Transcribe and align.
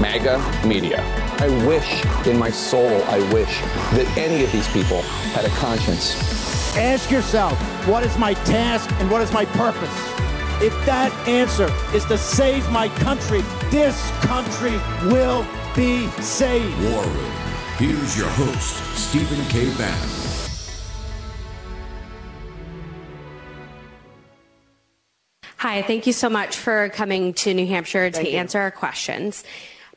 MAGA 0.00 0.66
media. 0.66 1.02
I 1.38 1.48
wish 1.66 2.04
in 2.26 2.38
my 2.38 2.50
soul, 2.50 3.02
I 3.04 3.18
wish 3.32 3.60
that 3.92 4.06
any 4.16 4.44
of 4.44 4.52
these 4.52 4.68
people 4.68 5.02
had 5.32 5.44
a 5.44 5.50
conscience. 5.50 6.14
Ask 6.76 7.10
yourself, 7.10 7.58
what 7.88 8.04
is 8.04 8.16
my 8.18 8.34
task 8.34 8.90
and 9.00 9.10
what 9.10 9.22
is 9.22 9.32
my 9.32 9.44
purpose? 9.44 9.94
If 10.62 10.72
that 10.86 11.12
answer 11.28 11.70
is 11.94 12.04
to 12.06 12.18
save 12.18 12.70
my 12.70 12.88
country, 12.88 13.42
this 13.70 14.10
country 14.20 14.76
will 15.10 15.46
be 15.74 16.08
saved. 16.22 16.78
War 16.82 17.04
Room. 17.04 17.32
Here's 17.78 18.16
your 18.16 18.28
host, 18.28 18.76
Stephen 18.96 19.44
K. 19.48 19.70
Bannon. 19.76 20.08
Hi, 25.58 25.82
thank 25.82 26.06
you 26.06 26.12
so 26.12 26.30
much 26.30 26.56
for 26.56 26.90
coming 26.90 27.34
to 27.34 27.52
New 27.52 27.66
Hampshire 27.66 28.10
to 28.10 28.30
answer 28.30 28.58
our 28.58 28.70
questions. 28.70 29.42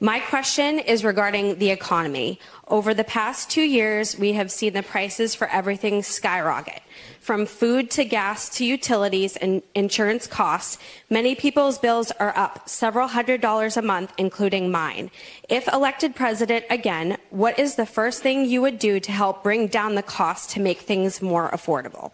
My 0.02 0.22
question 0.22 0.80
is 0.80 1.04
regarding 1.04 1.60
the 1.60 1.72
economy. 1.72 2.40
Over 2.70 2.94
the 2.94 3.04
past 3.04 3.50
two 3.50 3.64
years, 3.64 4.18
we 4.18 4.32
have 4.32 4.50
seen 4.50 4.72
the 4.72 4.82
prices 4.82 5.36
for 5.36 5.48
everything 5.48 6.04
skyrocket. 6.04 6.82
From 7.20 7.46
food 7.46 7.92
to 7.92 8.06
gas 8.06 8.48
to 8.58 8.66
utilities 8.66 9.36
and 9.36 9.62
insurance 9.76 10.26
costs, 10.26 10.78
many 11.10 11.36
people's 11.36 11.78
bills 11.78 12.12
are 12.12 12.32
up 12.38 12.70
several 12.70 13.10
hundred 13.10 13.42
dollars 13.42 13.76
a 13.76 13.82
month, 13.82 14.14
including 14.18 14.72
mine. 14.72 15.12
If 15.50 15.68
elected 15.68 16.16
president 16.16 16.64
again, 16.70 17.18
what 17.30 17.60
is 17.60 17.76
the 17.76 17.86
first 17.86 18.24
thing 18.24 18.46
you 18.46 18.62
would 18.62 18.80
do 18.80 19.02
to 19.02 19.12
help 19.12 19.44
bring 19.44 19.68
down 19.68 19.96
the 19.96 20.04
cost 20.04 20.52
to 20.52 20.62
make 20.62 20.80
things 20.80 21.22
more 21.22 21.50
affordable? 21.50 22.14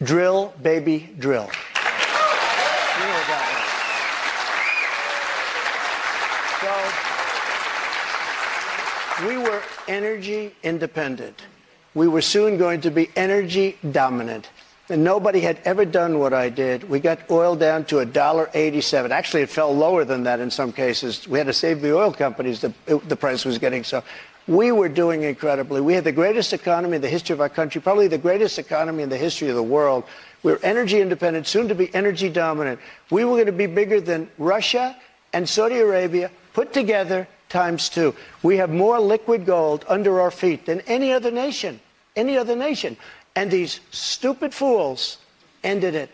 Drill, 0.00 0.54
baby, 0.62 1.10
drill. 1.18 1.50
We 9.26 9.36
were 9.36 9.62
energy 9.86 10.54
independent. 10.62 11.42
We 11.94 12.08
were 12.08 12.22
soon 12.22 12.58
going 12.58 12.82
to 12.82 12.90
be 12.90 13.10
energy 13.16 13.76
dominant. 13.90 14.48
And 14.90 15.04
nobody 15.04 15.40
had 15.40 15.58
ever 15.64 15.84
done 15.84 16.18
what 16.18 16.32
I 16.32 16.48
did. 16.48 16.88
We 16.88 17.00
got 17.00 17.30
oil 17.30 17.56
down 17.56 17.84
to 17.86 17.96
$1.87. 17.96 19.10
Actually, 19.10 19.42
it 19.42 19.50
fell 19.50 19.74
lower 19.74 20.04
than 20.04 20.22
that 20.22 20.40
in 20.40 20.50
some 20.50 20.72
cases. 20.72 21.28
We 21.28 21.38
had 21.38 21.46
to 21.46 21.52
save 21.52 21.82
the 21.82 21.94
oil 21.94 22.12
companies. 22.12 22.60
The, 22.60 22.72
the 22.86 23.16
price 23.16 23.44
was 23.44 23.58
getting 23.58 23.84
so. 23.84 24.02
We 24.46 24.72
were 24.72 24.88
doing 24.88 25.24
incredibly. 25.24 25.82
We 25.82 25.92
had 25.92 26.04
the 26.04 26.12
greatest 26.12 26.54
economy 26.54 26.96
in 26.96 27.02
the 27.02 27.08
history 27.08 27.34
of 27.34 27.40
our 27.42 27.50
country, 27.50 27.82
probably 27.82 28.08
the 28.08 28.16
greatest 28.16 28.58
economy 28.58 29.02
in 29.02 29.10
the 29.10 29.18
history 29.18 29.48
of 29.50 29.56
the 29.56 29.62
world. 29.62 30.04
We 30.42 30.52
were 30.52 30.60
energy 30.62 31.02
independent, 31.02 31.46
soon 31.46 31.68
to 31.68 31.74
be 31.74 31.94
energy 31.94 32.30
dominant. 32.30 32.80
We 33.10 33.24
were 33.24 33.34
going 33.34 33.46
to 33.46 33.52
be 33.52 33.66
bigger 33.66 34.00
than 34.00 34.30
Russia 34.38 34.96
and 35.34 35.46
Saudi 35.46 35.78
Arabia 35.80 36.30
put 36.54 36.72
together 36.72 37.28
times 37.48 37.88
two. 37.88 38.14
We 38.42 38.56
have 38.58 38.70
more 38.70 38.98
liquid 39.00 39.46
gold 39.46 39.84
under 39.88 40.20
our 40.20 40.30
feet 40.30 40.66
than 40.66 40.80
any 40.82 41.12
other 41.12 41.30
nation, 41.30 41.80
any 42.16 42.36
other 42.36 42.56
nation. 42.56 42.96
And 43.34 43.50
these 43.50 43.80
stupid 43.90 44.54
fools 44.54 45.18
ended 45.62 45.94
it. 45.94 46.10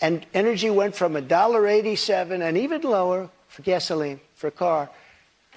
And 0.00 0.26
energy 0.34 0.68
went 0.70 0.96
from 0.96 1.14
$1.87 1.14 2.42
and 2.42 2.58
even 2.58 2.82
lower 2.82 3.30
for 3.48 3.62
gasoline, 3.62 4.20
for 4.34 4.48
a 4.48 4.50
car. 4.50 4.90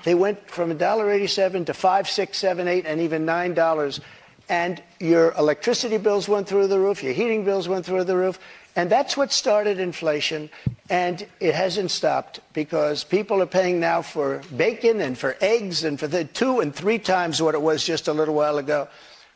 They 0.03 0.13
went 0.13 0.49
from 0.49 0.71
$1.87 0.77 1.65
to 1.65 1.73
$5, 1.73 2.07
6, 2.07 2.37
7, 2.37 2.67
8, 2.67 2.85
and 2.85 3.01
even 3.01 3.25
$9. 3.25 3.99
And 4.47 4.83
your 4.99 5.31
electricity 5.33 5.97
bills 5.97 6.27
went 6.27 6.47
through 6.47 6.67
the 6.67 6.79
roof, 6.79 7.01
your 7.03 7.13
heating 7.13 7.43
bills 7.43 7.67
went 7.67 7.85
through 7.85 8.03
the 8.03 8.15
roof. 8.15 8.39
And 8.75 8.89
that's 8.89 9.15
what 9.15 9.31
started 9.31 9.79
inflation. 9.79 10.49
And 10.89 11.25
it 11.39 11.55
hasn't 11.55 11.91
stopped 11.91 12.41
because 12.53 13.03
people 13.03 13.41
are 13.41 13.47
paying 13.47 13.79
now 13.79 14.01
for 14.01 14.41
bacon 14.55 14.99
and 14.99 15.17
for 15.17 15.37
eggs 15.39 15.83
and 15.85 15.99
for 15.99 16.07
the 16.07 16.25
two 16.25 16.59
and 16.59 16.75
three 16.75 16.99
times 16.99 17.41
what 17.41 17.55
it 17.55 17.61
was 17.61 17.85
just 17.85 18.07
a 18.07 18.13
little 18.13 18.35
while 18.35 18.57
ago. 18.57 18.87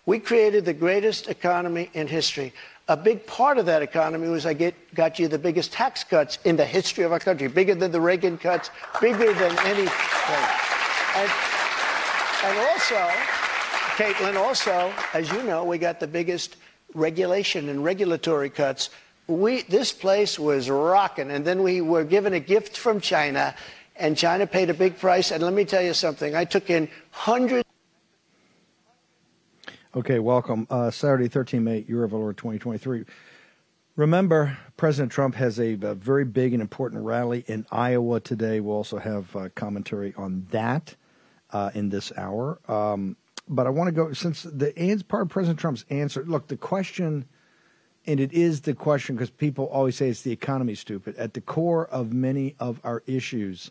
We 0.05 0.19
created 0.19 0.65
the 0.65 0.73
greatest 0.73 1.29
economy 1.29 1.89
in 1.93 2.07
history. 2.07 2.53
A 2.89 2.97
big 2.97 3.25
part 3.27 3.57
of 3.59 3.67
that 3.67 3.81
economy 3.81 4.27
was 4.27 4.45
I 4.45 4.53
get, 4.53 4.73
got 4.95 5.19
you 5.19 5.27
the 5.27 5.37
biggest 5.37 5.71
tax 5.71 6.03
cuts 6.03 6.39
in 6.43 6.55
the 6.55 6.65
history 6.65 7.03
of 7.03 7.11
our 7.11 7.19
country, 7.19 7.47
bigger 7.47 7.75
than 7.75 7.91
the 7.91 8.01
Reagan 8.01 8.37
cuts, 8.37 8.71
bigger 8.99 9.31
than 9.33 9.57
any. 9.59 9.87
And, 11.15 11.31
and 12.43 12.57
also, 12.57 12.95
Caitlin, 13.95 14.35
also, 14.35 14.91
as 15.13 15.29
you 15.31 15.43
know, 15.43 15.63
we 15.63 15.77
got 15.77 15.99
the 15.99 16.07
biggest 16.07 16.55
regulation 16.95 17.69
and 17.69 17.83
regulatory 17.83 18.49
cuts 18.49 18.89
we 19.29 19.61
this 19.63 19.93
place 19.93 20.39
was 20.39 20.69
rocking 20.69 21.29
and 21.29 21.45
then 21.45 21.61
we 21.61 21.81
were 21.81 22.03
given 22.03 22.33
a 22.33 22.39
gift 22.39 22.75
from 22.75 22.99
china 22.99 23.53
and 23.95 24.17
china 24.17 24.47
paid 24.47 24.69
a 24.71 24.73
big 24.73 24.97
price 24.97 25.29
and 25.29 25.43
let 25.43 25.53
me 25.53 25.63
tell 25.63 25.81
you 25.81 25.93
something 25.93 26.35
i 26.35 26.43
took 26.43 26.69
in 26.69 26.89
hundreds 27.11 27.63
Okay, 29.95 30.19
welcome. 30.19 30.67
Uh, 30.69 30.91
Saturday, 30.91 31.27
13 31.27 31.63
May, 31.63 31.83
Year 31.87 32.03
of 32.03 32.13
Lord 32.13 32.37
2023. 32.37 33.05
Remember, 33.95 34.55
President 34.77 35.11
Trump 35.11 35.33
has 35.33 35.59
a, 35.59 35.73
a, 35.81 35.95
very 35.95 36.25
big 36.25 36.53
and 36.53 36.61
important 36.61 37.03
rally 37.03 37.43
in 37.47 37.65
Iowa 37.71 38.19
today. 38.19 38.59
We'll 38.59 38.75
also 38.75 38.99
have 38.99 39.35
uh, 39.35 39.49
commentary 39.55 40.13
on 40.15 40.45
that 40.51 40.95
uh, 41.51 41.71
in 41.73 41.89
this 41.89 42.11
hour. 42.15 42.59
Um, 42.67 43.17
but 43.47 43.65
I 43.65 43.71
want 43.71 43.87
to 43.87 43.91
go, 43.91 44.13
since 44.13 44.43
the 44.43 45.03
part 45.07 45.23
of 45.23 45.29
President 45.29 45.59
Trump's 45.59 45.85
answer, 45.89 46.23
look, 46.23 46.47
the 46.49 46.55
question– 46.55 47.25
and 48.09 48.19
it 48.19 48.33
is 48.33 48.61
the 48.61 48.73
question 48.73 49.15
because 49.15 49.29
people 49.29 49.65
always 49.65 49.95
say 49.95 50.09
it's 50.09 50.23
the 50.23 50.31
economy 50.31 50.73
stupid. 50.73 51.15
At 51.17 51.35
the 51.35 51.41
core 51.41 51.85
of 51.87 52.11
many 52.11 52.55
of 52.59 52.81
our 52.83 53.03
issues 53.05 53.69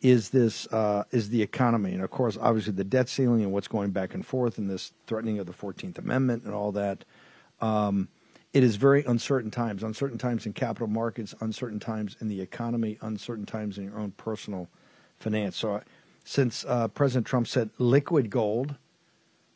is 0.00 0.30
this 0.30 0.68
uh, 0.68 1.02
is 1.10 1.30
the 1.30 1.42
economy, 1.42 1.92
and 1.92 2.00
of 2.00 2.10
course, 2.10 2.38
obviously 2.40 2.72
the 2.72 2.84
debt 2.84 3.08
ceiling 3.08 3.42
and 3.42 3.52
what's 3.52 3.66
going 3.66 3.90
back 3.90 4.14
and 4.14 4.24
forth, 4.24 4.58
and 4.58 4.70
this 4.70 4.92
threatening 5.08 5.40
of 5.40 5.46
the 5.46 5.52
Fourteenth 5.52 5.98
Amendment 5.98 6.44
and 6.44 6.54
all 6.54 6.70
that. 6.70 7.04
Um, 7.60 8.08
it 8.52 8.62
is 8.62 8.76
very 8.76 9.02
uncertain 9.06 9.50
times, 9.50 9.82
uncertain 9.82 10.18
times 10.18 10.46
in 10.46 10.52
capital 10.52 10.86
markets, 10.86 11.34
uncertain 11.40 11.80
times 11.80 12.16
in 12.20 12.28
the 12.28 12.40
economy, 12.40 12.96
uncertain 13.00 13.44
times 13.44 13.76
in 13.76 13.84
your 13.86 13.98
own 13.98 14.12
personal 14.12 14.68
finance. 15.16 15.56
So, 15.56 15.82
since 16.22 16.64
uh, 16.68 16.86
President 16.86 17.26
Trump 17.26 17.48
said 17.48 17.70
liquid 17.78 18.30
gold 18.30 18.76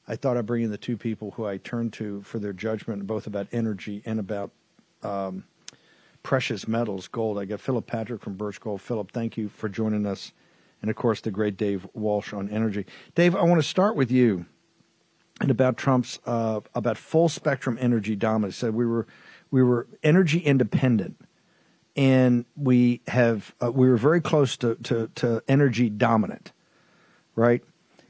I 0.08 0.16
thought 0.16 0.38
I'd 0.38 0.46
bring 0.46 0.64
in 0.64 0.70
the 0.70 0.78
two 0.78 0.96
people 0.96 1.32
who 1.32 1.46
I 1.46 1.58
turn 1.58 1.90
to 1.92 2.22
for 2.22 2.38
their 2.38 2.54
judgment, 2.54 3.06
both 3.06 3.26
about 3.26 3.46
energy 3.52 4.02
and 4.06 4.18
about 4.18 4.50
um, 5.02 5.44
precious 6.22 6.66
metals, 6.66 7.08
gold. 7.08 7.38
I 7.38 7.44
got 7.44 7.60
Philip 7.60 7.86
Patrick 7.86 8.22
from 8.22 8.34
Birch 8.34 8.58
Gold. 8.58 8.80
Philip, 8.80 9.12
thank 9.12 9.36
you 9.36 9.50
for 9.50 9.68
joining 9.68 10.06
us. 10.06 10.32
And 10.80 10.90
of 10.90 10.96
course, 10.96 11.20
the 11.20 11.30
great 11.30 11.56
Dave 11.56 11.86
Walsh 11.92 12.32
on 12.32 12.48
energy. 12.48 12.86
Dave, 13.14 13.36
I 13.36 13.42
want 13.42 13.60
to 13.60 13.68
start 13.68 13.96
with 13.96 14.10
you 14.10 14.46
and 15.40 15.50
about 15.50 15.76
Trump's 15.76 16.18
uh, 16.24 16.60
about 16.74 16.96
full 16.96 17.28
spectrum 17.28 17.76
energy 17.80 18.16
dominance. 18.16 18.56
Said 18.56 18.74
we 18.74 18.86
were 18.86 19.06
we 19.50 19.62
were 19.62 19.86
energy 20.02 20.38
independent, 20.38 21.20
and 21.96 22.44
we 22.56 23.02
have 23.08 23.54
uh, 23.62 23.70
we 23.70 23.88
were 23.88 23.96
very 23.96 24.20
close 24.20 24.56
to, 24.58 24.76
to, 24.76 25.10
to 25.16 25.42
energy 25.48 25.90
dominant, 25.90 26.52
right? 27.34 27.62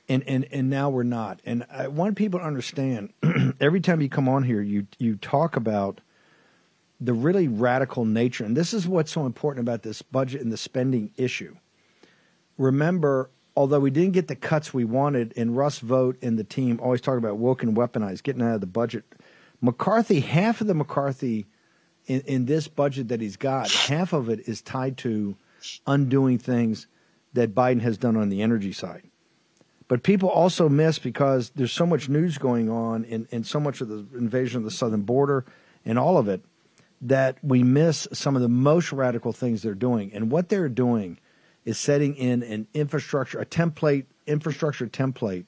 And 0.08 0.22
and 0.26 0.46
and 0.50 0.70
now 0.70 0.88
we're 0.88 1.02
not. 1.02 1.40
And 1.44 1.66
I 1.70 1.88
want 1.88 2.16
people 2.16 2.40
to 2.40 2.46
understand. 2.46 3.12
every 3.60 3.80
time 3.80 4.00
you 4.00 4.08
come 4.08 4.28
on 4.28 4.42
here, 4.42 4.62
you 4.62 4.86
you 4.98 5.16
talk 5.16 5.56
about 5.56 6.00
the 7.00 7.12
really 7.12 7.46
radical 7.46 8.04
nature, 8.04 8.44
and 8.44 8.56
this 8.56 8.74
is 8.74 8.88
what's 8.88 9.12
so 9.12 9.26
important 9.26 9.64
about 9.64 9.82
this 9.82 10.02
budget 10.02 10.40
and 10.40 10.50
the 10.50 10.56
spending 10.56 11.12
issue. 11.16 11.54
Remember, 12.56 13.30
although 13.56 13.78
we 13.78 13.90
didn't 13.90 14.12
get 14.12 14.28
the 14.28 14.34
cuts 14.34 14.74
we 14.74 14.84
wanted, 14.84 15.32
and 15.36 15.56
Russ 15.56 15.78
Vought 15.78 16.16
and 16.22 16.38
the 16.38 16.44
team 16.44 16.80
always 16.82 17.00
talk 17.00 17.18
about 17.18 17.36
woke 17.36 17.62
and 17.62 17.76
weaponized, 17.76 18.24
getting 18.24 18.42
out 18.42 18.54
of 18.54 18.60
the 18.60 18.66
budget. 18.66 19.04
McCarthy, 19.60 20.20
half 20.20 20.60
of 20.60 20.66
the 20.66 20.74
McCarthy 20.74 21.46
in, 22.06 22.20
in 22.22 22.46
this 22.46 22.66
budget 22.66 23.08
that 23.08 23.20
he's 23.20 23.36
got, 23.36 23.70
half 23.70 24.12
of 24.12 24.28
it 24.28 24.48
is 24.48 24.60
tied 24.60 24.96
to 24.98 25.36
undoing 25.86 26.38
things 26.38 26.86
that 27.32 27.54
Biden 27.54 27.80
has 27.80 27.98
done 27.98 28.16
on 28.16 28.28
the 28.28 28.42
energy 28.42 28.72
side. 28.72 29.07
But 29.88 30.02
people 30.02 30.28
also 30.28 30.68
miss 30.68 30.98
because 30.98 31.50
there's 31.56 31.72
so 31.72 31.86
much 31.86 32.08
news 32.08 32.36
going 32.36 32.68
on 32.68 33.06
and, 33.06 33.26
and 33.32 33.46
so 33.46 33.58
much 33.58 33.80
of 33.80 33.88
the 33.88 34.06
invasion 34.16 34.58
of 34.58 34.64
the 34.64 34.70
southern 34.70 35.02
border 35.02 35.46
and 35.84 35.98
all 35.98 36.18
of 36.18 36.28
it 36.28 36.42
that 37.00 37.38
we 37.42 37.62
miss 37.62 38.06
some 38.12 38.36
of 38.36 38.42
the 38.42 38.48
most 38.48 38.92
radical 38.92 39.32
things 39.32 39.62
they're 39.62 39.74
doing. 39.74 40.12
And 40.12 40.30
what 40.30 40.48
they're 40.50 40.68
doing 40.68 41.18
is 41.64 41.78
setting 41.78 42.14
in 42.16 42.42
an 42.42 42.66
infrastructure, 42.74 43.40
a 43.40 43.46
template, 43.46 44.04
infrastructure 44.26 44.86
template 44.86 45.46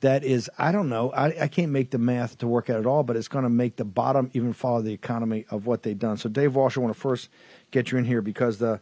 that 0.00 0.24
is, 0.24 0.50
I 0.58 0.72
don't 0.72 0.88
know, 0.88 1.12
I, 1.12 1.42
I 1.42 1.48
can't 1.48 1.70
make 1.70 1.90
the 1.90 1.98
math 1.98 2.38
to 2.38 2.48
work 2.48 2.68
out 2.68 2.80
at 2.80 2.86
all, 2.86 3.04
but 3.04 3.16
it's 3.16 3.28
going 3.28 3.44
to 3.44 3.50
make 3.50 3.76
the 3.76 3.84
bottom 3.84 4.30
even 4.32 4.52
follow 4.52 4.82
the 4.82 4.92
economy 4.92 5.46
of 5.50 5.66
what 5.66 5.84
they've 5.84 5.98
done. 5.98 6.16
So, 6.16 6.28
Dave 6.28 6.56
Walsh, 6.56 6.76
I 6.76 6.80
want 6.80 6.92
to 6.92 7.00
first 7.00 7.28
get 7.70 7.92
you 7.92 7.98
in 7.98 8.04
here 8.04 8.20
because 8.20 8.58
the, 8.58 8.80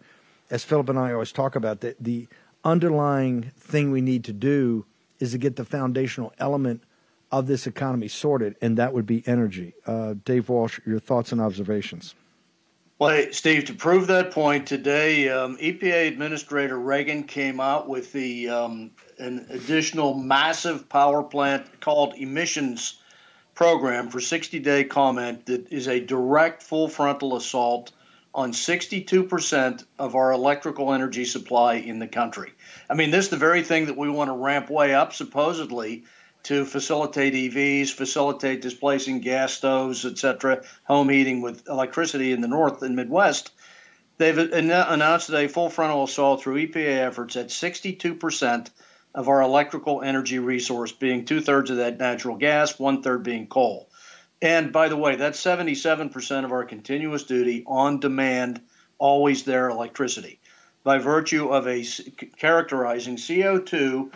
as 0.51 0.65
Philip 0.65 0.89
and 0.89 0.99
I 0.99 1.13
always 1.13 1.33
talk 1.33 1.57
about, 1.57 1.81
the, 1.81 1.95
the 2.01 2.27
underlying 2.65 3.53
thing 3.59 3.91
we 3.91 4.01
need 4.01 4.25
to 4.25 4.33
do 4.33 4.87
is 5.19 5.33
to 5.33 5.39
get 5.39 5.57
the 5.57 5.65
foundational 5.65 6.33
element 6.39 6.83
of 7.31 7.47
this 7.47 7.67
economy 7.67 8.09
sorted, 8.09 8.57
and 8.61 8.77
that 8.77 8.93
would 8.93 9.07
be 9.07 9.23
energy. 9.27 9.75
Uh, 9.87 10.15
Dave 10.25 10.49
Walsh, 10.49 10.81
your 10.85 10.99
thoughts 10.99 11.33
and 11.33 11.41
observations. 11.41 12.15
Well, 12.99 13.11
hey, 13.11 13.33
Steve, 13.33 13.65
to 13.67 13.75
prove 13.75 14.09
that 14.09 14.31
point, 14.31 14.67
today 14.67 15.29
um, 15.31 15.57
EPA 15.57 16.09
Administrator 16.09 16.79
Regan 16.79 17.23
came 17.23 17.59
out 17.59 17.89
with 17.89 18.13
the 18.13 18.49
um, 18.51 18.91
an 19.19 19.47
additional 19.49 20.15
massive 20.15 20.89
power 20.89 21.23
plant 21.23 21.81
called 21.81 22.15
emissions 22.17 23.01
program 23.55 24.09
for 24.11 24.21
60 24.21 24.59
day 24.59 24.85
comment 24.85 25.47
that 25.47 25.71
is 25.73 25.89
a 25.89 26.01
direct 26.01 26.63
full 26.63 26.89
frontal 26.89 27.37
assault 27.37 27.93
on 28.35 28.53
62% 28.53 29.85
of 29.99 30.15
our 30.15 30.33
electrical 30.33 30.93
energy 30.93 31.25
supply 31.25 31.75
in 31.75 31.99
the 31.99 32.07
country. 32.07 32.53
I 32.89 32.95
mean, 32.95 33.11
this 33.11 33.25
is 33.27 33.31
the 33.31 33.37
very 33.37 33.63
thing 33.63 33.87
that 33.87 33.97
we 33.97 34.09
want 34.09 34.29
to 34.29 34.35
ramp 34.35 34.71
way 34.71 34.95
up, 34.95 35.13
supposedly, 35.13 36.05
to 36.45 36.65
facilitate 36.65 37.35
EVs, 37.35 37.91
facilitate 37.91 38.63
displacing 38.63 39.21
gas 39.21 39.53
stoves, 39.53 40.07
etc., 40.07 40.63
home 40.85 41.09
heating 41.09 41.43
with 41.43 41.69
electricity 41.69 42.33
in 42.33 42.41
the 42.41 42.49
North 42.49 42.83
and 42.83 42.97
Midwest. 42.97 43.51
They've 44.17 44.39
announced 44.39 45.31
a 45.31 45.49
full 45.49 45.69
frontal 45.69 46.05
assault 46.05 46.43
through 46.43 46.67
EPA 46.67 47.07
efforts 47.07 47.37
at 47.37 47.49
62% 47.49 48.69
of 49.15 49.29
our 49.29 49.43
electrical 49.43 50.03
energy 50.03 50.39
resource, 50.39 50.93
being 50.93 51.25
two 51.25 51.41
thirds 51.41 51.71
of 51.71 51.79
that 51.79 51.99
natural 51.99 52.37
gas, 52.37 52.79
one 52.79 53.03
third 53.03 53.23
being 53.23 53.49
coal. 53.49 53.90
And 54.43 54.73
by 54.73 54.89
the 54.89 54.97
way, 54.97 55.17
that's 55.17 55.43
77% 55.43 56.45
of 56.45 56.53
our 56.53 56.65
continuous 56.65 57.25
duty, 57.25 57.63
on 57.67 58.01
demand, 58.01 58.61
always 58.99 59.45
there 59.45 59.69
electricity. 59.69 60.41
By 60.83 60.99
virtue 60.99 61.49
of 61.49 61.69
a 61.69 61.85
characterizing 62.39 63.17
CO2 63.17 64.13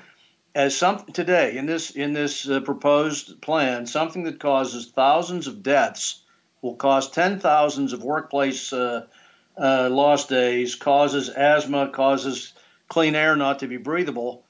as 0.55 0.76
some 0.76 1.05
today 1.12 1.56
in 1.56 1.67
this 1.67 1.91
in 1.91 2.12
this 2.12 2.49
uh, 2.49 2.61
proposed 2.61 3.43
plan 3.43 3.87
something 3.87 4.23
that 4.23 4.38
causes 4.38 4.93
thousands 4.94 5.49
of 5.49 5.65
deaths 5.65 6.23
will 6.62 6.77
cause 6.77 7.11
ten 7.11 7.41
thousands 7.41 7.93
of 7.93 8.05
workplace 8.05 8.73
uh, 8.73 9.05
uh, 9.61 9.88
lost 9.91 10.29
days, 10.29 10.75
causes 10.75 11.29
asthma, 11.29 11.88
causes 11.88 12.53
clean 12.88 13.15
air 13.15 13.37
not 13.37 13.59
to 13.59 13.67
be 13.67 13.77
breathable 13.77 14.44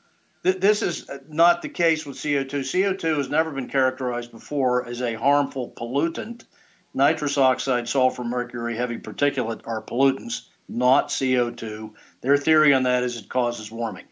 this 0.44 0.82
is 0.82 1.10
not 1.26 1.62
the 1.62 1.70
case 1.70 2.04
with 2.04 2.18
CO2. 2.18 2.50
CO2 2.50 3.16
has 3.16 3.30
never 3.30 3.50
been 3.50 3.68
characterized 3.68 4.30
before 4.30 4.86
as 4.86 5.00
a 5.00 5.14
harmful 5.14 5.70
pollutant. 5.70 6.44
Nitrous 6.92 7.38
oxide, 7.38 7.88
sulfur, 7.88 8.24
mercury, 8.24 8.76
heavy 8.76 8.98
particulate 8.98 9.62
are 9.66 9.82
pollutants, 9.82 10.42
not 10.68 11.08
CO2. 11.08 11.92
Their 12.20 12.36
theory 12.36 12.74
on 12.74 12.82
that 12.82 13.02
is 13.02 13.16
it 13.16 13.28
causes 13.30 13.72
warming. 13.72 14.04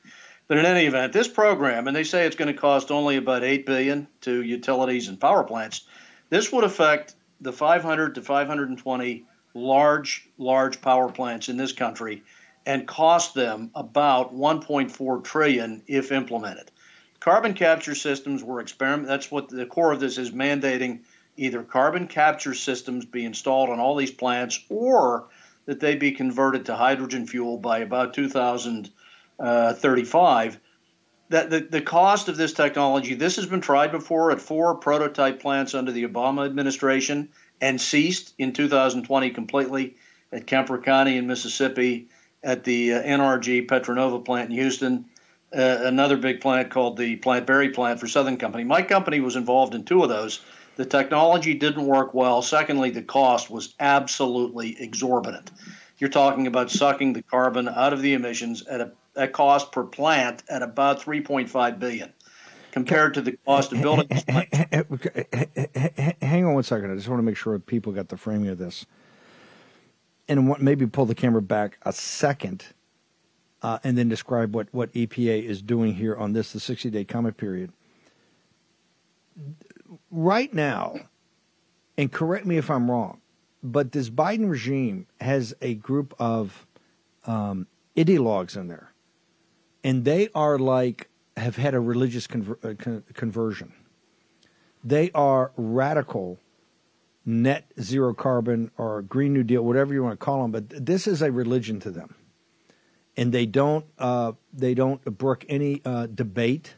But 0.49 0.56
in 0.56 0.64
any 0.64 0.87
event, 0.87 1.12
this 1.12 1.29
program, 1.29 1.87
and 1.87 1.94
they 1.94 2.02
say 2.02 2.26
it's 2.26 2.37
going 2.37 2.52
to 2.52 2.58
cost 2.58 2.90
only 2.90 3.17
about 3.17 3.44
eight 3.44 3.67
billion 3.67 4.08
to 4.23 4.43
utilities 4.43 5.08
and 5.08 5.20
power 5.20 5.44
plants. 5.44 5.84
This 6.31 6.50
would 6.50 6.64
affect 6.64 7.14
the 7.43 7.52
500 7.52 8.14
to 8.14 8.23
520 8.23 9.26
large, 9.55 10.29
large 10.38 10.81
power 10.81 11.12
plants 11.12 11.50
in 11.50 11.58
this 11.58 11.73
country 11.73 12.23
and 12.67 12.87
cost 12.87 13.35
them 13.35 13.70
about 13.75 14.35
1.4 14.35 15.25
trillion 15.25 15.82
if 15.87 16.12
implemented. 16.12 16.70
Carbon 17.20 17.55
capture 17.55 17.94
systems 17.94 18.43
were 18.43 18.61
experiment. 18.61 19.09
That's 19.09 19.31
what 19.31 19.49
the 19.49 19.67
core 19.67 19.93
of 19.93 20.00
this 20.00 20.19
is 20.19 20.32
mandating 20.32 21.00
either 21.37 21.62
carbon 21.62 22.09
capture 22.09 22.55
systems 22.55 23.05
be 23.05 23.25
installed 23.25 23.70
on 23.70 23.79
all 23.81 23.94
these 23.97 24.11
plants 24.11 24.61
or 24.69 25.29
that 25.67 25.79
they 25.81 25.94
be 25.94 26.12
converted 26.12 26.67
to 26.67 26.75
hydrogen 26.75 27.26
fuel 27.26 27.59
by 27.59 27.79
about 27.79 28.14
2035. 28.14 30.58
That 31.29 31.49
the, 31.49 31.61
the 31.61 31.81
cost 31.81 32.29
of 32.29 32.37
this 32.37 32.53
technology, 32.53 33.15
this 33.15 33.37
has 33.37 33.47
been 33.47 33.61
tried 33.62 33.93
before 33.93 34.32
at 34.32 34.41
four 34.41 34.75
prototype 34.75 35.41
plants 35.41 35.75
under 35.75 35.93
the 35.93 36.06
Obama 36.06 36.44
administration 36.44 37.31
and 37.61 37.81
ceased 37.81 38.35
in 38.37 38.53
2020 38.53 39.31
completely 39.31 39.97
at 40.32 40.47
Kemper 40.47 40.79
County 40.79 41.17
in 41.17 41.26
Mississippi 41.26 42.08
at 42.43 42.65
the 42.65 42.94
uh, 42.94 43.03
NRG 43.03 43.69
Petra 43.69 43.94
Nova 43.94 44.19
plant 44.19 44.50
in 44.50 44.56
Houston, 44.56 45.06
uh, 45.55 45.79
another 45.83 46.17
big 46.17 46.41
plant 46.41 46.71
called 46.71 46.97
the 46.97 47.17
Plant 47.17 47.47
Barry 47.47 47.71
plant 47.71 48.00
for 48.00 48.09
Southern 48.09 48.37
Company. 48.37 48.65
My 48.65 48.83
company 48.83 49.21
was 49.21 49.37
involved 49.37 49.75
in 49.75 49.85
two 49.85 50.03
of 50.03 50.09
those. 50.09 50.41
The 50.77 50.87
technology 50.87 51.55
didn't 51.55 51.87
work 51.87 52.15
well. 52.15 52.41
Secondly, 52.41 52.91
the 52.91 53.03
cost 53.03 53.50
was 53.50 53.75
absolutely 53.79 54.81
exorbitant. 54.81 55.50
You're 55.99 56.11
talking 56.11 56.47
about 56.47 56.71
sucking 56.71 57.12
the 57.12 57.23
carbon 57.23 57.69
out 57.69 57.93
of 57.93 58.00
the 58.00 58.15
emissions 58.15 58.67
at 58.67 58.81
a, 58.81 58.93
a 59.15 59.29
cost 59.29 59.71
per 59.71 59.85
plant 59.85 60.43
at 60.49 60.62
about 60.62 61.00
3.5 61.00 61.79
billion 61.79 62.12
compared 62.73 63.15
to 63.15 63.21
the 63.21 63.37
cost 63.44 63.73
of 63.73 63.83
building 63.83 64.09
Hang 66.23 66.47
on 66.47 66.55
one 66.55 66.62
second. 66.62 66.91
I 66.91 66.94
just 66.94 67.09
want 67.09 67.19
to 67.19 67.23
make 67.23 67.37
sure 67.37 67.59
people 67.59 67.93
got 67.93 68.09
the 68.09 68.17
framing 68.17 68.49
of 68.49 68.56
this 68.56 68.87
and 70.32 70.58
maybe 70.61 70.87
pull 70.87 71.06
the 71.06 71.14
camera 71.14 71.43
back 71.43 71.79
a 71.82 71.93
second 71.93 72.64
uh, 73.62 73.79
and 73.84 73.96
then 73.96 74.08
describe 74.08 74.55
what, 74.55 74.69
what 74.73 74.93
EPA 74.93 75.44
is 75.44 75.62
doing 75.62 75.94
here 75.94 76.17
on 76.17 76.32
this, 76.32 76.52
the 76.52 76.61
60 76.61 76.90
day 76.90 77.05
comment 77.05 77.37
period. 77.37 77.73
Right 80.11 80.52
now, 80.52 80.96
and 81.96 82.11
correct 82.11 82.46
me 82.46 82.56
if 82.56 82.70
I'm 82.70 82.90
wrong, 82.90 83.20
but 83.62 83.93
this 83.93 84.11
Biden 84.11 84.50
regime 84.50 85.06
has 85.20 85.55
a 85.61 85.75
group 85.75 86.14
of 86.19 86.67
um, 87.26 87.67
ideologues 87.96 88.56
in 88.56 88.69
there, 88.69 88.93
and 89.84 90.05
they 90.05 90.29
are 90.34 90.58
like, 90.58 91.08
have 91.37 91.56
had 91.56 91.75
a 91.75 91.81
religious 91.81 92.26
conver- 92.26 92.62
uh, 92.64 92.75
con- 92.75 93.05
conversion. 93.14 93.73
They 94.82 95.11
are 95.14 95.52
radical 95.56 96.38
net 97.25 97.71
zero 97.81 98.15
carbon 98.15 98.71
or 98.77 99.03
Green 99.03 99.33
New 99.33 99.43
Deal, 99.43 99.63
whatever 99.63 99.95
you 99.95 100.03
want 100.03 100.19
to 100.19 100.25
call 100.25 100.43
them, 100.43 100.51
but 100.51 100.85
this 100.85 101.07
is 101.07 101.23
a 101.23 101.31
religion 101.31 101.81
to 101.81 101.91
them, 101.91 102.15
and 103.17 103.33
they 103.33 103.47
don't 103.47 103.85
uh, 103.99 104.33
they 104.53 104.75
don't 104.75 105.05
brook 105.05 105.45
any 105.49 105.81
uh, 105.85 106.07
debate, 106.07 106.75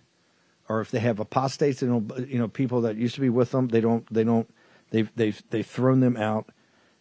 or 0.69 0.81
if 0.81 0.91
they 0.91 1.01
have 1.01 1.19
apostates, 1.19 1.81
they 1.81 1.87
don't 1.87 2.29
you 2.29 2.39
know 2.39 2.49
people 2.49 2.83
that 2.83 2.97
used 2.97 3.15
to 3.15 3.21
be 3.21 3.31
with 3.31 3.51
them, 3.53 3.69
they 3.69 3.81
don't 3.81 4.13
they 4.13 4.25
don't 4.25 4.49
they've 4.91 5.11
they've 5.17 5.43
they've 5.51 5.67
thrown 5.67 6.01
them 6.01 6.17
out. 6.17 6.51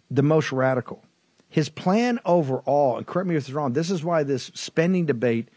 The 0.10 0.24
most 0.24 0.52
radical. 0.52 1.04
His 1.50 1.70
plan 1.70 2.20
overall, 2.26 2.98
and 2.98 3.06
correct 3.06 3.28
me 3.28 3.36
if 3.36 3.44
it's 3.44 3.52
wrong, 3.52 3.74
this 3.74 3.92
is 3.92 4.04
why 4.04 4.24
this 4.24 4.52
spending 4.56 5.06
debate 5.06 5.50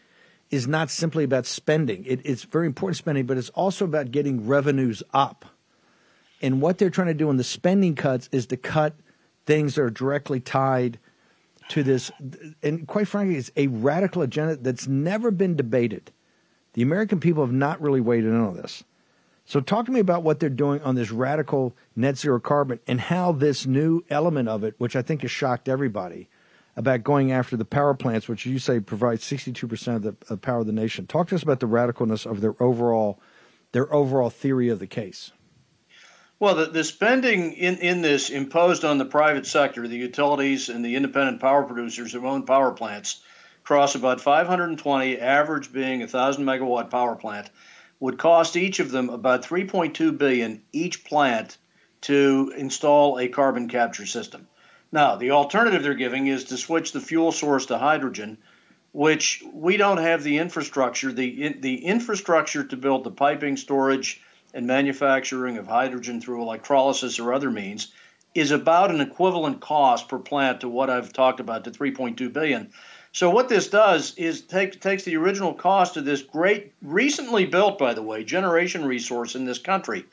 is 0.51 0.67
not 0.67 0.89
simply 0.89 1.23
about 1.23 1.45
spending. 1.45 2.05
It, 2.05 2.21
it's 2.23 2.43
very 2.43 2.67
important 2.67 2.97
spending, 2.97 3.25
but 3.25 3.37
it's 3.37 3.49
also 3.49 3.85
about 3.85 4.11
getting 4.11 4.47
revenues 4.47 5.01
up 5.13 5.45
and 6.41 6.61
what 6.61 6.77
they're 6.77 6.89
trying 6.89 7.07
to 7.07 7.13
do 7.13 7.29
in 7.29 7.37
the 7.37 7.43
spending 7.43 7.95
cuts 7.95 8.29
is 8.31 8.45
to 8.47 8.57
cut 8.57 8.95
things 9.45 9.75
that 9.75 9.81
are 9.81 9.89
directly 9.89 10.39
tied 10.39 10.99
to 11.69 11.83
this. 11.83 12.11
And 12.63 12.87
quite 12.87 13.07
frankly, 13.07 13.37
it's 13.37 13.51
a 13.55 13.67
radical 13.67 14.21
agenda 14.21 14.55
that's 14.57 14.87
never 14.87 15.31
been 15.31 15.55
debated. 15.55 16.11
The 16.73 16.81
American 16.81 17.19
people 17.19 17.43
have 17.43 17.53
not 17.53 17.81
really 17.81 18.01
weighed 18.01 18.23
in 18.23 18.35
on 18.35 18.55
this. 18.55 18.83
So, 19.45 19.61
talk 19.61 19.85
to 19.85 19.91
me 19.93 20.01
about 20.01 20.23
what 20.23 20.41
they're 20.41 20.49
doing 20.49 20.81
on 20.81 20.95
this 20.95 21.09
radical 21.09 21.73
net 21.95 22.17
zero 22.17 22.37
carbon 22.37 22.81
and 22.85 22.99
how 22.99 23.31
this 23.31 23.65
new 23.65 24.03
element 24.09 24.49
of 24.49 24.65
it, 24.65 24.75
which 24.77 24.93
I 24.93 25.01
think 25.01 25.21
has 25.21 25.31
shocked 25.31 25.69
everybody, 25.69 26.27
about 26.75 27.05
going 27.05 27.31
after 27.31 27.55
the 27.55 27.63
power 27.63 27.93
plants, 27.93 28.27
which 28.27 28.45
you 28.45 28.59
say 28.59 28.81
provide 28.81 29.19
62% 29.19 29.95
of 29.95 30.01
the 30.03 30.15
of 30.29 30.41
power 30.41 30.59
of 30.59 30.67
the 30.67 30.73
nation. 30.73 31.07
Talk 31.07 31.29
to 31.29 31.35
us 31.35 31.43
about 31.43 31.61
the 31.61 31.67
radicalness 31.67 32.29
of 32.29 32.41
their 32.41 32.61
overall, 32.61 33.21
their 33.71 33.91
overall 33.93 34.29
theory 34.29 34.67
of 34.67 34.79
the 34.79 34.85
case. 34.85 35.31
Well, 36.39 36.53
the, 36.53 36.65
the 36.67 36.83
spending 36.83 37.53
in, 37.53 37.77
in 37.77 38.01
this 38.03 38.29
imposed 38.29 38.85
on 38.85 38.99
the 38.99 39.05
private 39.05 39.47
sector, 39.47 39.87
the 39.87 39.97
utilities 39.97 40.69
and 40.69 40.85
the 40.85 40.95
independent 40.95 41.41
power 41.41 41.63
producers 41.63 42.13
who 42.13 42.27
own 42.27 42.43
power 42.43 42.71
plants, 42.71 43.21
across 43.63 43.95
about 43.95 44.21
520, 44.21 45.19
average 45.19 45.73
being 45.73 46.01
a 46.01 46.05
1,000 46.05 46.45
megawatt 46.45 46.91
power 46.91 47.15
plant, 47.15 47.49
would 47.99 48.19
cost 48.19 48.55
each 48.55 48.79
of 48.79 48.91
them 48.91 49.09
about 49.09 49.43
3.2 49.43 50.15
billion 50.15 50.61
each 50.71 51.03
plant 51.03 51.57
to 52.01 52.53
install 52.55 53.17
a 53.17 53.27
carbon 53.27 53.67
capture 53.67 54.05
system. 54.05 54.47
Now, 54.91 55.15
the 55.15 55.31
alternative 55.31 55.81
they're 55.81 55.95
giving 55.95 56.27
is 56.27 56.45
to 56.45 56.57
switch 56.57 56.91
the 56.91 57.01
fuel 57.01 57.31
source 57.31 57.65
to 57.65 57.79
hydrogen, 57.79 58.37
which 58.91 59.43
we 59.51 59.75
don't 59.75 59.97
have 59.97 60.23
the 60.23 60.37
infrastructure, 60.37 61.11
the 61.11 61.55
the 61.59 61.83
infrastructure 61.83 62.63
to 62.63 62.77
build 62.77 63.03
the 63.03 63.11
piping, 63.11 63.57
storage, 63.57 64.21
and 64.57 64.65
manufacturing 64.65 65.59
of 65.59 65.67
hydrogen 65.67 66.19
through 66.19 66.41
electrolysis 66.41 67.19
or 67.19 67.31
other 67.31 67.51
means 67.51 67.91
is 68.33 68.49
about 68.49 68.89
an 68.89 68.99
equivalent 68.99 69.61
cost 69.61 70.09
per 70.09 70.17
plant 70.17 70.61
to 70.61 70.67
what 70.67 70.89
I've 70.89 71.13
talked 71.13 71.39
about, 71.39 71.63
to 71.65 71.71
3.2 71.71 72.33
billion. 72.33 72.71
So 73.11 73.29
what 73.29 73.49
this 73.49 73.69
does 73.69 74.15
is 74.15 74.41
take, 74.41 74.81
takes 74.81 75.03
the 75.03 75.15
original 75.15 75.53
cost 75.53 75.95
of 75.95 76.05
this 76.05 76.23
great, 76.23 76.73
recently 76.81 77.45
built, 77.45 77.77
by 77.77 77.93
the 77.93 78.01
way, 78.01 78.23
generation 78.23 78.83
resource 78.83 79.35
in 79.35 79.45
this 79.45 79.59
country. 79.59 80.05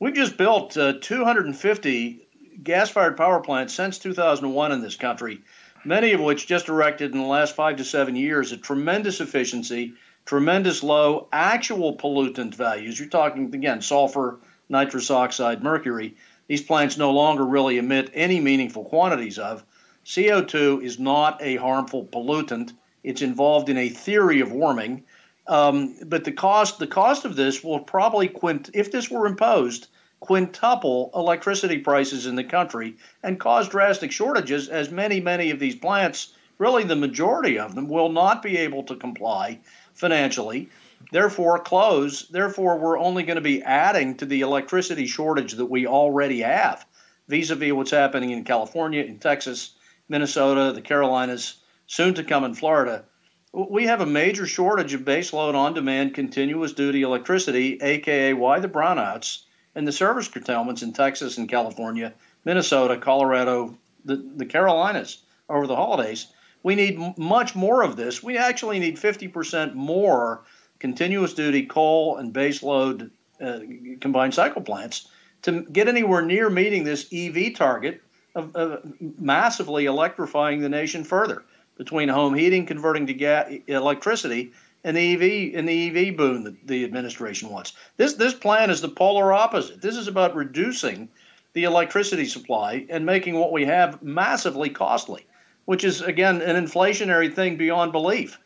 We've 0.00 0.14
just 0.14 0.36
built 0.36 0.76
uh, 0.76 0.94
250 1.00 2.26
gas-fired 2.64 3.16
power 3.16 3.40
plants 3.40 3.72
since 3.72 4.00
2001 4.00 4.72
in 4.72 4.80
this 4.80 4.96
country, 4.96 5.42
many 5.84 6.10
of 6.10 6.20
which 6.20 6.48
just 6.48 6.68
erected 6.68 7.12
in 7.12 7.20
the 7.20 7.28
last 7.28 7.54
five 7.54 7.76
to 7.76 7.84
seven 7.84 8.16
years 8.16 8.52
at 8.52 8.62
tremendous 8.62 9.20
efficiency, 9.20 9.94
tremendous 10.26 10.82
low 10.82 11.28
actual 11.32 11.96
pollutant 11.96 12.54
values. 12.54 12.98
You're 12.98 13.08
talking 13.08 13.54
again 13.54 13.80
sulfur, 13.80 14.40
nitrous 14.68 15.10
oxide, 15.10 15.62
mercury. 15.62 16.16
These 16.48 16.62
plants 16.62 16.98
no 16.98 17.12
longer 17.12 17.44
really 17.44 17.78
emit 17.78 18.10
any 18.12 18.40
meaningful 18.40 18.84
quantities 18.84 19.38
of. 19.38 19.64
CO2 20.04 20.82
is 20.82 20.98
not 20.98 21.40
a 21.40 21.56
harmful 21.56 22.04
pollutant. 22.04 22.72
It's 23.02 23.22
involved 23.22 23.68
in 23.68 23.78
a 23.78 23.88
theory 23.88 24.40
of 24.40 24.52
warming. 24.52 25.04
Um, 25.48 25.96
but 26.04 26.24
the 26.24 26.32
cost 26.32 26.80
the 26.80 26.88
cost 26.88 27.24
of 27.24 27.36
this 27.36 27.62
will 27.62 27.78
probably 27.78 28.26
quint 28.26 28.70
if 28.74 28.90
this 28.90 29.08
were 29.08 29.26
imposed 29.26 29.86
quintuple 30.18 31.10
electricity 31.14 31.78
prices 31.78 32.26
in 32.26 32.34
the 32.34 32.42
country 32.42 32.96
and 33.22 33.38
cause 33.38 33.68
drastic 33.68 34.10
shortages 34.10 34.68
as 34.68 34.90
many 34.90 35.20
many 35.20 35.50
of 35.50 35.60
these 35.60 35.76
plants 35.76 36.32
really 36.58 36.82
the 36.82 36.96
majority 36.96 37.58
of 37.58 37.76
them 37.76 37.88
will 37.88 38.08
not 38.08 38.42
be 38.42 38.56
able 38.56 38.82
to 38.82 38.96
comply 38.96 39.60
financially. 39.96 40.68
Therefore 41.10 41.58
close. 41.58 42.28
Therefore 42.28 42.78
we're 42.78 42.98
only 42.98 43.24
going 43.24 43.36
to 43.36 43.42
be 43.42 43.62
adding 43.62 44.16
to 44.16 44.26
the 44.26 44.42
electricity 44.42 45.06
shortage 45.06 45.54
that 45.54 45.66
we 45.66 45.86
already 45.86 46.40
have 46.40 46.86
vis-a-vis 47.28 47.72
what's 47.72 47.90
happening 47.90 48.30
in 48.30 48.44
California 48.44 49.02
in 49.02 49.18
Texas 49.18 49.72
Minnesota 50.08 50.72
the 50.72 50.80
Carolinas 50.80 51.56
soon 51.86 52.14
to 52.14 52.24
come 52.24 52.44
in 52.44 52.54
Florida. 52.54 53.04
We 53.52 53.86
have 53.86 54.00
a 54.00 54.06
major 54.06 54.46
shortage 54.46 54.94
of 54.94 55.02
baseload 55.02 55.54
on 55.54 55.74
demand 55.74 56.14
continuous 56.14 56.72
duty 56.72 57.02
electricity, 57.02 57.78
aka 57.80 58.34
why 58.34 58.60
the 58.60 58.68
brownouts 58.68 59.42
and 59.74 59.86
the 59.86 59.92
service 59.92 60.28
curtailments 60.28 60.82
in 60.82 60.92
Texas 60.92 61.38
and 61.38 61.48
California, 61.48 62.12
Minnesota, 62.44 62.96
Colorado, 62.96 63.76
the, 64.04 64.16
the 64.16 64.46
Carolinas 64.46 65.18
over 65.48 65.66
the 65.66 65.76
holidays. 65.76 66.26
We 66.66 66.74
need 66.74 67.16
much 67.16 67.54
more 67.54 67.82
of 67.82 67.94
this. 67.94 68.24
We 68.24 68.36
actually 68.36 68.80
need 68.80 68.96
50% 68.96 69.74
more 69.74 70.42
continuous 70.80 71.32
duty 71.32 71.64
coal 71.64 72.16
and 72.16 72.34
baseload 72.34 73.12
uh, 73.40 73.60
combined 74.00 74.34
cycle 74.34 74.62
plants 74.62 75.06
to 75.42 75.62
get 75.62 75.86
anywhere 75.86 76.22
near 76.22 76.50
meeting 76.50 76.82
this 76.82 77.06
EV 77.12 77.54
target 77.54 78.02
of, 78.34 78.56
of 78.56 78.82
massively 79.16 79.84
electrifying 79.84 80.60
the 80.60 80.68
nation 80.68 81.04
further 81.04 81.44
between 81.78 82.08
home 82.08 82.34
heating 82.34 82.66
converting 82.66 83.06
to 83.06 83.14
gas, 83.14 83.48
electricity 83.68 84.50
and 84.82 84.96
the 84.96 85.12
EV 85.12 85.56
and 85.56 85.68
the 85.68 86.08
EV 86.08 86.16
boom 86.16 86.42
that 86.42 86.66
the 86.66 86.82
administration 86.82 87.48
wants. 87.48 87.74
This 87.96 88.14
this 88.14 88.34
plan 88.34 88.70
is 88.70 88.80
the 88.80 88.88
polar 88.88 89.32
opposite. 89.32 89.80
This 89.80 89.96
is 89.96 90.08
about 90.08 90.34
reducing 90.34 91.10
the 91.52 91.62
electricity 91.62 92.24
supply 92.24 92.86
and 92.90 93.06
making 93.06 93.36
what 93.36 93.52
we 93.52 93.66
have 93.66 94.02
massively 94.02 94.68
costly, 94.68 95.26
which 95.66 95.84
is 95.84 96.00
again 96.00 96.40
an 96.40 96.56
inflationary 96.64 97.32
thing 97.32 97.56
beyond 97.56 97.92
belief. 97.92 98.38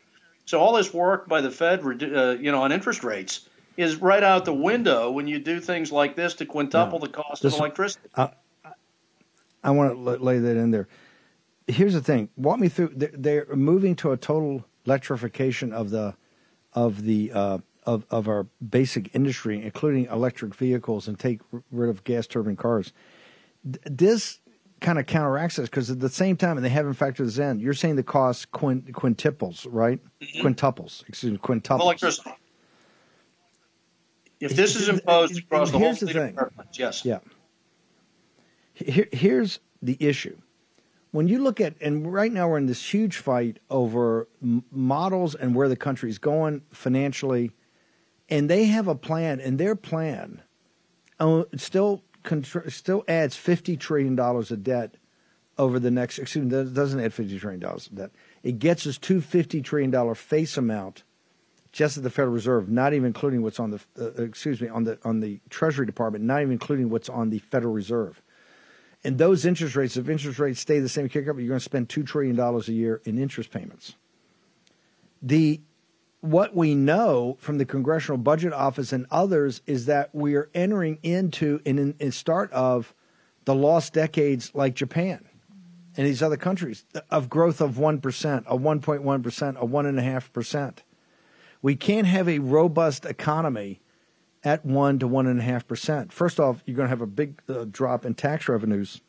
So 0.45 0.59
all 0.59 0.73
this 0.73 0.93
work 0.93 1.27
by 1.27 1.41
the 1.41 1.49
Fed, 1.49 1.81
uh, 1.81 2.37
you 2.39 2.51
know, 2.51 2.61
on 2.61 2.71
interest 2.71 3.03
rates 3.03 3.47
is 3.77 3.95
right 3.95 4.23
out 4.23 4.45
the 4.45 4.53
window 4.53 5.09
when 5.09 5.27
you 5.27 5.39
do 5.39 5.59
things 5.59 5.91
like 5.91 6.15
this 6.15 6.33
to 6.35 6.45
quintuple 6.45 6.99
no, 6.99 7.05
the 7.05 7.11
cost 7.11 7.41
this, 7.41 7.53
of 7.53 7.59
electricity. 7.59 8.09
Uh, 8.15 8.27
I 9.63 9.71
want 9.71 9.93
to 9.93 10.23
lay 10.23 10.39
that 10.39 10.57
in 10.57 10.71
there 10.71 10.87
here's 11.71 11.93
the 11.93 12.01
thing. 12.01 12.29
Walk 12.35 12.59
me 12.59 12.69
through. 12.69 12.91
They're, 12.95 13.47
moving 13.55 13.95
to 13.97 14.11
a 14.11 14.17
total 14.17 14.65
electrification 14.85 15.73
of 15.73 15.89
the 15.89 16.15
of 16.73 17.03
the 17.03 17.31
uh, 17.31 17.57
of 17.85 18.05
of 18.09 18.27
our 18.27 18.47
basic 18.67 19.13
industry, 19.15 19.61
including 19.63 20.05
electric 20.05 20.55
vehicles, 20.55 21.07
and 21.07 21.17
take 21.17 21.41
rid 21.71 21.89
of 21.89 22.03
gas 22.03 22.27
turbine 22.27 22.55
cars. 22.55 22.93
This 23.63 24.39
kind 24.81 24.99
of 24.99 25.05
counteracts 25.05 25.55
this 25.55 25.69
because 25.69 25.89
at 25.89 25.99
the 25.99 26.09
same 26.09 26.35
time, 26.35 26.57
and 26.57 26.65
they 26.65 26.69
haven't 26.69 26.95
factored 26.95 27.25
this 27.25 27.37
in. 27.37 27.59
You're 27.59 27.73
saying 27.73 27.95
the 27.95 28.03
cost 28.03 28.51
quint, 28.51 28.91
quintuples, 28.91 29.65
right? 29.69 29.99
Mm-hmm. 30.19 30.47
Quintuples, 30.47 31.07
excuse 31.07 31.31
me, 31.31 31.37
quintuples. 31.37 31.79
Electricity. 31.79 32.31
If 34.39 34.55
this 34.55 34.75
is 34.75 34.89
imposed 34.89 35.37
across 35.37 35.71
the 35.71 35.77
whole 35.77 35.93
the 35.93 36.07
thing. 36.07 36.37
yes. 36.73 37.05
Yeah. 37.05 37.19
Here, 38.73 39.07
here's 39.11 39.59
the 39.83 39.95
issue 39.99 40.35
when 41.11 41.27
you 41.27 41.39
look 41.39 41.61
at 41.61 41.75
and 41.81 42.11
right 42.11 42.31
now 42.31 42.47
we're 42.47 42.57
in 42.57 42.65
this 42.65 42.93
huge 42.93 43.17
fight 43.17 43.59
over 43.69 44.27
m- 44.41 44.63
models 44.71 45.35
and 45.35 45.53
where 45.53 45.69
the 45.69 45.75
country's 45.75 46.17
going 46.17 46.61
financially 46.71 47.51
and 48.29 48.49
they 48.49 48.65
have 48.65 48.87
a 48.87 48.95
plan 48.95 49.39
and 49.39 49.59
their 49.59 49.75
plan 49.75 50.41
uh, 51.19 51.43
still 51.55 52.03
contr- 52.23 52.71
still 52.71 53.03
adds 53.07 53.35
50 53.35 53.77
trillion 53.77 54.15
dollars 54.15 54.51
of 54.51 54.63
debt 54.63 54.95
over 55.57 55.79
the 55.79 55.91
next 55.91 56.19
excuse 56.19 56.45
me 56.45 56.73
doesn't 56.73 56.99
add 56.99 57.13
50 57.13 57.39
trillion 57.39 57.59
dollars 57.59 57.87
of 57.87 57.95
debt 57.95 58.11
it 58.43 58.59
gets 58.59 58.87
us 58.87 58.97
to 58.97 59.21
50 59.21 59.61
trillion 59.61 59.91
dollar 59.91 60.15
face 60.15 60.57
amount 60.57 61.03
just 61.71 61.97
at 61.97 62.03
the 62.03 62.09
Federal 62.09 62.33
Reserve, 62.33 62.69
not 62.69 62.93
even 62.93 63.05
including 63.05 63.41
what's 63.43 63.59
on 63.59 63.71
the 63.71 63.79
uh, 63.99 64.23
excuse 64.23 64.61
me 64.61 64.67
on 64.67 64.83
the 64.83 64.99
on 65.03 65.21
the 65.21 65.39
Treasury 65.49 65.85
Department, 65.85 66.23
not 66.23 66.41
even 66.41 66.51
including 66.51 66.89
what's 66.89 67.09
on 67.09 67.29
the 67.29 67.39
Federal 67.39 67.73
Reserve. 67.73 68.21
And 69.03 69.17
those 69.17 69.45
interest 69.45 69.75
rates, 69.75 69.97
if 69.97 70.09
interest 70.09 70.37
rates 70.37 70.59
stay 70.59 70.79
the 70.79 70.89
same, 70.89 71.09
kick 71.09 71.27
up, 71.27 71.37
you're 71.37 71.47
going 71.47 71.59
to 71.59 71.63
spend 71.63 71.89
$2 71.89 72.05
trillion 72.05 72.39
a 72.39 72.59
year 72.71 73.01
in 73.03 73.17
interest 73.17 73.49
payments. 73.49 73.95
The 75.23 75.59
what 76.21 76.55
we 76.55 76.75
know 76.75 77.35
from 77.39 77.57
the 77.57 77.65
Congressional 77.65 78.17
Budget 78.17 78.53
Office 78.53 78.93
and 78.93 79.05
others 79.09 79.61
is 79.65 79.87
that 79.87 80.13
we 80.13 80.35
are 80.35 80.49
entering 80.53 80.99
into 81.03 81.59
an 81.65 82.11
start 82.11 82.51
of 82.51 82.93
the 83.45 83.55
lost 83.55 83.93
decades 83.93 84.51
like 84.53 84.75
Japan 84.75 85.27
and 85.97 86.07
these 86.07 86.21
other 86.21 86.37
countries 86.37 86.85
of 87.09 87.27
growth 87.27 87.59
of 87.59 87.75
1%, 87.75 88.45
a 88.45 88.57
1.1%, 88.57 89.49
a 89.55 89.67
1.5%. 89.67 90.77
We 91.63 91.75
can't 91.75 92.07
have 92.07 92.29
a 92.29 92.39
robust 92.39 93.05
economy 93.05 93.81
at 94.43 94.65
one 94.65 94.99
to 94.99 95.07
one 95.07 95.27
and 95.27 95.39
a 95.39 95.43
half 95.43 95.67
percent. 95.67 96.11
First 96.11 96.39
off, 96.39 96.63
you're 96.65 96.75
going 96.75 96.87
to 96.87 96.89
have 96.89 97.01
a 97.01 97.07
big 97.07 97.41
uh, 97.47 97.65
drop 97.69 98.05
in 98.05 98.15
tax 98.15 98.47
revenues. 98.47 99.01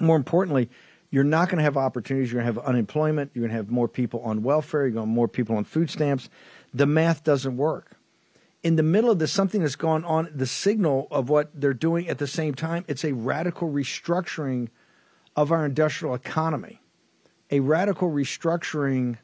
More 0.00 0.16
importantly, 0.16 0.68
you're 1.10 1.24
not 1.24 1.48
going 1.48 1.58
to 1.58 1.64
have 1.64 1.76
opportunities. 1.76 2.30
You're 2.30 2.42
going 2.42 2.54
to 2.54 2.60
have 2.60 2.68
unemployment. 2.68 3.30
You're 3.34 3.42
going 3.42 3.50
to 3.50 3.56
have 3.56 3.70
more 3.70 3.88
people 3.88 4.20
on 4.20 4.42
welfare. 4.42 4.82
You're 4.82 4.92
going 4.92 5.06
to 5.06 5.08
have 5.08 5.14
more 5.14 5.28
people 5.28 5.56
on 5.56 5.64
food 5.64 5.90
stamps. 5.90 6.28
The 6.74 6.86
math 6.86 7.24
doesn't 7.24 7.56
work. 7.56 7.96
In 8.62 8.76
the 8.76 8.82
middle 8.82 9.10
of 9.10 9.18
this, 9.18 9.32
something 9.32 9.62
that's 9.62 9.76
gone 9.76 10.04
on, 10.04 10.30
the 10.34 10.46
signal 10.46 11.08
of 11.10 11.30
what 11.30 11.50
they're 11.58 11.72
doing 11.72 12.08
at 12.08 12.18
the 12.18 12.26
same 12.26 12.54
time, 12.54 12.84
it's 12.88 13.04
a 13.04 13.12
radical 13.12 13.70
restructuring 13.70 14.68
of 15.36 15.52
our 15.52 15.64
industrial 15.64 16.14
economy, 16.14 16.80
a 17.50 17.60
radical 17.60 18.10
restructuring 18.10 19.18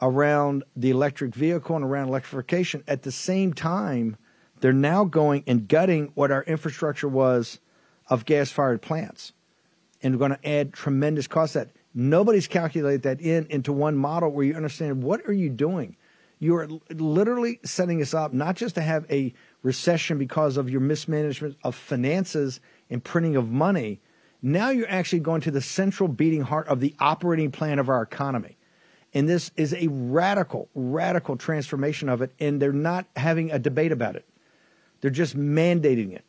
around 0.00 0.64
the 0.74 0.90
electric 0.90 1.34
vehicle 1.34 1.76
and 1.76 1.84
around 1.84 2.08
electrification. 2.08 2.82
At 2.88 3.02
the 3.02 3.12
same 3.12 3.52
time, 3.52 4.16
they're 4.60 4.72
now 4.72 5.04
going 5.04 5.44
and 5.46 5.68
gutting 5.68 6.10
what 6.14 6.30
our 6.30 6.42
infrastructure 6.44 7.08
was 7.08 7.60
of 8.08 8.24
gas 8.24 8.50
fired 8.50 8.82
plants 8.82 9.32
and 10.04 10.14
we're 10.14 10.28
going 10.28 10.38
to 10.38 10.48
add 10.48 10.72
tremendous 10.72 11.26
cost 11.26 11.54
that. 11.54 11.70
Nobody's 11.94 12.46
calculated 12.46 13.02
that 13.02 13.20
in 13.20 13.46
into 13.50 13.72
one 13.72 13.96
model 13.96 14.30
where 14.30 14.44
you 14.44 14.54
understand 14.54 15.02
what 15.02 15.26
are 15.26 15.32
you 15.32 15.50
doing. 15.50 15.96
You 16.38 16.56
are 16.56 16.68
literally 16.90 17.58
setting 17.64 18.02
us 18.02 18.14
up 18.14 18.32
not 18.32 18.54
just 18.54 18.74
to 18.76 18.82
have 18.82 19.10
a 19.10 19.32
recession 19.62 20.18
because 20.18 20.56
of 20.56 20.68
your 20.68 20.80
mismanagement 20.80 21.56
of 21.64 21.74
finances 21.74 22.60
and 22.90 23.02
printing 23.02 23.34
of 23.34 23.50
money. 23.50 24.00
Now 24.42 24.70
you're 24.70 24.90
actually 24.90 25.20
going 25.20 25.40
to 25.42 25.50
the 25.50 25.60
central 25.60 26.08
beating 26.08 26.42
heart 26.42 26.68
of 26.68 26.80
the 26.80 26.94
operating 27.00 27.50
plan 27.50 27.78
of 27.78 27.88
our 27.88 28.02
economy. 28.02 28.58
And 29.14 29.28
this 29.28 29.52
is 29.56 29.72
a 29.72 29.88
radical 29.88 30.68
radical 30.74 31.36
transformation 31.36 32.08
of 32.08 32.20
it 32.20 32.32
and 32.38 32.60
they're 32.60 32.72
not 32.72 33.06
having 33.16 33.50
a 33.50 33.58
debate 33.58 33.92
about 33.92 34.16
it. 34.16 34.26
They're 35.04 35.10
just 35.10 35.36
mandating 35.36 36.14
it, 36.14 36.24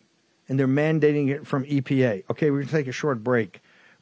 and 0.49 0.59
they're 0.59 0.67
mandating 0.67 1.29
it 1.29 1.47
from 1.47 1.63
EPA. 1.63 2.25
Okay, 2.29 2.51
we're 2.51 2.57
going 2.57 2.67
to 2.67 2.73
take 2.73 2.87
a 2.87 2.91
short 2.91 3.23
break. 3.23 3.61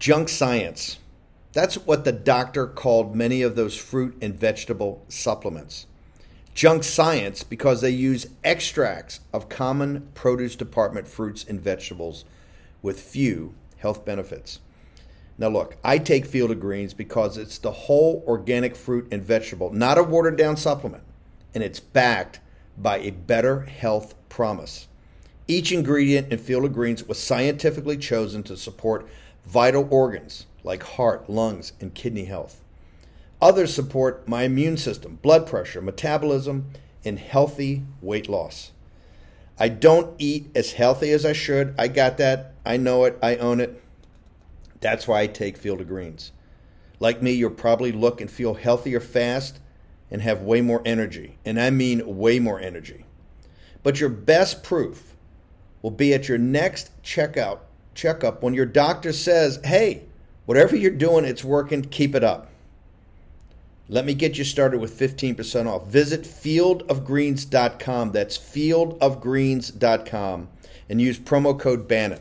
Junk 0.00 0.30
science. 0.30 0.98
That's 1.52 1.74
what 1.74 2.06
the 2.06 2.12
doctor 2.12 2.66
called 2.66 3.14
many 3.14 3.42
of 3.42 3.54
those 3.54 3.76
fruit 3.76 4.16
and 4.22 4.34
vegetable 4.34 5.04
supplements. 5.08 5.84
Junk 6.54 6.84
science 6.84 7.42
because 7.42 7.82
they 7.82 7.90
use 7.90 8.26
extracts 8.42 9.20
of 9.34 9.50
common 9.50 10.08
produce 10.14 10.56
department 10.56 11.06
fruits 11.06 11.44
and 11.44 11.60
vegetables 11.60 12.24
with 12.80 12.98
few 12.98 13.52
health 13.76 14.06
benefits. 14.06 14.60
Now, 15.36 15.48
look, 15.48 15.76
I 15.84 15.98
take 15.98 16.24
Field 16.24 16.50
of 16.50 16.60
Greens 16.60 16.94
because 16.94 17.36
it's 17.36 17.58
the 17.58 17.70
whole 17.70 18.24
organic 18.26 18.76
fruit 18.76 19.06
and 19.12 19.22
vegetable, 19.22 19.70
not 19.70 19.98
a 19.98 20.02
watered 20.02 20.38
down 20.38 20.56
supplement, 20.56 21.04
and 21.54 21.62
it's 21.62 21.78
backed 21.78 22.40
by 22.78 23.00
a 23.00 23.10
better 23.10 23.60
health 23.60 24.14
promise. 24.30 24.88
Each 25.46 25.72
ingredient 25.72 26.32
in 26.32 26.38
Field 26.38 26.64
of 26.64 26.72
Greens 26.72 27.04
was 27.04 27.18
scientifically 27.18 27.98
chosen 27.98 28.42
to 28.44 28.56
support 28.56 29.06
vital 29.44 29.86
organs 29.90 30.46
like 30.62 30.82
heart, 30.82 31.28
lungs, 31.28 31.72
and 31.80 31.94
kidney 31.94 32.26
health. 32.26 32.62
Others 33.40 33.74
support 33.74 34.28
my 34.28 34.42
immune 34.42 34.76
system, 34.76 35.18
blood 35.22 35.46
pressure, 35.46 35.80
metabolism, 35.80 36.70
and 37.04 37.18
healthy 37.18 37.82
weight 38.02 38.28
loss. 38.28 38.72
I 39.58 39.68
don't 39.68 40.14
eat 40.18 40.50
as 40.54 40.72
healthy 40.72 41.10
as 41.12 41.24
I 41.24 41.32
should. 41.32 41.74
I 41.78 41.88
got 41.88 42.18
that. 42.18 42.54
I 42.64 42.76
know 42.76 43.04
it. 43.04 43.18
I 43.22 43.36
own 43.36 43.60
it. 43.60 43.82
That's 44.80 45.06
why 45.06 45.22
I 45.22 45.26
take 45.26 45.56
Field 45.56 45.80
of 45.80 45.88
Greens. 45.88 46.32
Like 46.98 47.22
me, 47.22 47.32
you'll 47.32 47.50
probably 47.50 47.92
look 47.92 48.20
and 48.20 48.30
feel 48.30 48.54
healthier 48.54 49.00
fast 49.00 49.58
and 50.10 50.20
have 50.22 50.42
way 50.42 50.60
more 50.60 50.82
energy. 50.84 51.38
And 51.44 51.60
I 51.60 51.70
mean 51.70 52.18
way 52.18 52.38
more 52.38 52.60
energy. 52.60 53.04
But 53.82 54.00
your 54.00 54.10
best 54.10 54.62
proof 54.62 55.14
will 55.82 55.90
be 55.90 56.12
at 56.12 56.28
your 56.28 56.38
next 56.38 56.90
checkout 57.02 57.60
checkup 58.00 58.42
when 58.42 58.54
your 58.54 58.66
doctor 58.66 59.12
says, 59.12 59.60
"Hey, 59.64 60.02
whatever 60.46 60.74
you're 60.74 60.90
doing, 60.90 61.24
it's 61.24 61.44
working. 61.44 61.82
Keep 61.82 62.14
it 62.14 62.24
up." 62.24 62.48
Let 63.88 64.06
me 64.06 64.14
get 64.14 64.38
you 64.38 64.44
started 64.44 64.80
with 64.80 64.92
15% 64.92 65.66
off. 65.66 65.88
Visit 65.88 66.22
fieldofgreens.com. 66.22 68.12
That's 68.12 68.38
fieldofgreens.com 68.38 70.48
and 70.88 71.00
use 71.00 71.18
promo 71.18 71.58
code 71.58 71.88
Bannon. 71.88 72.20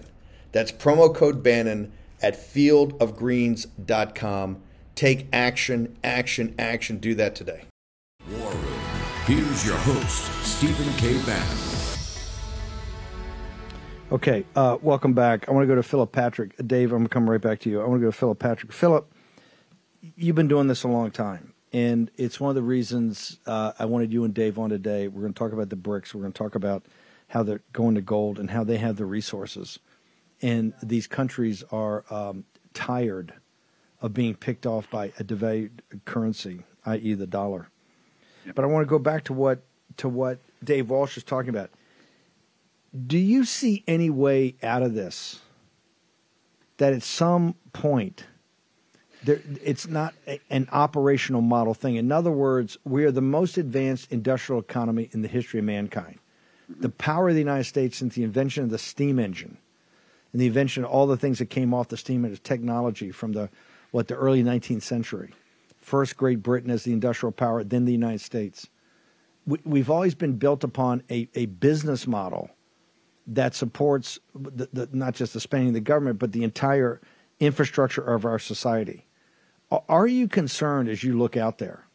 That's 0.52 0.72
promo 0.72 1.14
code 1.14 1.44
Bannon 1.44 1.92
at 2.22 2.36
fieldofgreens.com. 2.36 4.58
Take 4.96 5.28
action, 5.32 5.96
action, 6.04 6.56
action. 6.58 6.98
Do 6.98 7.14
that 7.16 7.36
today. 7.36 7.66
War 8.32 8.52
Room. 8.52 8.80
Here's 9.26 9.66
your 9.66 9.78
host, 9.78 10.30
Stephen 10.44 10.92
K. 10.98 11.14
Bannon. 11.26 11.69
Okay, 14.12 14.44
uh, 14.56 14.76
welcome 14.82 15.14
back. 15.14 15.48
I 15.48 15.52
want 15.52 15.66
to 15.66 15.68
go 15.68 15.76
to 15.76 15.84
Philip 15.84 16.12
Patrick. 16.12 16.56
Dave, 16.66 16.92
I'm 16.92 16.98
going 16.98 17.04
to 17.04 17.14
come 17.14 17.30
right 17.30 17.40
back 17.40 17.60
to 17.60 17.70
you. 17.70 17.80
I 17.80 17.86
want 17.86 18.02
to 18.02 18.06
go 18.06 18.10
to 18.10 18.18
Philip 18.18 18.40
Patrick. 18.40 18.72
Philip, 18.72 19.08
you've 20.16 20.36
been 20.36 20.48
doing 20.48 20.66
this 20.66 20.82
a 20.82 20.88
long 20.88 21.12
time, 21.12 21.54
and 21.72 22.10
it's 22.18 22.40
one 22.40 22.50
of 22.50 22.56
the 22.56 22.64
reasons 22.64 23.38
uh, 23.46 23.74
I 23.78 23.86
wanted 23.86 24.12
you 24.12 24.24
and 24.24 24.34
Dave 24.34 24.58
on 24.58 24.72
today. 24.72 25.08
We're 25.08 25.22
going 25.22 25.36
to 25.36 25.38
talk 25.38 25.52
about 25.54 25.70
the 25.70 25.76
BRICS. 25.76 26.16
We're 26.16 26.22
going 26.22 26.34
to 26.34 26.38
talk 26.40 26.56
about 26.56 26.88
how 27.28 27.44
they're 27.44 27.62
going 27.72 27.94
to 27.94 28.02
gold 28.02 28.40
and 28.40 28.50
how 28.50 28.64
they 28.64 28.78
have 28.78 28.96
the 28.96 29.06
resources. 29.06 29.78
And 30.42 30.74
these 30.82 31.06
countries 31.06 31.64
are 31.72 32.04
um, 32.10 32.46
tired 32.74 33.36
of 34.02 34.16
being 34.16 34.34
picked 34.34 34.66
off 34.66 34.90
by 34.90 35.14
a 35.20 35.24
devalued 35.24 35.82
currency, 36.06 36.64
i.e., 36.84 37.14
the 37.14 37.28
dollar. 37.28 37.70
But 38.56 38.66
I 38.66 38.70
want 38.70 38.88
to 38.88 38.90
go 38.90 38.98
back 38.98 39.26
to 39.26 39.34
what 39.34 39.62
to 39.98 40.10
what 40.10 40.40
Dave 40.64 40.90
Walsh 40.90 41.16
is 41.16 41.24
talking 41.24 41.50
about 41.50 41.70
do 43.08 43.18
you 43.18 43.46
see 43.46 43.84
any 43.88 44.10
way 44.10 44.56
out 44.64 44.82
of 44.82 44.94
this 44.94 45.40
that 46.78 46.94
at 46.94 47.04
some 47.04 47.56
point 47.74 48.26
there, 49.24 49.42
it's 49.64 49.88
not 49.88 50.14
a, 50.28 50.40
an 50.50 50.68
operational 50.72 51.42
model 51.42 51.74
thing? 51.74 51.96
In 51.98 52.12
other 52.12 52.32
words 52.32 52.78
we 52.86 53.06
are 53.06 53.12
the 53.12 53.22
most 53.22 53.58
advanced 53.58 54.12
industrial 54.12 54.62
economy 54.62 55.10
in 55.12 55.22
the 55.22 55.28
history 55.28 55.60
of 55.60 55.66
mankind. 55.66 56.20
The 56.70 56.90
power 56.90 57.30
of 57.30 57.36
the 57.36 57.42
united 57.42 57.66
states 57.66 57.98
since 57.98 58.16
the 58.16 58.24
invention 58.24 58.64
of 58.64 58.70
the 58.70 58.78
steam 58.78 59.20
engine 59.20 59.58
and 60.32 60.42
the 60.42 60.48
invention 60.48 60.84
of 60.84 60.90
all 60.90 61.08
the 61.08 61.18
things 61.18 61.40
that 61.40 61.48
came 61.48 61.74
off 61.74 61.90
the 61.90 61.98
steam 61.98 62.26
engine 62.26 62.42
technology 62.44 63.12
from 63.12 63.34
the 63.34 63.50
what 63.92 64.08
the 64.08 64.16
early 64.16 64.44
19th 64.44 64.84
century. 64.84 65.34
First 65.82 66.18
great 66.18 66.42
britain 66.42 66.72
as 66.72 66.84
the 66.84 66.94
industrial 66.94 67.32
power 67.34 67.64
then 67.64 67.86
the 67.86 67.92
united 67.92 68.22
states. 68.22 68.68
We, 69.46 69.60
we've 69.64 69.90
always 69.92 70.16
been 70.16 70.38
built 70.38 70.64
upon 70.64 71.04
a, 71.12 71.28
a 71.36 71.46
business 71.48 72.08
model 72.08 72.50
that 73.30 73.56
supports 73.56 74.20
the, 74.34 74.68
the, 74.74 74.90
not 74.92 75.14
just 75.14 75.34
the 75.34 75.40
spending 75.40 75.70
of 75.70 75.74
the 75.76 75.80
government, 75.80 76.20
but 76.20 76.32
the 76.32 76.44
entire 76.44 77.00
infrastructure 77.40 78.02
of 78.02 78.26
our 78.26 78.40
society. 78.40 79.06
Are 79.88 80.08
you 80.08 80.28
concerned 80.28 80.90
as 80.90 81.04
you 81.04 81.18
look 81.18 81.38
out 81.38 81.60
there 81.60 81.86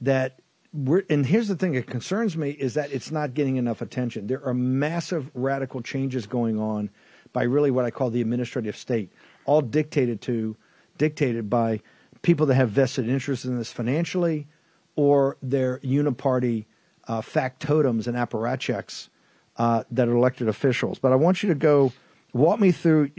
that 0.00 0.40
we're, 0.72 1.02
and 1.10 1.26
here's 1.26 1.48
the 1.48 1.56
thing 1.56 1.72
that 1.72 1.86
concerns 1.86 2.36
me 2.36 2.50
is 2.50 2.74
that 2.74 2.92
it's 2.92 3.10
not 3.10 3.34
getting 3.34 3.56
enough 3.56 3.82
attention. 3.82 4.26
There 4.26 4.44
are 4.44 4.54
massive 4.54 5.30
radical 5.34 5.82
changes 5.82 6.26
going 6.26 6.58
on 6.58 6.90
by 7.32 7.42
really 7.42 7.70
what 7.70 7.84
I 7.84 7.90
call 7.90 8.10
the 8.10 8.20
administrative 8.20 8.76
state, 8.76 9.12
all 9.44 9.60
dictated 9.60 10.20
to, 10.22 10.56
dictated 10.96 11.50
by 11.50 11.80
people 12.22 12.46
that 12.46 12.54
have 12.54 12.70
vested 12.70 13.08
interests 13.08 13.44
in 13.44 13.58
this 13.58 13.72
financially 13.72 14.46
or 14.96 15.36
their 15.42 15.78
uniparty 15.80 16.66
uh, 17.08 17.20
factotums 17.20 18.06
and 18.06 18.16
apparatchiks 18.16 19.08
uh, 19.60 19.84
that 19.90 20.08
are 20.08 20.16
elected 20.16 20.48
officials. 20.48 20.98
But 20.98 21.12
I 21.12 21.16
want 21.16 21.42
you 21.42 21.50
to 21.50 21.54
go 21.54 21.92
walk 22.32 22.58
me 22.58 22.72
through 22.72 23.10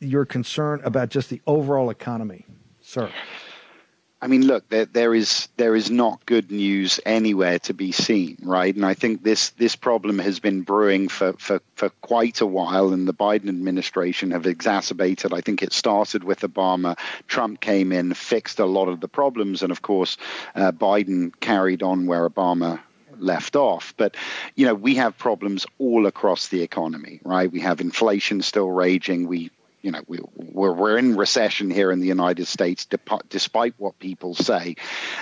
your 0.00 0.26
concern 0.26 0.82
about 0.84 1.08
just 1.08 1.30
the 1.30 1.40
overall 1.46 1.88
economy, 1.88 2.44
sir. 2.82 3.10
I 4.20 4.26
mean, 4.26 4.46
look, 4.46 4.68
there, 4.68 4.84
there 4.84 5.14
is 5.14 5.48
there 5.56 5.74
is 5.74 5.90
not 5.90 6.26
good 6.26 6.50
news 6.50 7.00
anywhere 7.06 7.60
to 7.60 7.72
be 7.72 7.92
seen, 7.92 8.36
right? 8.42 8.74
And 8.74 8.84
I 8.84 8.92
think 8.94 9.22
this 9.22 9.50
this 9.50 9.76
problem 9.76 10.18
has 10.18 10.40
been 10.40 10.60
brewing 10.62 11.08
for, 11.08 11.32
for, 11.34 11.62
for 11.76 11.88
quite 12.02 12.42
a 12.42 12.46
while, 12.46 12.92
and 12.92 13.08
the 13.08 13.14
Biden 13.14 13.48
administration 13.48 14.32
have 14.32 14.44
exacerbated. 14.44 15.32
I 15.32 15.40
think 15.40 15.62
it 15.62 15.72
started 15.72 16.22
with 16.22 16.40
Obama. 16.40 16.98
Trump 17.28 17.60
came 17.60 17.92
in, 17.92 18.12
fixed 18.12 18.58
a 18.58 18.66
lot 18.66 18.88
of 18.88 19.00
the 19.00 19.08
problems, 19.08 19.62
and 19.62 19.72
of 19.72 19.80
course, 19.80 20.18
uh, 20.54 20.72
Biden 20.72 21.32
carried 21.40 21.82
on 21.82 22.06
where 22.06 22.28
Obama 22.28 22.80
left 23.20 23.56
off. 23.56 23.94
But, 23.96 24.16
you 24.54 24.66
know, 24.66 24.74
we 24.74 24.96
have 24.96 25.16
problems 25.18 25.66
all 25.78 26.06
across 26.06 26.48
the 26.48 26.62
economy, 26.62 27.20
right? 27.24 27.50
We 27.50 27.60
have 27.60 27.80
inflation 27.80 28.42
still 28.42 28.70
raging. 28.70 29.26
We 29.26 29.50
you 29.82 29.92
know, 29.92 30.02
we, 30.06 30.18
we're, 30.34 30.72
we're 30.72 30.98
in 30.98 31.16
recession 31.16 31.70
here 31.70 31.92
in 31.92 32.00
the 32.00 32.06
United 32.06 32.46
States, 32.46 32.86
despite 33.28 33.74
what 33.78 33.98
people 33.98 34.34
say, 34.34 34.76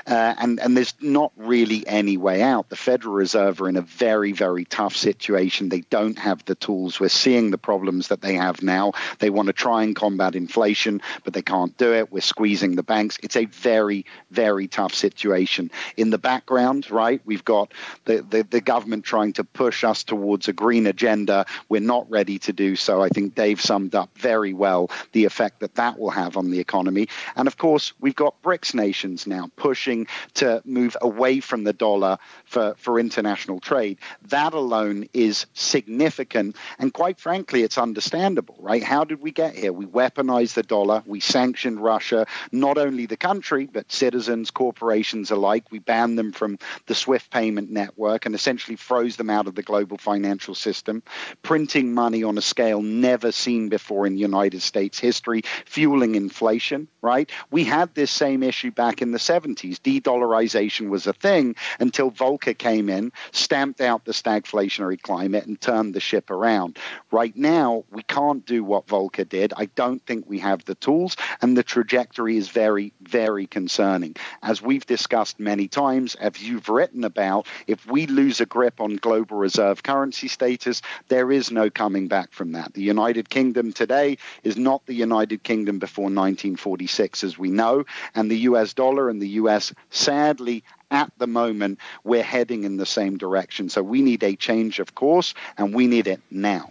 uh, 0.07 0.35
and 0.39 0.59
and 0.61 0.77
there's 0.77 0.95
not 1.01 1.33
really 1.37 1.87
any 1.87 2.17
way 2.17 2.43
out. 2.43 2.69
The 2.69 2.77
Federal 2.77 3.15
Reserve 3.15 3.61
are 3.61 3.69
in 3.69 3.77
a 3.77 3.83
very 3.83 4.33
very 4.33 4.65
tough 4.65 4.97
situation. 4.97 5.69
They 5.69 5.81
don't 5.83 6.19
have 6.19 6.45
the 6.45 6.55
tools. 6.55 6.99
We're 6.99 7.09
seeing 7.09 7.51
the 7.51 7.59
problems 7.59 8.09
that 8.09 8.23
they 8.23 8.35
have 8.35 8.63
now. 8.63 8.93
They 9.19 9.31
want 9.31 9.47
to 9.49 9.53
try 9.53 9.83
and 9.83 9.95
combat 9.95 10.35
inflation, 10.35 11.03
but 11.25 11.35
they 11.35 11.43
can't 11.43 11.77
do 11.77 11.93
it. 11.93 12.11
We're 12.11 12.21
squeezing 12.21 12.77
the 12.77 12.83
banks. 12.83 13.19
It's 13.23 13.37
a 13.37 13.45
very 13.45 14.07
very 14.31 14.69
tough 14.69 14.95
situation. 14.95 15.71
In 15.97 16.11
the 16.11 16.19
background, 16.19 16.91
right, 16.91 17.21
we've 17.25 17.45
got 17.45 17.73
the 18.05 18.23
the, 18.23 18.43
the 18.43 18.61
government 18.61 19.05
trying 19.05 19.35
to 19.35 19.45
push 19.45 19.85
us 19.85 20.03
towards 20.03 20.49
a 20.49 20.53
green 20.53 20.87
agenda. 20.87 21.47
We're 21.69 21.81
not 21.81 22.11
ready 22.11 22.39
to 22.41 22.53
do 22.53 22.75
so. 22.77 23.03
I 23.03 23.11
think 23.11 23.35
Dave 23.35 23.61
summed 23.61 23.95
up 23.95 24.11
very 24.17 24.46
very 24.47 24.55
well 24.55 24.89
the 25.11 25.25
effect 25.25 25.59
that 25.59 25.75
that 25.75 25.99
will 25.99 26.11
have 26.11 26.37
on 26.37 26.53
the 26.53 26.61
economy. 26.61 27.09
And 27.35 27.49
of 27.49 27.57
course, 27.57 27.93
we've 27.99 28.15
got 28.15 28.41
BRICS 28.43 28.75
nations 28.75 29.27
now 29.27 29.51
pushing 29.57 30.07
to 30.35 30.63
move 30.65 30.97
away 31.01 31.41
from 31.41 31.65
the 31.65 31.73
dollar 31.73 32.19
for, 32.45 32.77
for 32.79 33.01
international 33.01 33.59
trade. 33.59 33.99
That 34.29 34.55
alone 34.55 35.09
is 35.13 35.47
significant. 35.53 36.55
And 36.79 36.95
quite 36.95 37.19
frankly, 37.19 37.63
it's 37.63 37.77
understandable, 37.77 38.57
right? 38.61 38.85
How 38.85 39.03
did 39.03 39.21
we 39.21 39.33
get 39.33 39.57
here? 39.57 39.73
We 39.73 39.87
weaponized 39.87 40.55
the 40.55 40.63
dollar, 40.63 41.03
we 41.07 41.19
sanctioned 41.19 41.81
Russia, 41.81 42.27
not 42.53 42.79
only 42.79 43.07
the 43.07 43.17
country, 43.17 43.67
but 43.67 43.91
citizens, 43.91 44.53
corporations 44.53 45.33
alike. 45.33 45.65
We 45.73 45.81
banned 45.81 46.19
them 46.19 46.31
from 46.31 46.59
the 46.87 46.95
SWIFT 46.95 47.33
payment 47.33 47.71
network 47.71 48.27
and 48.27 48.35
essentially 48.35 48.77
froze 48.77 49.17
them 49.17 49.31
out 49.31 49.49
of 49.49 49.57
the 49.57 49.65
global 49.65 49.99
financial 49.99 50.55
system, 50.55 51.03
printing 51.43 51.93
money 51.93 52.23
on 52.23 52.39
a 52.39 52.43
scale 52.43 52.81
never 52.81 53.33
seen 53.33 53.69
before 53.69 54.07
in 54.07 54.15
the 54.15 54.21
United 54.21 54.36
United 54.37 54.61
States 54.61 54.99
history, 54.99 55.43
fueling 55.65 56.15
inflation, 56.15 56.89
right? 57.01 57.31
We 57.51 57.65
had 57.65 57.95
this 57.95 58.11
same 58.11 58.43
issue 58.43 58.71
back 58.71 59.01
in 59.01 59.13
the 59.13 59.19
70s. 59.19 59.83
De 59.83 60.01
dollarization 60.01 60.91
was 60.91 61.07
a 61.07 61.15
thing 61.15 61.57
until 61.81 62.11
Volcker 62.11 62.57
came 62.57 62.91
in, 62.91 63.13
stamped 63.33 63.81
out 63.81 64.05
the 64.05 64.13
stagflationary 64.13 65.01
climate, 65.01 65.47
and 65.47 65.59
turned 65.59 65.95
the 65.95 66.01
ship 66.01 66.31
around. 66.31 66.79
Right 67.11 67.35
now, 67.35 67.85
we 67.91 68.03
can't 68.03 68.45
do 68.45 68.63
what 68.63 68.87
Volcker 68.87 69.27
did. 69.27 69.55
I 69.57 69.67
don't 69.67 70.05
think 70.05 70.29
we 70.29 70.39
have 70.41 70.65
the 70.65 70.75
tools, 70.75 71.17
and 71.41 71.57
the 71.57 71.63
trajectory 71.63 72.37
is 72.37 72.49
very, 72.49 72.93
very 73.01 73.47
concerning. 73.47 74.17
As 74.43 74.61
we've 74.61 74.85
discussed 74.85 75.41
many 75.41 75.67
times, 75.67 76.15
as 76.17 76.43
you've 76.43 76.69
written 76.69 77.05
about, 77.05 77.47
if 77.67 77.87
we 77.87 78.07
lose 78.07 78.41
a 78.41 78.47
grip 78.47 78.81
on 78.81 78.97
global 78.97 79.39
reserve 79.39 79.83
currency 79.83 80.29
status, 80.29 80.83
there 81.09 81.33
is 81.33 81.51
no 81.51 81.71
coming 81.71 82.09
back 82.09 82.33
from 82.33 82.53
that. 82.53 82.75
The 82.75 82.83
United 82.83 83.31
Kingdom 83.31 83.73
today 83.73 84.19
is 84.43 84.57
not 84.57 84.85
the 84.87 84.95
United 84.95 85.43
Kingdom 85.43 85.79
before 85.79 86.05
1946, 86.05 87.25
as 87.25 87.39
we 87.39 87.51
know, 87.51 87.85
and 88.15 88.31
the 88.31 88.39
US 88.39 88.75
dollar 88.75 89.09
and 89.09 89.21
the 89.21 89.29
US, 89.41 89.73
sadly, 89.91 90.65
at 90.91 91.13
the 91.19 91.27
moment, 91.27 91.79
we're 92.05 92.23
heading 92.23 92.65
in 92.65 92.77
the 92.77 92.87
same 92.87 93.19
direction. 93.19 93.69
So 93.69 93.83
we 93.83 94.03
need 94.03 94.23
a 94.23 94.37
change 94.37 94.79
of 94.79 94.95
course, 94.95 95.35
and 95.57 95.75
we 95.75 95.87
need 95.87 96.07
it 96.07 96.21
now. 96.31 96.71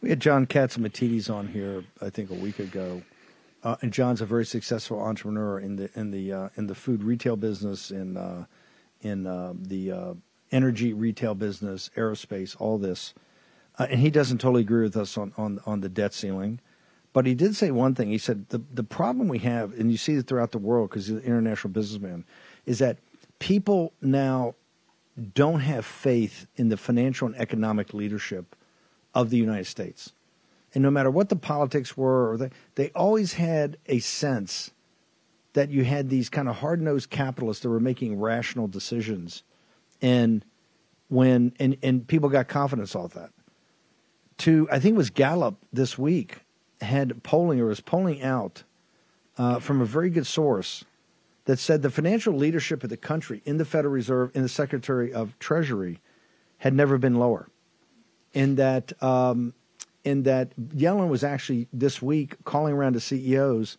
We 0.00 0.10
had 0.10 0.20
John 0.20 0.46
Catsimatidis 0.46 1.32
on 1.32 1.48
here, 1.48 1.84
I 2.00 2.10
think, 2.10 2.30
a 2.30 2.34
week 2.34 2.60
ago, 2.60 3.02
uh, 3.64 3.76
and 3.82 3.92
John's 3.92 4.20
a 4.20 4.26
very 4.26 4.46
successful 4.46 5.00
entrepreneur 5.00 5.58
in 5.58 5.74
the 5.74 5.90
in 5.98 6.12
the 6.12 6.32
uh, 6.32 6.48
in 6.56 6.68
the 6.68 6.74
food 6.76 7.02
retail 7.02 7.36
business, 7.36 7.90
in 7.90 8.16
uh, 8.16 8.44
in 9.00 9.26
uh, 9.26 9.54
the 9.60 9.90
uh, 9.90 10.14
energy 10.52 10.92
retail 10.92 11.34
business, 11.34 11.90
aerospace, 11.96 12.54
all 12.60 12.78
this. 12.78 13.12
Uh, 13.78 13.86
and 13.90 14.00
he 14.00 14.10
doesn't 14.10 14.38
totally 14.38 14.62
agree 14.62 14.82
with 14.82 14.96
us 14.96 15.16
on, 15.16 15.32
on, 15.36 15.60
on 15.64 15.80
the 15.80 15.88
debt 15.88 16.12
ceiling. 16.12 16.60
But 17.12 17.26
he 17.26 17.34
did 17.34 17.56
say 17.56 17.70
one 17.70 17.94
thing. 17.94 18.10
He 18.10 18.18
said 18.18 18.48
the, 18.50 18.60
the 18.72 18.82
problem 18.82 19.28
we 19.28 19.38
have, 19.40 19.72
and 19.78 19.90
you 19.90 19.96
see 19.96 20.14
it 20.14 20.26
throughout 20.26 20.52
the 20.52 20.58
world 20.58 20.90
because 20.90 21.06
he's 21.06 21.16
an 21.16 21.22
international 21.22 21.72
businessman, 21.72 22.24
is 22.66 22.78
that 22.80 22.98
people 23.38 23.92
now 24.00 24.54
don't 25.34 25.60
have 25.60 25.84
faith 25.84 26.46
in 26.56 26.68
the 26.68 26.76
financial 26.76 27.26
and 27.26 27.36
economic 27.36 27.94
leadership 27.94 28.54
of 29.14 29.30
the 29.30 29.36
United 29.36 29.66
States. 29.66 30.12
And 30.74 30.82
no 30.82 30.90
matter 30.90 31.10
what 31.10 31.28
the 31.28 31.36
politics 31.36 31.96
were, 31.96 32.36
they, 32.36 32.50
they 32.74 32.90
always 32.90 33.34
had 33.34 33.78
a 33.86 34.00
sense 34.00 34.70
that 35.54 35.70
you 35.70 35.84
had 35.84 36.10
these 36.10 36.28
kind 36.28 36.48
of 36.48 36.56
hard 36.56 36.80
nosed 36.80 37.10
capitalists 37.10 37.62
that 37.62 37.70
were 37.70 37.80
making 37.80 38.20
rational 38.20 38.68
decisions. 38.68 39.42
And 40.02 40.44
when 41.08 41.52
and, 41.58 41.76
and 41.82 42.06
people 42.06 42.28
got 42.28 42.48
confidence 42.48 42.94
off 42.94 43.14
that. 43.14 43.30
To 44.38 44.68
I 44.70 44.78
think 44.78 44.94
it 44.94 44.98
was 44.98 45.10
Gallup 45.10 45.56
this 45.72 45.98
week 45.98 46.38
had 46.80 47.22
polling 47.22 47.60
or 47.60 47.66
was 47.66 47.80
polling 47.80 48.22
out 48.22 48.62
uh, 49.36 49.58
from 49.58 49.80
a 49.80 49.84
very 49.84 50.10
good 50.10 50.26
source 50.26 50.84
that 51.46 51.58
said 51.58 51.82
the 51.82 51.90
financial 51.90 52.34
leadership 52.34 52.84
of 52.84 52.90
the 52.90 52.96
country 52.96 53.40
in 53.44 53.56
the 53.56 53.64
Federal 53.64 53.92
Reserve, 53.92 54.30
in 54.34 54.42
the 54.42 54.48
Secretary 54.48 55.12
of 55.12 55.38
Treasury, 55.38 55.98
had 56.58 56.74
never 56.74 56.98
been 56.98 57.14
lower. 57.14 57.48
In 58.34 58.56
that, 58.56 58.92
um, 59.02 59.54
in 60.04 60.24
that 60.24 60.54
Yellen 60.56 61.08
was 61.08 61.24
actually 61.24 61.66
this 61.72 62.02
week 62.02 62.36
calling 62.44 62.74
around 62.74 62.92
to 62.92 63.00
CEOs 63.00 63.78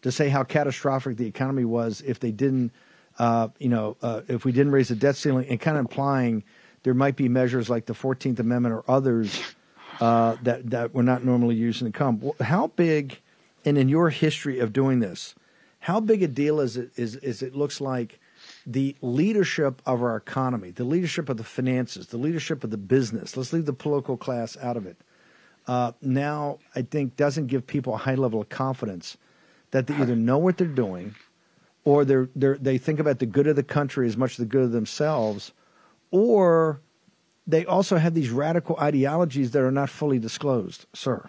to 0.00 0.10
say 0.10 0.30
how 0.30 0.42
catastrophic 0.44 1.18
the 1.18 1.26
economy 1.26 1.64
was 1.64 2.00
if 2.00 2.18
they 2.18 2.32
didn't, 2.32 2.72
uh, 3.18 3.48
you 3.58 3.68
know, 3.68 3.96
uh, 4.00 4.22
if 4.26 4.46
we 4.46 4.52
didn't 4.52 4.72
raise 4.72 4.88
the 4.88 4.96
debt 4.96 5.16
ceiling, 5.16 5.46
and 5.48 5.60
kind 5.60 5.76
of 5.76 5.82
implying 5.82 6.42
there 6.84 6.94
might 6.94 7.16
be 7.16 7.28
measures 7.28 7.68
like 7.68 7.84
the 7.84 7.92
Fourteenth 7.92 8.40
Amendment 8.40 8.74
or 8.74 8.82
others 8.90 9.42
uh, 10.00 10.36
that 10.42 10.70
that 10.70 10.94
we're 10.94 11.02
not 11.02 11.24
normally 11.24 11.54
using 11.54 11.90
to 11.90 11.96
come. 11.96 12.32
How 12.40 12.68
big, 12.68 13.20
and 13.64 13.76
in 13.76 13.88
your 13.88 14.10
history 14.10 14.58
of 14.58 14.72
doing 14.72 15.00
this, 15.00 15.34
how 15.80 16.00
big 16.00 16.22
a 16.22 16.28
deal 16.28 16.60
is 16.60 16.76
it? 16.76 16.90
Is 16.96 17.16
is 17.16 17.42
it 17.42 17.54
looks 17.54 17.80
like 17.80 18.18
the 18.66 18.96
leadership 19.00 19.82
of 19.86 20.02
our 20.02 20.16
economy, 20.16 20.70
the 20.70 20.84
leadership 20.84 21.28
of 21.28 21.36
the 21.36 21.44
finances, 21.44 22.08
the 22.08 22.16
leadership 22.16 22.64
of 22.64 22.70
the 22.70 22.76
business. 22.76 23.36
Let's 23.36 23.52
leave 23.52 23.66
the 23.66 23.72
political 23.72 24.16
class 24.16 24.56
out 24.58 24.76
of 24.76 24.86
it. 24.86 24.96
Uh, 25.66 25.92
now, 26.00 26.58
I 26.74 26.82
think 26.82 27.16
doesn't 27.16 27.46
give 27.46 27.66
people 27.66 27.94
a 27.94 27.98
high 27.98 28.14
level 28.14 28.40
of 28.40 28.48
confidence 28.48 29.16
that 29.70 29.86
they 29.86 29.94
either 29.94 30.16
know 30.16 30.38
what 30.38 30.58
they're 30.58 30.66
doing, 30.66 31.14
or 31.84 32.04
they're 32.04 32.28
they 32.34 32.78
think 32.78 32.98
about 32.98 33.18
the 33.18 33.26
good 33.26 33.46
of 33.46 33.56
the 33.56 33.62
country 33.62 34.06
as 34.06 34.16
much 34.16 34.32
as 34.32 34.36
the 34.38 34.46
good 34.46 34.62
of 34.62 34.72
themselves, 34.72 35.52
or 36.10 36.80
they 37.50 37.64
also 37.66 37.96
have 37.96 38.14
these 38.14 38.30
radical 38.30 38.76
ideologies 38.80 39.50
that 39.52 39.62
are 39.62 39.70
not 39.70 39.90
fully 39.90 40.18
disclosed, 40.18 40.86
sir. 40.92 41.28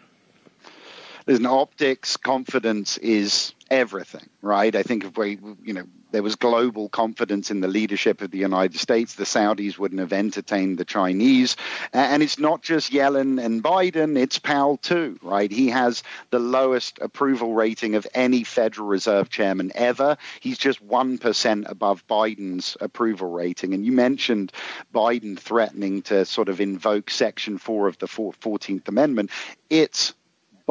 There's 1.26 1.40
an 1.40 1.46
optics 1.46 2.18
confidence 2.18 2.98
is 2.98 3.54
everything, 3.70 4.28
right? 4.42 4.76
I 4.76 4.84
think 4.84 5.06
if 5.06 5.18
we, 5.18 5.38
you 5.64 5.74
know, 5.74 5.84
there 6.12 6.24
was 6.24 6.36
global 6.36 6.90
confidence 6.90 7.52
in 7.52 7.62
the 7.62 7.68
leadership 7.68 8.22
of 8.22 8.32
the 8.32 8.38
United 8.38 8.80
States, 8.80 9.16
the 9.16 9.24
Saudis 9.24 9.78
wouldn't 9.78 10.00
have 10.00 10.14
entertained 10.14 10.78
the 10.78 10.86
Chinese. 10.86 11.56
And 11.94 12.22
it's 12.22 12.40
not 12.40 12.62
just 12.62 12.92
Yellen 12.92 13.44
and 13.44 13.64
Biden, 13.64 14.18
it's 14.18 14.40
Powell 14.40 14.78
too, 14.78 15.18
right? 15.22 15.52
He 15.52 15.70
has 15.70 16.04
the 16.30 16.40
lowest 16.40 17.00
approval 17.02 17.54
rating 17.54 17.96
of 17.96 18.08
any 18.14 18.44
Federal 18.44 18.88
Reserve 18.88 19.30
chairman 19.30 19.72
ever. 19.76 20.18
He's 20.40 20.58
just 20.58 20.86
1% 20.86 21.70
above 21.70 22.06
Biden's 22.08 22.78
approval 22.80 23.32
rating. 23.32 23.74
And 23.74 23.86
you 23.86 23.92
mentioned 23.92 24.52
Biden 24.94 25.40
threatening 25.40 26.02
to 26.04 26.26
sort 26.26 26.50
of 26.50 26.62
invoke 26.62 27.10
Section 27.10 27.58
4 27.58 27.88
of 27.88 27.98
the 27.98 28.08
14th 28.08 28.88
Amendment. 28.88 29.32
It's 29.70 30.14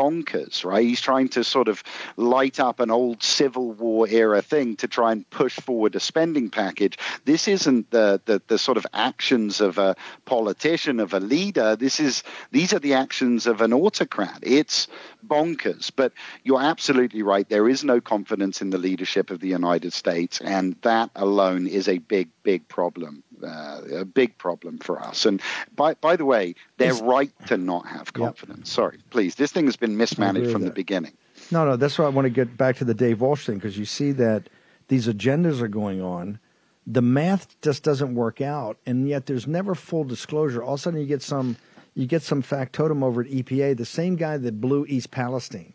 bonkers, 0.01 0.65
right? 0.65 0.87
He's 0.87 1.01
trying 1.01 1.29
to 1.31 1.45
sort 1.45 1.69
of 1.69 1.83
light 2.17 2.59
up 2.59 2.81
an 2.81 2.91
old 2.91 3.23
Civil 3.23 3.73
War 3.73 4.09
era 4.09 4.41
thing 4.41 4.77
to 4.77 4.89
try 4.89 5.13
and 5.13 5.29
push 5.29 5.55
forward 5.61 5.95
a 5.95 6.01
spending 6.01 6.49
package. 6.49 6.97
This 7.27 7.49
isn't 7.49 7.91
the, 7.91 8.21
the, 8.25 8.41
the 8.47 8.59
sort 8.59 8.79
of 8.79 8.87
actions 8.95 9.61
of 9.61 9.77
a 9.77 9.97
politician, 10.25 11.01
of 11.01 11.13
a 11.13 11.21
leader. 11.21 11.77
This 11.77 12.01
is 12.01 12.23
these 12.51 12.73
are 12.73 12.79
the 12.79 12.95
actions 12.95 13.47
of 13.47 13.61
an 13.61 13.75
autocrat. 13.75 14.39
It's 14.43 14.89
bonkers. 15.27 15.91
But 15.95 16.13
you're 16.45 16.63
absolutely 16.63 17.23
right. 17.23 17.47
There 17.47 17.69
is 17.69 17.85
no 17.85 18.01
confidence 18.01 18.63
in 18.63 18.71
the 18.71 18.79
leadership 18.79 19.31
of 19.31 19.41
the 19.41 19.49
United 19.49 19.93
States, 19.93 20.41
and 20.41 20.77
that 20.83 21.11
alone 21.15 21.67
is 21.67 21.89
a 21.89 21.99
big, 21.99 22.31
big 22.43 22.69
problem 22.69 23.23
uh, 23.43 23.81
a 24.01 24.05
big 24.05 24.39
problem 24.39 24.79
for 24.79 25.01
us. 25.01 25.27
And 25.27 25.41
by 25.75 25.95
by 25.95 26.17
the 26.17 26.25
way, 26.25 26.55
they're 26.77 26.91
it's, 26.91 27.01
right 27.01 27.33
to 27.47 27.57
not 27.57 27.87
have 27.87 28.13
confidence. 28.13 28.71
Sorry, 28.71 28.99
please. 29.11 29.35
This 29.35 29.53
thing 29.53 29.67
has 29.67 29.77
been 29.77 29.97
mismanaged 29.97 30.51
from 30.51 30.63
the 30.63 30.71
beginning. 30.71 31.13
No, 31.51 31.65
no, 31.65 31.77
that's 31.77 31.99
why 31.99 32.05
I 32.05 32.09
want 32.09 32.27
to 32.27 32.31
get 32.31 32.57
back 32.57 32.77
to 32.77 32.85
the 32.85 32.95
Dave 32.95 33.21
Walsh 33.21 33.47
thing 33.47 33.57
because 33.57 33.79
you 33.79 33.85
see 33.85 34.13
that 34.13 34.49
these 34.89 35.07
agendas 35.07 35.61
are 35.61 35.69
going 35.69 36.01
on. 36.01 36.39
The 36.87 37.03
math 37.03 37.61
just 37.61 37.83
doesn't 37.83 38.15
work 38.15 38.41
out, 38.41 38.79
and 38.87 39.09
yet 39.09 39.27
there's 39.27 39.47
never 39.47 39.75
full 39.75 40.05
disclosure. 40.05 40.63
All 40.63 40.75
of 40.75 40.81
a 40.81 40.83
sudden, 40.83 41.01
you 41.01 41.07
get 41.07 41.23
some 41.23 41.57
you 41.95 42.07
get 42.07 42.23
some 42.23 42.43
factotum 42.43 43.03
over 43.03 43.23
at 43.23 43.29
EPA. 43.29 43.77
The 43.77 43.85
same 43.85 44.17
guy 44.17 44.37
that 44.39 44.61
blew 44.61 44.87
East 44.87 45.11
Palestine, 45.11 45.75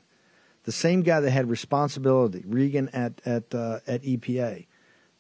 the 0.63 0.71
same 0.71 1.03
guy 1.03 1.19
that 1.19 1.31
had 1.31 1.49
responsibility, 1.49 2.43
Regan 2.45 2.89
at 2.89 3.21
at 3.25 3.53
uh, 3.53 3.79
at 3.87 4.03
EPA 4.03 4.65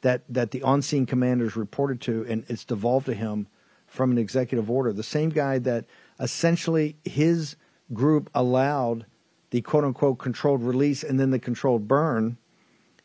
that 0.05 0.21
that 0.29 0.51
the 0.51 0.61
on 0.61 0.83
scene 0.83 1.07
commanders 1.07 1.55
reported 1.55 1.99
to, 1.99 2.23
and 2.29 2.45
it's 2.47 2.63
devolved 2.63 3.07
to 3.07 3.15
him 3.15 3.47
from 3.87 4.11
an 4.11 4.19
executive 4.19 4.69
order. 4.69 4.93
The 4.93 5.01
same 5.01 5.29
guy 5.31 5.57
that 5.57 5.85
essentially 6.19 6.95
his 7.03 7.55
group 7.91 8.29
allowed 8.35 9.07
the 9.49 9.61
quote 9.61 9.83
unquote 9.83 10.19
controlled 10.19 10.61
release 10.61 11.03
and 11.03 11.19
then 11.19 11.31
the 11.31 11.39
controlled 11.39 11.87
burn 11.87 12.37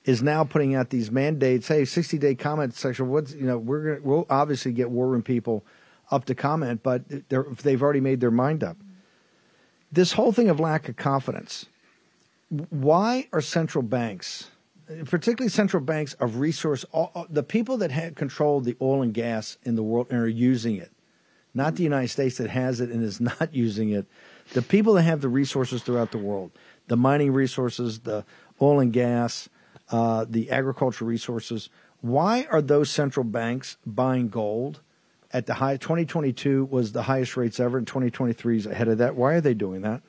is 0.05 0.23
now 0.23 0.45
putting 0.45 0.75
out 0.75 0.91
these 0.91 1.11
mandates. 1.11 1.69
Hey, 1.69 1.87
60 1.87 2.19
day 2.19 2.35
comment 2.35 2.75
section. 2.75 3.09
What's 3.09 3.33
you 3.33 3.47
know 3.47 3.57
we're 3.57 3.95
gonna, 3.95 4.07
we'll 4.07 4.27
obviously 4.29 4.73
get 4.73 4.91
war 4.91 5.09
room 5.09 5.23
people 5.23 5.65
up 6.11 6.27
to 6.27 6.35
comment, 6.35 6.83
but 6.83 7.05
they've 7.31 7.83
already 7.83 8.01
made 8.01 8.21
their 8.21 8.31
mind 8.31 8.63
up. 8.63 8.77
This 9.91 10.13
whole 10.13 10.33
thing 10.33 10.51
of 10.51 10.61
lack 10.61 10.87
of 10.91 10.97
confidence. 10.97 11.65
Why 12.51 13.27
are 13.33 13.41
central 13.41 13.83
banks? 13.83 14.51
Particularly 15.05 15.48
central 15.48 15.83
banks 15.83 16.14
of 16.14 16.38
resource, 16.38 16.85
all, 16.92 17.26
the 17.29 17.42
people 17.42 17.76
that 17.79 17.90
have 17.90 18.14
controlled 18.14 18.64
the 18.64 18.76
oil 18.81 19.03
and 19.03 19.14
gas 19.14 19.57
in 19.62 19.76
the 19.76 19.83
world 19.83 20.09
and 20.11 20.20
are 20.20 20.29
using 20.29 20.76
it, 20.76 20.90
not 21.55 21.76
the 21.76 21.83
United 21.83 22.09
States 22.09 22.38
that 22.38 22.50
has 22.50 22.81
it 22.81 22.90
and 22.90 23.03
is 23.03 23.20
not 23.20 23.55
using 23.55 23.90
it, 23.90 24.07
the 24.53 24.62
people 24.62 24.94
that 24.94 25.03
have 25.03 25.20
the 25.20 25.29
resources 25.29 25.83
throughout 25.83 26.11
the 26.11 26.18
world, 26.18 26.50
the 26.88 26.96
mining 26.96 27.33
resources, 27.33 28.00
the 28.00 28.24
oil 28.61 28.81
and 28.81 28.92
gas, 28.92 29.48
uh, 29.90 30.24
the 30.29 30.50
agricultural 30.50 31.09
resources, 31.09 31.68
why 32.00 32.46
are 32.50 32.62
those 32.62 32.90
central 32.90 33.24
banks 33.24 33.76
buying 33.85 34.29
gold 34.29 34.81
at 35.33 35.46
the 35.46 35.55
high? 35.55 35.76
2022 35.76 36.64
was 36.64 36.92
the 36.92 37.03
highest 37.03 37.37
rates 37.37 37.61
ever, 37.61 37.79
and 37.79 37.87
2023 37.87 38.57
is 38.57 38.66
ahead 38.66 38.88
of 38.88 38.98
that. 38.98 39.16
Why 39.16 39.35
are 39.35 39.40
they 39.40 39.55
doing 39.55 39.83
that? 39.83 40.03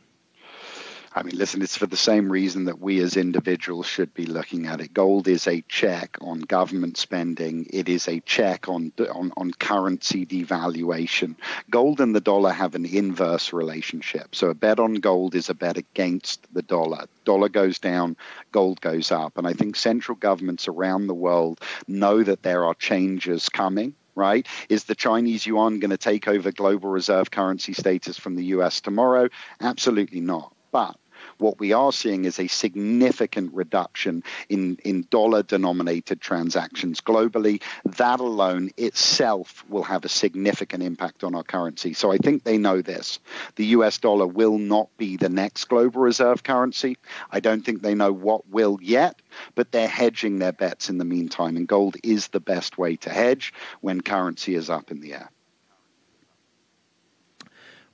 I 1.14 1.24
mean, 1.24 1.38
listen, 1.38 1.62
it's 1.62 1.76
for 1.76 1.88
the 1.88 1.98
same 1.98 2.32
reason 2.32 2.66
that 2.66 2.80
we 2.80 3.02
as 3.02 3.18
individuals 3.18 3.86
should 3.86 4.14
be 4.14 4.26
looking 4.26 4.68
at 4.68 4.80
it. 4.80 4.94
Gold 4.94 5.28
is 5.28 5.46
a 5.46 5.60
check 5.68 6.18
on 6.22 6.40
government 6.40 6.96
spending. 6.96 7.68
It 7.70 7.90
is 7.90 8.08
a 8.08 8.22
check 8.22 8.70
on 8.70 8.94
on, 9.14 9.34
on 9.36 9.52
currency 9.52 10.26
devaluation. 10.26 11.36
Gold 11.70 12.00
and 12.00 12.16
the 12.16 12.22
dollar 12.22 12.52
have 12.52 12.76
an 12.76 12.86
inverse 12.86 13.52
relationship. 13.52 14.36
So 14.36 14.50
a 14.50 14.54
bet 14.54 14.80
on 14.80 14.96
gold 14.96 15.36
is 15.36 15.50
a 15.50 15.54
bet 15.54 15.76
against 15.76 16.48
the 16.54 16.62
dollar. 16.62 17.08
Dollar 17.26 17.50
goes 17.50 17.78
down, 17.78 18.16
gold 18.54 18.80
goes 18.80 19.12
up. 19.12 19.38
And 19.38 19.46
I 19.46 19.52
think 19.52 19.76
central 19.76 20.16
governments 20.16 20.70
around 20.70 21.08
the 21.08 21.14
world 21.14 21.60
know 21.90 22.24
that 22.24 22.44
there 22.44 22.66
are 22.66 22.74
changes 22.76 23.50
coming 23.50 23.96
right? 24.14 24.46
Is 24.68 24.84
the 24.84 24.94
Chinese 24.94 25.46
yuan 25.46 25.80
going 25.80 25.92
to 25.92 25.98
take 25.98 26.28
over 26.28 26.52
global 26.52 26.90
reserve 26.90 27.32
currency 27.32 27.72
status 27.72 28.18
from 28.18 28.36
the 28.36 28.44
US 28.58 28.82
tomorrow? 28.82 29.30
Absolutely 29.62 30.20
not. 30.20 30.54
But 30.72 30.98
What 31.42 31.60
we 31.60 31.74
are 31.74 31.92
seeing 31.92 32.26
is 32.26 32.40
a 32.40 32.46
significant 32.46 33.52
reduction 33.56 34.24
in, 34.48 34.78
in 34.86 35.08
dollar 35.10 35.42
denominated 35.42 36.22
transactions 36.22 37.02
globally. 37.02 37.64
That 37.84 38.20
alone 38.20 38.70
itself 38.78 39.66
will 39.68 39.82
have 39.82 40.06
a 40.06 40.10
significant 40.10 40.84
impact 40.84 41.24
on 41.24 41.34
our 41.34 41.42
currency. 41.42 41.94
So 41.94 42.12
I 42.12 42.18
think 42.18 42.44
they 42.44 42.60
know 42.60 42.84
this. 42.84 43.18
The 43.56 43.66
US 43.78 43.98
dollar 43.98 44.28
will 44.28 44.60
not 44.60 44.96
be 44.98 45.18
the 45.18 45.30
next 45.30 45.66
global 45.66 46.02
reserve 46.02 46.44
currency. 46.44 46.96
I 47.32 47.40
don't 47.40 47.66
think 47.66 47.82
they 47.82 47.96
know 47.96 48.14
what 48.14 48.48
will 48.48 48.78
yet, 48.80 49.20
but 49.56 49.72
they're 49.72 49.88
hedging 49.88 50.38
their 50.38 50.54
bets 50.54 50.92
in 50.92 51.00
the 51.00 51.06
meantime. 51.06 51.58
And 51.58 51.68
gold 51.68 51.98
is 52.04 52.28
the 52.28 52.40
best 52.40 52.78
way 52.78 52.98
to 52.98 53.10
hedge 53.10 53.52
when 53.80 54.02
currency 54.02 54.54
is 54.54 54.70
up 54.70 54.92
in 54.92 55.00
the 55.00 55.14
air. 55.16 55.32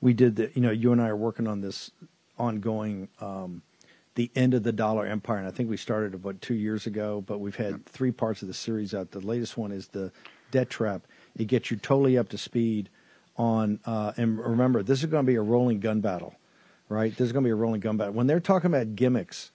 We 0.02 0.12
did 0.14 0.36
the, 0.36 0.52
you 0.54 0.62
know, 0.62 0.72
you 0.72 0.92
and 0.92 1.02
I 1.02 1.08
are 1.08 1.16
working 1.16 1.48
on 1.48 1.62
this 1.62 1.92
ongoing, 2.38 3.10
um, 3.20 3.62
the 4.16 4.32
end 4.36 4.54
of 4.54 4.64
the 4.64 4.72
dollar 4.72 5.06
empire. 5.06 5.38
And 5.38 5.48
I 5.48 5.52
think 5.52 5.70
we 5.70 5.78
started 5.78 6.14
about 6.14 6.42
two 6.42 6.56
years 6.56 6.88
ago, 6.88 7.24
but 7.26 7.40
we've 7.40 7.56
had 7.56 7.86
three 7.86 8.12
parts 8.12 8.42
of 8.42 8.48
the 8.48 8.54
series 8.54 8.94
out. 8.94 9.12
The 9.12 9.20
latest 9.20 9.58
one 9.58 9.72
is 9.72 9.90
the 9.90 10.12
debt 10.52 10.70
trap. 10.70 11.04
It 11.36 11.46
gets 11.46 11.70
you 11.70 11.78
totally 11.78 12.18
up 12.18 12.30
to 12.30 12.38
speed 12.38 12.90
on, 13.36 13.80
uh, 13.86 14.14
and 14.18 14.40
remember, 14.40 14.82
this 14.82 15.00
is 15.00 15.06
going 15.06 15.26
to 15.26 15.28
be 15.28 15.36
a 15.36 15.42
rolling 15.42 15.80
gun 15.80 16.02
battle, 16.02 16.34
right? 16.90 17.12
This 17.12 17.28
is 17.28 17.32
going 17.32 17.44
to 17.44 17.48
be 17.48 17.52
a 17.52 17.56
rolling 17.56 17.80
gun 17.80 17.98
battle. 17.98 18.14
When 18.14 18.28
they're 18.28 18.40
talking 18.40 18.68
about 18.68 18.96
gimmicks, 18.96 19.52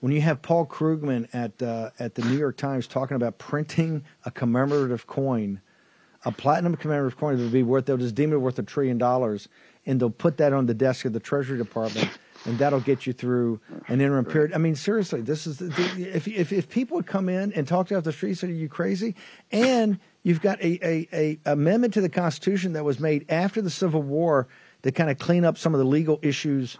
when 0.00 0.12
you 0.12 0.22
have 0.22 0.42
Paul 0.42 0.66
Krugman 0.66 1.28
at 1.32 1.62
uh, 1.62 1.90
at 1.98 2.14
the 2.14 2.22
New 2.22 2.38
York 2.38 2.56
Times 2.56 2.86
talking 2.86 3.16
about 3.16 3.38
printing 3.38 4.04
a 4.24 4.30
commemorative 4.30 5.06
coin, 5.06 5.60
a 6.24 6.32
platinum 6.32 6.76
commemorative 6.76 7.18
coin 7.18 7.36
that 7.36 7.42
would 7.42 7.52
be 7.52 7.62
worth 7.62 7.86
they'll 7.86 7.96
just 7.96 8.14
deem 8.14 8.32
it 8.32 8.36
worth 8.36 8.58
a 8.58 8.62
trillion 8.62 8.98
dollars, 8.98 9.48
and 9.86 10.00
they'll 10.00 10.10
put 10.10 10.36
that 10.38 10.52
on 10.52 10.66
the 10.66 10.74
desk 10.74 11.04
of 11.04 11.12
the 11.12 11.20
Treasury 11.20 11.58
Department, 11.58 12.10
and 12.44 12.58
that'll 12.58 12.80
get 12.80 13.06
you 13.06 13.12
through 13.12 13.60
an 13.88 14.00
interim 14.00 14.24
period. 14.24 14.52
I 14.52 14.58
mean, 14.58 14.74
seriously, 14.74 15.22
this 15.22 15.46
is 15.46 15.60
if 15.62 16.28
if 16.28 16.52
if 16.52 16.68
people 16.68 16.96
would 16.96 17.06
come 17.06 17.28
in 17.28 17.52
and 17.52 17.66
talk 17.66 17.88
to 17.88 17.94
you 17.94 17.98
off 17.98 18.04
the 18.04 18.12
street, 18.12 18.34
say, 18.34 18.48
"Are 18.48 18.50
you 18.50 18.68
crazy?" 18.68 19.14
and 19.50 19.98
you've 20.22 20.42
got 20.42 20.60
a, 20.60 20.86
a, 20.86 21.08
a 21.12 21.52
amendment 21.52 21.94
to 21.94 22.00
the 22.00 22.10
Constitution 22.10 22.74
that 22.74 22.84
was 22.84 23.00
made 23.00 23.24
after 23.30 23.62
the 23.62 23.70
Civil 23.70 24.02
War 24.02 24.48
to 24.82 24.92
kind 24.92 25.10
of 25.10 25.18
clean 25.18 25.44
up 25.44 25.56
some 25.56 25.74
of 25.74 25.78
the 25.78 25.86
legal 25.86 26.18
issues 26.22 26.76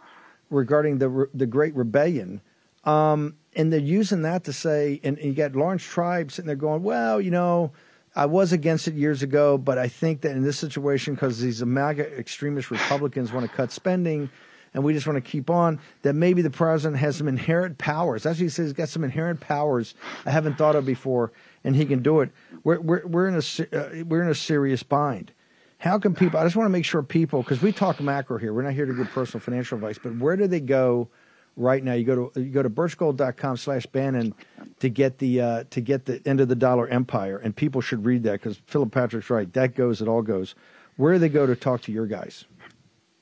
regarding 0.51 0.99
the 0.99 1.29
the 1.33 1.47
Great 1.47 1.75
Rebellion 1.75 2.43
um, 2.85 3.37
and 3.55 3.73
they're 3.73 3.81
using 3.81 4.23
that 4.23 4.45
to 4.45 4.53
say, 4.53 5.01
and, 5.03 5.19
and 5.19 5.27
you 5.27 5.35
got 5.35 5.55
Laurence 5.55 5.83
Tribe 5.83 6.33
sitting 6.33 6.47
there 6.47 6.57
going, 6.57 6.83
well, 6.83 7.21
you 7.21 7.31
know, 7.31 7.73
I 8.21 8.27
was 8.27 8.53
against 8.53 8.87
it 8.87 8.93
years 8.93 9.23
ago, 9.23 9.57
but 9.57 9.79
I 9.79 9.89
think 9.89 10.21
that 10.21 10.33
in 10.33 10.43
this 10.43 10.59
situation, 10.59 11.15
because 11.15 11.41
these 11.41 11.65
MAGA 11.65 12.19
extremist 12.19 12.71
Republicans 12.71 13.33
want 13.33 13.51
to 13.51 13.57
cut 13.57 13.73
spending, 13.73 14.29
and 14.75 14.85
we 14.85 14.93
just 14.93 15.07
want 15.07 15.17
to 15.17 15.23
keep 15.23 15.49
on, 15.49 15.81
that 16.03 16.13
maybe 16.13 16.43
the 16.43 16.51
president 16.51 17.01
has 17.01 17.17
some 17.17 17.29
inherent 17.29 17.79
powers. 17.79 18.25
That's 18.25 18.39
what 18.39 18.43
he 18.43 18.49
says. 18.51 18.67
He's 18.67 18.73
got 18.75 18.91
some 18.91 19.05
inherent 19.05 19.41
powers 19.41 19.95
I 20.27 20.33
haven't 20.33 20.59
thought 20.59 20.77
of 20.77 20.85
before, 20.85 21.33
and 21.65 21.75
he 21.75 21.87
can 21.87 22.03
do 22.03 22.21
it. 22.21 22.31
We're 22.63 22.79
we're, 22.81 23.07
we're 23.07 23.27
in 23.27 23.37
a 23.37 23.39
uh, 23.39 24.05
we're 24.05 24.23
in 24.23 24.29
a 24.29 24.35
serious 24.35 24.83
bind. 24.83 25.33
How 25.79 25.99
can 25.99 26.15
people? 26.15 26.39
I 26.39 26.45
just 26.45 26.57
want 26.57 26.67
to 26.67 26.73
make 26.73 26.85
sure 26.85 27.03
people, 27.03 27.43
because 27.43 27.63
we 27.63 27.73
talk 27.73 28.03
macro 28.03 28.37
here. 28.37 28.53
We're 28.53 28.65
not 28.65 28.75
here 28.75 28.85
to 28.85 28.93
give 28.93 29.09
personal 29.13 29.41
financial 29.41 29.77
advice, 29.77 29.99
but 29.99 30.15
where 30.19 30.37
do 30.37 30.47
they 30.47 30.61
go? 30.61 31.09
Right 31.57 31.83
now. 31.83 31.95
You 31.95 32.05
go 32.05 32.29
to 32.29 32.41
you 32.41 32.51
go 32.51 32.63
to 32.63 32.71
birchgold.com 32.71 33.57
slash 33.57 33.87
Bannon 33.87 34.35
to 34.81 34.89
get 34.89 35.19
the 35.19 35.41
uh, 35.41 35.65
to 35.71 35.81
get 35.81 36.07
the 36.07 36.21
end 36.27 36.41
of 36.41 36.49
the 36.49 36.57
dollar 36.57 36.89
empire, 36.89 37.39
and 37.39 37.55
people 37.55 37.81
should 37.81 38.05
read 38.05 38.23
that 38.25 38.33
because 38.33 38.59
Philip 38.67 38.93
Patrick's 38.93 39.31
right. 39.31 39.53
That 39.53 39.75
goes, 39.75 40.01
it 40.01 40.09
all 40.09 40.23
goes. 40.23 40.55
Where 40.97 41.13
do 41.13 41.19
they 41.19 41.29
go 41.29 41.47
to 41.47 41.57
talk 41.57 41.83
to 41.83 41.93
your 41.93 42.07
guys? 42.07 42.45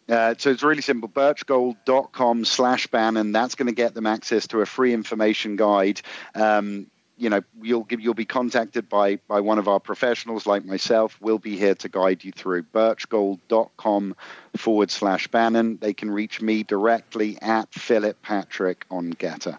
Uh, 0.09 0.35
so 0.39 0.51
it's 0.51 0.63
really 0.63 0.83
simple. 0.83 1.09
Birchgold.com 1.09 2.45
slash 2.45 2.87
Bannon. 2.87 3.33
That's 3.33 3.55
going 3.55 3.67
to 3.67 3.75
get 3.75 3.95
them 3.95 4.07
access 4.07 4.47
to 4.49 4.61
a 4.61 4.67
free 4.67 4.95
information 4.95 5.57
guide. 5.57 6.01
Um, 6.35 6.87
you 7.19 7.29
know 7.29 7.43
you'll 7.61 7.85
give 7.85 8.01
you'll 8.01 8.15
be 8.15 8.25
contacted 8.25 8.89
by 8.89 9.17
by 9.29 9.41
one 9.41 9.59
of 9.59 9.69
our 9.69 9.81
professionals 9.81 10.47
like 10.47 10.65
myself. 10.65 11.19
We'll 11.21 11.39
be 11.39 11.57
here 11.57 11.75
to 11.77 11.89
guide 11.89 12.25
you 12.25 12.33
through 12.33 12.63
birchgold.com 12.65 14.17
forward 14.57 14.91
slash 14.91 15.29
bannon. 15.29 15.79
They 15.81 15.95
can 15.95 16.11
reach 16.11 16.41
me 16.41 16.63
directly 16.63 17.39
at 17.43 17.73
philip 17.75 18.21
patrick 18.23 18.87
on 18.91 19.13
GETTR 19.15 19.59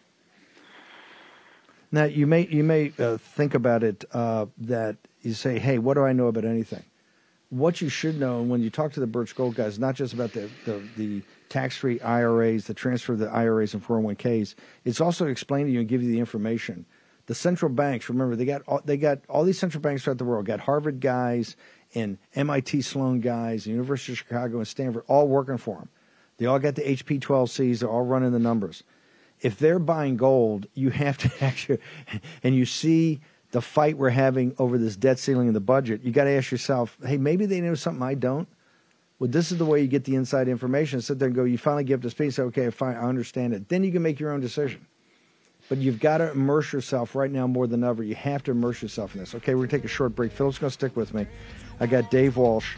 now 1.91 2.03
you 2.03 2.27
may 2.27 2.47
you 2.47 2.63
may 2.63 2.91
uh, 2.99 3.17
think 3.17 3.53
about 3.53 3.83
it 3.83 4.05
uh, 4.13 4.45
that 4.57 4.97
you 5.21 5.33
say 5.33 5.59
hey 5.59 5.77
what 5.77 5.95
do 5.95 6.03
i 6.03 6.13
know 6.13 6.27
about 6.27 6.45
anything? 6.45 6.83
What 7.49 7.81
you 7.81 7.89
should 7.89 8.19
know 8.19 8.43
when 8.43 8.61
you 8.61 8.69
talk 8.69 8.93
to 8.93 8.99
the 8.99 9.07
birch 9.07 9.35
gold 9.35 9.55
guys 9.55 9.79
not 9.79 9.95
just 9.95 10.13
about 10.13 10.33
the 10.33 10.49
the, 10.65 10.81
the 10.97 11.21
tax-free 11.49 11.99
iras 12.01 12.65
the 12.65 12.75
transfer 12.75 13.13
of 13.13 13.19
the 13.19 13.29
iras 13.29 13.73
and 13.73 13.83
401ks 13.83 14.53
it's 14.85 15.01
also 15.01 15.25
explain 15.25 15.65
to 15.65 15.71
you 15.71 15.79
and 15.79 15.89
give 15.89 16.03
you 16.03 16.11
the 16.11 16.19
information 16.19 16.85
the 17.29 17.35
central 17.35 17.71
banks, 17.71 18.09
remember, 18.09 18.35
they 18.35 18.43
got 18.43 18.63
all, 18.65 18.81
they 18.83 18.97
got 18.97 19.19
all 19.29 19.43
these 19.43 19.59
central 19.59 19.81
banks 19.81 20.03
throughout 20.03 20.17
the 20.17 20.25
world, 20.25 20.47
got 20.47 20.59
Harvard 20.59 20.99
guys 20.99 21.55
and 21.93 22.17
MIT 22.33 22.81
Sloan 22.81 23.19
guys, 23.19 23.65
the 23.65 23.69
University 23.69 24.13
of 24.13 24.17
Chicago 24.17 24.57
and 24.57 24.67
Stanford, 24.67 25.03
all 25.07 25.27
working 25.27 25.57
for 25.57 25.77
them. 25.77 25.89
They 26.37 26.47
all 26.47 26.57
got 26.57 26.73
the 26.73 26.81
HP 26.81 27.19
12Cs. 27.19 27.81
They're 27.81 27.89
all 27.89 28.01
running 28.01 28.31
the 28.31 28.39
numbers. 28.39 28.81
If 29.41 29.59
they're 29.59 29.77
buying 29.77 30.17
gold, 30.17 30.65
you 30.73 30.89
have 30.89 31.19
to 31.19 31.31
actually, 31.45 31.77
and 32.41 32.55
you 32.55 32.65
see 32.65 33.21
the 33.51 33.61
fight 33.61 33.95
we're 33.95 34.09
having 34.09 34.55
over 34.57 34.79
this 34.79 34.95
debt 34.95 35.19
ceiling 35.19 35.47
in 35.47 35.53
the 35.53 35.59
budget, 35.59 36.01
you 36.01 36.11
got 36.11 36.23
to 36.23 36.31
ask 36.31 36.49
yourself, 36.49 36.97
hey, 37.05 37.17
maybe 37.17 37.45
they 37.45 37.61
know 37.61 37.75
something 37.75 38.01
I 38.01 38.15
don't. 38.15 38.47
Well, 39.19 39.29
this 39.29 39.51
is 39.51 39.59
the 39.59 39.65
way 39.65 39.81
you 39.81 39.87
get 39.87 40.03
the 40.03 40.15
inside 40.15 40.47
information. 40.47 40.99
Sit 40.99 41.19
there 41.19 41.27
and 41.27 41.35
go, 41.35 41.43
you 41.43 41.59
finally 41.59 41.83
get 41.83 41.93
up 41.93 42.01
to 42.01 42.09
speed 42.09 42.25
and 42.25 42.33
say, 42.33 42.41
okay, 42.43 42.71
fine, 42.71 42.95
I 42.95 43.01
understand 43.01 43.53
it. 43.53 43.69
Then 43.69 43.83
you 43.83 43.91
can 43.91 44.01
make 44.01 44.19
your 44.19 44.31
own 44.31 44.39
decision. 44.39 44.87
But 45.69 45.77
you've 45.77 45.99
got 45.99 46.17
to 46.17 46.31
immerse 46.31 46.73
yourself 46.73 47.15
right 47.15 47.31
now 47.31 47.45
more 47.45 47.67
than 47.67 47.83
ever. 47.83 48.03
You 48.03 48.15
have 48.15 48.43
to 48.43 48.51
immerse 48.51 48.81
yourself 48.81 49.13
in 49.13 49.21
this. 49.21 49.35
Okay, 49.35 49.53
we're 49.53 49.67
going 49.67 49.69
to 49.69 49.77
take 49.77 49.85
a 49.85 49.87
short 49.87 50.15
break. 50.15 50.31
Philip's 50.31 50.57
going 50.57 50.69
to 50.69 50.73
stick 50.73 50.95
with 50.95 51.13
me. 51.13 51.27
I 51.79 51.85
got 51.85 52.09
Dave 52.09 52.37
Walsh. 52.37 52.75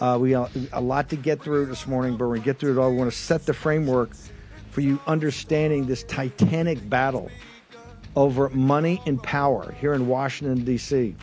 Uh, 0.00 0.18
we 0.20 0.30
got 0.30 0.50
a 0.72 0.80
lot 0.80 1.08
to 1.08 1.16
get 1.16 1.42
through 1.42 1.66
this 1.66 1.86
morning, 1.86 2.12
but 2.12 2.24
we're 2.24 2.34
going 2.34 2.42
to 2.42 2.44
get 2.44 2.58
through 2.58 2.72
it 2.72 2.78
all. 2.78 2.90
We 2.90 2.98
want 2.98 3.10
to 3.10 3.16
set 3.16 3.46
the 3.46 3.54
framework 3.54 4.10
for 4.70 4.82
you 4.82 5.00
understanding 5.06 5.86
this 5.86 6.02
titanic 6.04 6.88
battle 6.90 7.30
over 8.16 8.50
money 8.50 9.00
and 9.06 9.22
power 9.22 9.72
here 9.80 9.94
in 9.94 10.06
Washington, 10.06 10.64
D.C. 10.64 11.16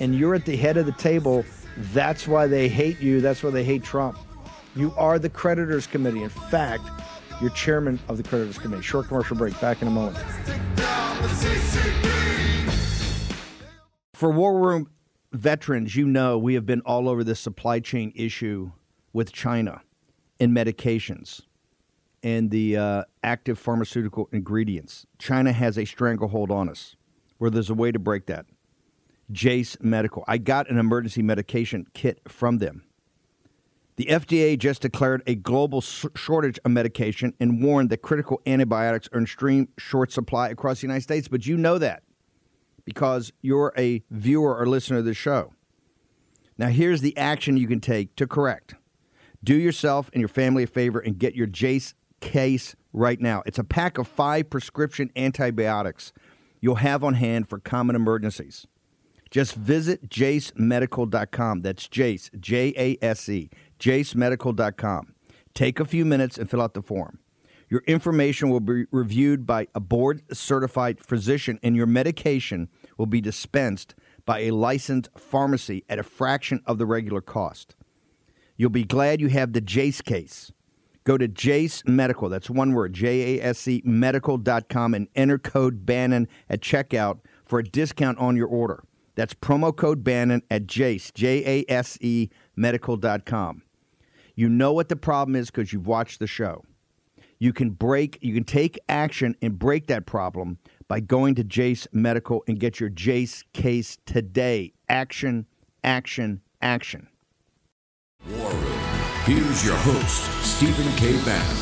And 0.00 0.14
you're 0.14 0.34
at 0.34 0.44
the 0.44 0.56
head 0.56 0.76
of 0.76 0.86
the 0.86 0.92
table. 0.92 1.44
That's 1.92 2.26
why 2.26 2.46
they 2.46 2.68
hate 2.68 3.00
you. 3.00 3.20
That's 3.20 3.42
why 3.42 3.50
they 3.50 3.64
hate 3.64 3.84
Trump. 3.84 4.18
You 4.74 4.92
are 4.96 5.18
the 5.18 5.30
creditors 5.30 5.86
committee. 5.86 6.22
In 6.22 6.28
fact, 6.28 6.88
you're 7.40 7.50
chairman 7.50 7.98
of 8.08 8.16
the 8.16 8.22
creditors 8.22 8.58
committee. 8.58 8.82
Short 8.82 9.08
commercial 9.08 9.36
break. 9.36 9.58
Back 9.60 9.82
in 9.82 9.88
a 9.88 9.90
moment. 9.90 10.16
For 14.14 14.30
War 14.30 14.58
Room 14.58 14.90
veterans, 15.32 15.94
you 15.94 16.06
know 16.06 16.38
we 16.38 16.54
have 16.54 16.64
been 16.64 16.80
all 16.82 17.08
over 17.08 17.22
this 17.22 17.40
supply 17.40 17.80
chain 17.80 18.12
issue 18.14 18.72
with 19.12 19.32
China 19.32 19.82
in 20.38 20.52
medications 20.52 21.42
and 22.22 22.50
the 22.50 22.76
uh, 22.76 23.04
active 23.22 23.58
pharmaceutical 23.58 24.28
ingredients. 24.32 25.06
China 25.18 25.52
has 25.52 25.78
a 25.78 25.84
stranglehold 25.84 26.50
on 26.50 26.68
us 26.68 26.96
where 27.38 27.50
there's 27.50 27.70
a 27.70 27.74
way 27.74 27.92
to 27.92 27.98
break 27.98 28.26
that. 28.26 28.46
Jase 29.30 29.76
Medical. 29.80 30.24
I 30.26 30.38
got 30.38 30.70
an 30.70 30.78
emergency 30.78 31.22
medication 31.22 31.86
kit 31.94 32.20
from 32.28 32.58
them. 32.58 32.84
The 33.96 34.06
FDA 34.06 34.58
just 34.58 34.82
declared 34.82 35.22
a 35.26 35.34
global 35.34 35.80
shortage 35.80 36.58
of 36.64 36.70
medication 36.70 37.32
and 37.40 37.62
warned 37.62 37.88
that 37.90 38.02
critical 38.02 38.42
antibiotics 38.46 39.08
are 39.12 39.18
in 39.18 39.24
extreme 39.24 39.68
short 39.78 40.12
supply 40.12 40.50
across 40.50 40.80
the 40.80 40.86
United 40.86 41.02
States. 41.02 41.28
But 41.28 41.46
you 41.46 41.56
know 41.56 41.78
that 41.78 42.02
because 42.84 43.32
you're 43.40 43.72
a 43.76 44.02
viewer 44.10 44.56
or 44.56 44.66
listener 44.66 44.98
of 44.98 45.06
the 45.06 45.14
show. 45.14 45.54
Now, 46.58 46.68
here's 46.68 47.00
the 47.00 47.16
action 47.16 47.56
you 47.56 47.66
can 47.66 47.80
take 47.80 48.14
to 48.16 48.26
correct. 48.26 48.74
Do 49.42 49.54
yourself 49.54 50.10
and 50.12 50.20
your 50.20 50.28
family 50.28 50.62
a 50.62 50.66
favor 50.66 50.98
and 50.98 51.18
get 51.18 51.34
your 51.34 51.46
Jase 51.46 51.94
case 52.20 52.76
right 52.92 53.20
now. 53.20 53.42
It's 53.46 53.58
a 53.58 53.64
pack 53.64 53.98
of 53.98 54.08
five 54.08 54.50
prescription 54.50 55.10
antibiotics 55.16 56.12
you'll 56.60 56.76
have 56.76 57.04
on 57.04 57.14
hand 57.14 57.48
for 57.48 57.58
common 57.58 57.96
emergencies. 57.96 58.66
Just 59.30 59.54
visit 59.54 60.08
jasemedical.com. 60.08 61.60
That's 61.62 61.88
Jase, 61.88 62.30
J 62.38 62.72
A 62.76 63.04
S 63.04 63.28
E 63.28 63.50
jasemedical.com. 63.78 65.14
Take 65.54 65.80
a 65.80 65.84
few 65.84 66.04
minutes 66.04 66.38
and 66.38 66.50
fill 66.50 66.60
out 66.60 66.74
the 66.74 66.82
form. 66.82 67.18
Your 67.68 67.82
information 67.86 68.50
will 68.50 68.60
be 68.60 68.84
reviewed 68.92 69.46
by 69.46 69.66
a 69.74 69.80
board 69.80 70.22
certified 70.32 71.00
physician, 71.00 71.58
and 71.62 71.74
your 71.74 71.86
medication 71.86 72.68
will 72.96 73.06
be 73.06 73.20
dispensed 73.20 73.94
by 74.24 74.40
a 74.40 74.52
licensed 74.52 75.08
pharmacy 75.16 75.84
at 75.88 75.98
a 75.98 76.04
fraction 76.04 76.62
of 76.66 76.78
the 76.78 76.86
regular 76.86 77.20
cost. 77.20 77.74
You'll 78.56 78.70
be 78.70 78.84
glad 78.84 79.20
you 79.20 79.28
have 79.28 79.52
the 79.52 79.60
Jase 79.60 80.00
case. 80.00 80.52
Go 81.04 81.16
to 81.18 81.28
Jase 81.28 81.82
Medical, 81.86 82.28
that's 82.28 82.50
one 82.50 82.72
word, 82.72 82.92
J 82.92 83.38
A 83.38 83.44
S 83.44 83.68
E 83.68 83.80
medical.com, 83.84 84.94
and 84.94 85.08
enter 85.14 85.38
code 85.38 85.86
Bannon 85.86 86.26
at 86.48 86.60
checkout 86.60 87.20
for 87.44 87.60
a 87.60 87.64
discount 87.64 88.18
on 88.18 88.36
your 88.36 88.48
order. 88.48 88.82
That's 89.14 89.34
promo 89.34 89.74
code 89.74 90.02
Bannon 90.02 90.42
at 90.50 90.66
Jase, 90.66 91.12
J 91.12 91.64
A 91.68 91.72
S 91.72 91.96
E 92.00 92.28
medical.com. 92.56 93.62
You 94.36 94.50
know 94.50 94.74
what 94.74 94.90
the 94.90 94.96
problem 94.96 95.34
is 95.34 95.50
because 95.50 95.72
you've 95.72 95.86
watched 95.86 96.18
the 96.18 96.26
show. 96.26 96.62
You 97.38 97.54
can 97.54 97.70
break, 97.70 98.18
you 98.20 98.34
can 98.34 98.44
take 98.44 98.78
action 98.88 99.34
and 99.40 99.58
break 99.58 99.86
that 99.86 100.04
problem 100.04 100.58
by 100.88 101.00
going 101.00 101.34
to 101.36 101.44
Jase 101.44 101.88
Medical 101.90 102.44
and 102.46 102.60
get 102.60 102.78
your 102.78 102.90
Jase 102.90 103.44
case 103.54 103.96
today. 104.04 104.74
Action, 104.90 105.46
action, 105.82 106.42
action. 106.60 107.08
War 108.30 108.50
Room. 108.50 108.80
Here's 109.24 109.64
your 109.64 109.76
host, 109.76 110.30
Stephen 110.44 110.90
K. 110.96 111.12
Bannon. 111.24 111.56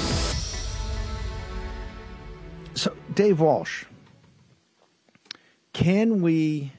So, 2.74 2.94
Dave 3.14 3.40
Walsh, 3.40 3.84
can 5.72 6.20
we 6.20 6.72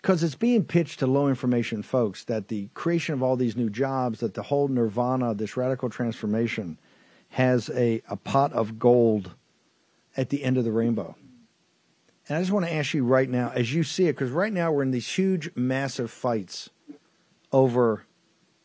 because 0.00 0.22
it's 0.22 0.34
being 0.34 0.64
pitched 0.64 1.00
to 1.00 1.06
low 1.06 1.28
information 1.28 1.82
folks 1.82 2.24
that 2.24 2.48
the 2.48 2.68
creation 2.72 3.14
of 3.14 3.22
all 3.22 3.36
these 3.36 3.56
new 3.56 3.68
jobs, 3.68 4.20
that 4.20 4.34
the 4.34 4.42
whole 4.42 4.68
nirvana, 4.68 5.34
this 5.34 5.56
radical 5.56 5.90
transformation, 5.90 6.78
has 7.30 7.68
a, 7.70 8.00
a 8.08 8.16
pot 8.16 8.52
of 8.52 8.78
gold 8.78 9.34
at 10.16 10.30
the 10.30 10.42
end 10.42 10.56
of 10.56 10.64
the 10.64 10.72
rainbow. 10.72 11.14
And 12.28 12.38
I 12.38 12.40
just 12.40 12.52
want 12.52 12.64
to 12.66 12.72
ask 12.72 12.94
you 12.94 13.04
right 13.04 13.28
now, 13.28 13.52
as 13.54 13.74
you 13.74 13.84
see 13.84 14.04
it, 14.06 14.12
because 14.12 14.30
right 14.30 14.52
now 14.52 14.72
we're 14.72 14.82
in 14.82 14.90
these 14.90 15.08
huge, 15.08 15.50
massive 15.54 16.10
fights 16.10 16.70
over 17.52 18.06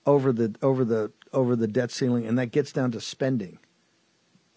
over 0.06 0.32
the 0.32 0.56
over 0.62 0.86
the 0.86 1.12
over 1.34 1.56
the 1.56 1.68
debt 1.68 1.92
ceiling, 1.92 2.28
and 2.28 2.38
that 2.38 2.52
gets 2.52 2.72
down 2.72 2.92
to 2.92 3.02
spending 3.02 3.58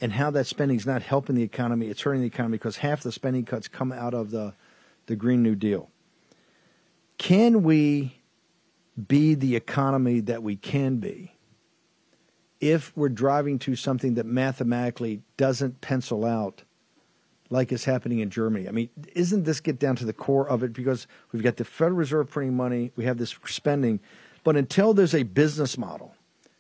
and 0.01 0.13
how 0.13 0.31
that 0.31 0.47
spending 0.47 0.77
is 0.77 0.87
not 0.87 1.03
helping 1.03 1.35
the 1.35 1.43
economy; 1.43 1.87
it's 1.89 2.03
hurting 2.03 2.21
the 2.21 2.27
economy 2.27 2.59
because 2.59 2.79
half 2.79 3.03
the 3.03 3.11
spending 3.11 3.45
cuts 3.45 3.67
come 3.67 3.93
out 3.93 4.15
of 4.15 4.31
the 4.31 4.55
the 5.07 5.17
Green 5.17 5.43
New 5.43 5.55
Deal. 5.55 5.91
Can 7.19 7.65
we 7.65 8.21
be 9.07 9.35
the 9.35 9.57
economy 9.57 10.21
that 10.21 10.43
we 10.43 10.57
can 10.57 10.97
be 10.99 11.35
if 12.61 12.97
we're 12.97 13.09
driving 13.09 13.59
to 13.61 13.77
something 13.77 14.15
that 14.15 14.27
mathematically 14.27 15.23
doesn't 15.37 15.81
pencil 15.81 16.25
out 16.25 16.63
like 17.51 17.73
is 17.73 17.85
happening 17.85 18.21
in 18.21 18.31
Germany? 18.31 18.69
I 18.69 18.71
mean, 18.71 18.89
isn't 19.15 19.45
this 19.45 19.61
get 19.61 19.79
down 19.81 19.97
to 19.97 20.05
the 20.05 20.13
core 20.13 20.49
of 20.49 20.63
it? 20.63 20.73
Because 20.73 21.07
we've 21.33 21.43
got 21.43 21.57
the 21.57 21.65
Federal 21.65 21.97
Reserve 21.97 22.31
printing 22.31 22.57
money, 22.57 22.93
we 22.95 23.05
have 23.05 23.19
this 23.19 23.35
spending, 23.47 24.01
but 24.45 24.57
until 24.57 24.95
there's 24.95 25.15
a 25.15 25.25
business 25.25 25.77
model 25.77 26.15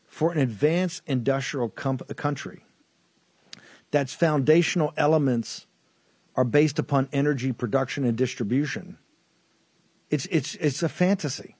for 0.06 0.32
an 0.32 0.38
advanced 0.38 1.02
industrial 1.06 1.68
com- 1.68 1.98
country 1.98 2.64
that's 3.90 4.12
foundational 4.12 4.92
elements 4.96 5.66
are 6.34 6.44
based 6.44 6.78
upon 6.78 7.08
energy 7.12 7.52
production 7.52 8.04
and 8.04 8.16
distribution 8.16 8.98
it's 10.10 10.26
it's 10.26 10.54
it's 10.56 10.82
a 10.82 10.88
fantasy. 10.88 11.56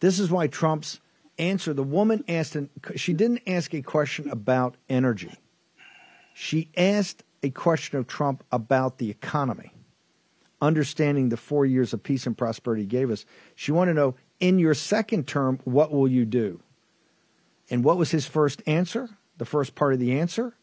This 0.00 0.18
is 0.18 0.30
why 0.30 0.46
Trump's 0.46 1.00
answer. 1.38 1.72
The 1.72 1.82
woman 1.82 2.24
asked, 2.28 2.56
and 2.56 2.68
she 2.96 3.12
didn't 3.12 3.42
ask 3.46 3.72
a 3.74 3.82
question 3.82 4.28
about 4.30 4.76
energy. 4.88 5.32
She 6.34 6.70
asked 6.76 7.22
a 7.42 7.50
question 7.50 7.98
of 7.98 8.06
Trump 8.06 8.44
about 8.50 8.98
the 8.98 9.10
economy, 9.10 9.72
understanding 10.60 11.28
the 11.28 11.36
four 11.36 11.64
years 11.64 11.92
of 11.92 12.02
peace 12.02 12.26
and 12.26 12.36
prosperity 12.36 12.82
he 12.82 12.88
gave 12.88 13.10
us. 13.10 13.24
She 13.54 13.72
wanted 13.72 13.92
to 13.92 14.00
know, 14.00 14.14
in 14.40 14.58
your 14.58 14.74
second 14.74 15.26
term, 15.26 15.60
what 15.64 15.92
will 15.92 16.08
you 16.08 16.24
do? 16.24 16.60
And 17.70 17.84
what 17.84 17.98
was 17.98 18.10
his 18.10 18.26
first 18.26 18.62
answer? 18.66 19.08
The 19.38 19.44
first 19.44 19.74
part 19.74 19.94
of 19.94 20.00
the 20.00 20.18
answer 20.18 20.54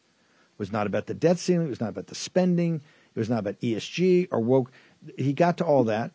was 0.57 0.71
not 0.71 0.87
about 0.87 1.07
the 1.07 1.13
debt 1.13 1.39
ceiling. 1.39 1.67
It 1.67 1.71
was 1.71 1.81
not 1.81 1.89
about 1.89 2.07
the 2.07 2.15
spending. 2.15 2.75
It 3.15 3.19
was 3.19 3.29
not 3.29 3.39
about 3.39 3.59
ESG 3.59 4.27
or 4.31 4.39
woke. 4.39 4.71
He 5.17 5.33
got 5.33 5.57
to 5.57 5.65
all 5.65 5.83
that. 5.85 6.11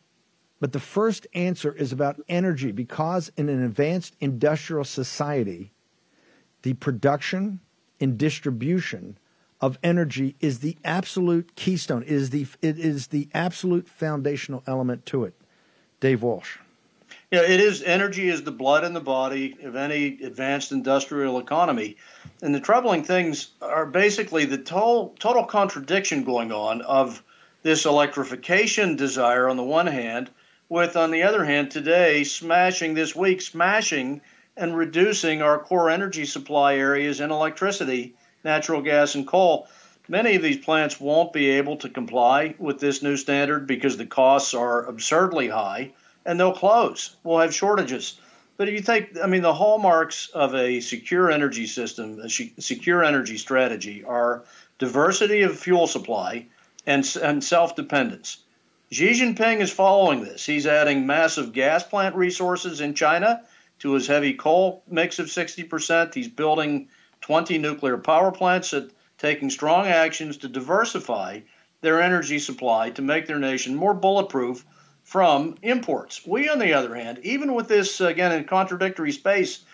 But 0.58 0.72
the 0.72 0.80
first 0.80 1.26
answer 1.34 1.72
is 1.72 1.92
about 1.92 2.20
energy 2.28 2.72
because 2.72 3.30
in 3.36 3.48
an 3.48 3.62
advanced 3.62 4.16
industrial 4.20 4.84
society, 4.84 5.72
the 6.62 6.74
production 6.74 7.60
and 8.00 8.16
distribution 8.16 9.18
of 9.60 9.78
energy 9.82 10.34
is 10.40 10.60
the 10.60 10.76
absolute 10.84 11.54
keystone, 11.56 12.02
it 12.02 12.08
is 12.08 12.30
the, 12.30 12.46
it 12.62 12.78
is 12.78 13.08
the 13.08 13.28
absolute 13.32 13.88
foundational 13.88 14.62
element 14.66 15.06
to 15.06 15.24
it. 15.24 15.34
Dave 16.00 16.22
Walsh. 16.22 16.58
Yeah, 17.30 17.42
it 17.42 17.60
is. 17.60 17.82
Energy 17.82 18.28
is 18.28 18.44
the 18.44 18.52
blood 18.52 18.84
in 18.84 18.92
the 18.92 19.00
body 19.00 19.56
of 19.62 19.74
any 19.76 20.22
advanced 20.22 20.72
industrial 20.72 21.38
economy. 21.38 21.96
And 22.42 22.54
the 22.54 22.60
troubling 22.60 23.02
things 23.02 23.48
are 23.60 23.86
basically 23.86 24.44
the 24.44 24.58
total, 24.58 25.14
total 25.18 25.44
contradiction 25.44 26.24
going 26.24 26.52
on 26.52 26.82
of 26.82 27.22
this 27.62 27.84
electrification 27.84 28.96
desire 28.96 29.48
on 29.48 29.56
the 29.56 29.64
one 29.64 29.86
hand 29.86 30.30
with, 30.68 30.96
on 30.96 31.10
the 31.10 31.22
other 31.22 31.44
hand, 31.44 31.70
today 31.70 32.24
smashing 32.24 32.94
this 32.94 33.14
week, 33.14 33.40
smashing 33.40 34.20
and 34.56 34.76
reducing 34.76 35.42
our 35.42 35.58
core 35.58 35.90
energy 35.90 36.24
supply 36.24 36.76
areas 36.76 37.20
in 37.20 37.30
electricity, 37.30 38.14
natural 38.44 38.82
gas, 38.82 39.14
and 39.14 39.26
coal. 39.26 39.68
Many 40.08 40.36
of 40.36 40.42
these 40.42 40.64
plants 40.64 41.00
won't 41.00 41.32
be 41.32 41.50
able 41.50 41.76
to 41.78 41.88
comply 41.88 42.54
with 42.58 42.78
this 42.78 43.02
new 43.02 43.16
standard 43.16 43.66
because 43.66 43.96
the 43.96 44.06
costs 44.06 44.54
are 44.54 44.84
absurdly 44.86 45.48
high 45.48 45.92
and 46.24 46.38
they'll 46.38 46.52
close. 46.52 47.16
We'll 47.24 47.40
have 47.40 47.54
shortages. 47.54 48.20
But 48.56 48.68
if 48.68 48.74
you 48.74 48.80
take, 48.80 49.18
I 49.22 49.26
mean, 49.26 49.42
the 49.42 49.52
hallmarks 49.52 50.28
of 50.28 50.54
a 50.54 50.80
secure 50.80 51.30
energy 51.30 51.66
system, 51.66 52.20
a 52.20 52.28
secure 52.28 53.04
energy 53.04 53.36
strategy 53.36 54.02
are 54.04 54.44
diversity 54.78 55.42
of 55.42 55.58
fuel 55.58 55.86
supply 55.86 56.46
and, 56.86 57.04
and 57.22 57.44
self 57.44 57.76
dependence. 57.76 58.38
Xi 58.88 59.10
Jinping 59.10 59.60
is 59.60 59.72
following 59.72 60.22
this. 60.22 60.46
He's 60.46 60.64
adding 60.64 61.06
massive 61.06 61.52
gas 61.52 61.82
plant 61.82 62.14
resources 62.14 62.80
in 62.80 62.94
China 62.94 63.42
to 63.80 63.94
his 63.94 64.06
heavy 64.06 64.34
coal 64.34 64.84
mix 64.86 65.18
of 65.18 65.26
60%. 65.26 66.14
He's 66.14 66.28
building 66.28 66.88
20 67.22 67.58
nuclear 67.58 67.98
power 67.98 68.30
plants 68.30 68.72
and 68.72 68.92
taking 69.18 69.50
strong 69.50 69.88
actions 69.88 70.36
to 70.38 70.48
diversify 70.48 71.40
their 71.80 72.00
energy 72.00 72.38
supply 72.38 72.90
to 72.90 73.02
make 73.02 73.26
their 73.26 73.40
nation 73.40 73.74
more 73.74 73.92
bulletproof 73.92 74.64
from 75.02 75.56
imports. 75.62 76.24
We, 76.24 76.48
on 76.48 76.60
the 76.60 76.74
other 76.74 76.94
hand, 76.94 77.18
even 77.24 77.54
with 77.54 77.66
this, 77.66 78.00
again, 78.00 78.30
in 78.30 78.44
contradictory 78.44 79.10
space, 79.10 79.64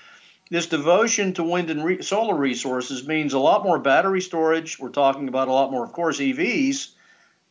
this 0.50 0.68
devotion 0.68 1.34
to 1.34 1.44
wind 1.44 1.68
and 1.68 1.84
re- 1.84 2.02
solar 2.02 2.34
resources 2.34 3.06
means 3.06 3.34
a 3.34 3.38
lot 3.38 3.62
more 3.62 3.78
battery 3.78 4.22
storage. 4.22 4.78
We're 4.78 4.88
talking 4.88 5.28
about 5.28 5.48
a 5.48 5.52
lot 5.52 5.70
more, 5.70 5.84
of 5.84 5.92
course, 5.92 6.18
EVs 6.18 6.92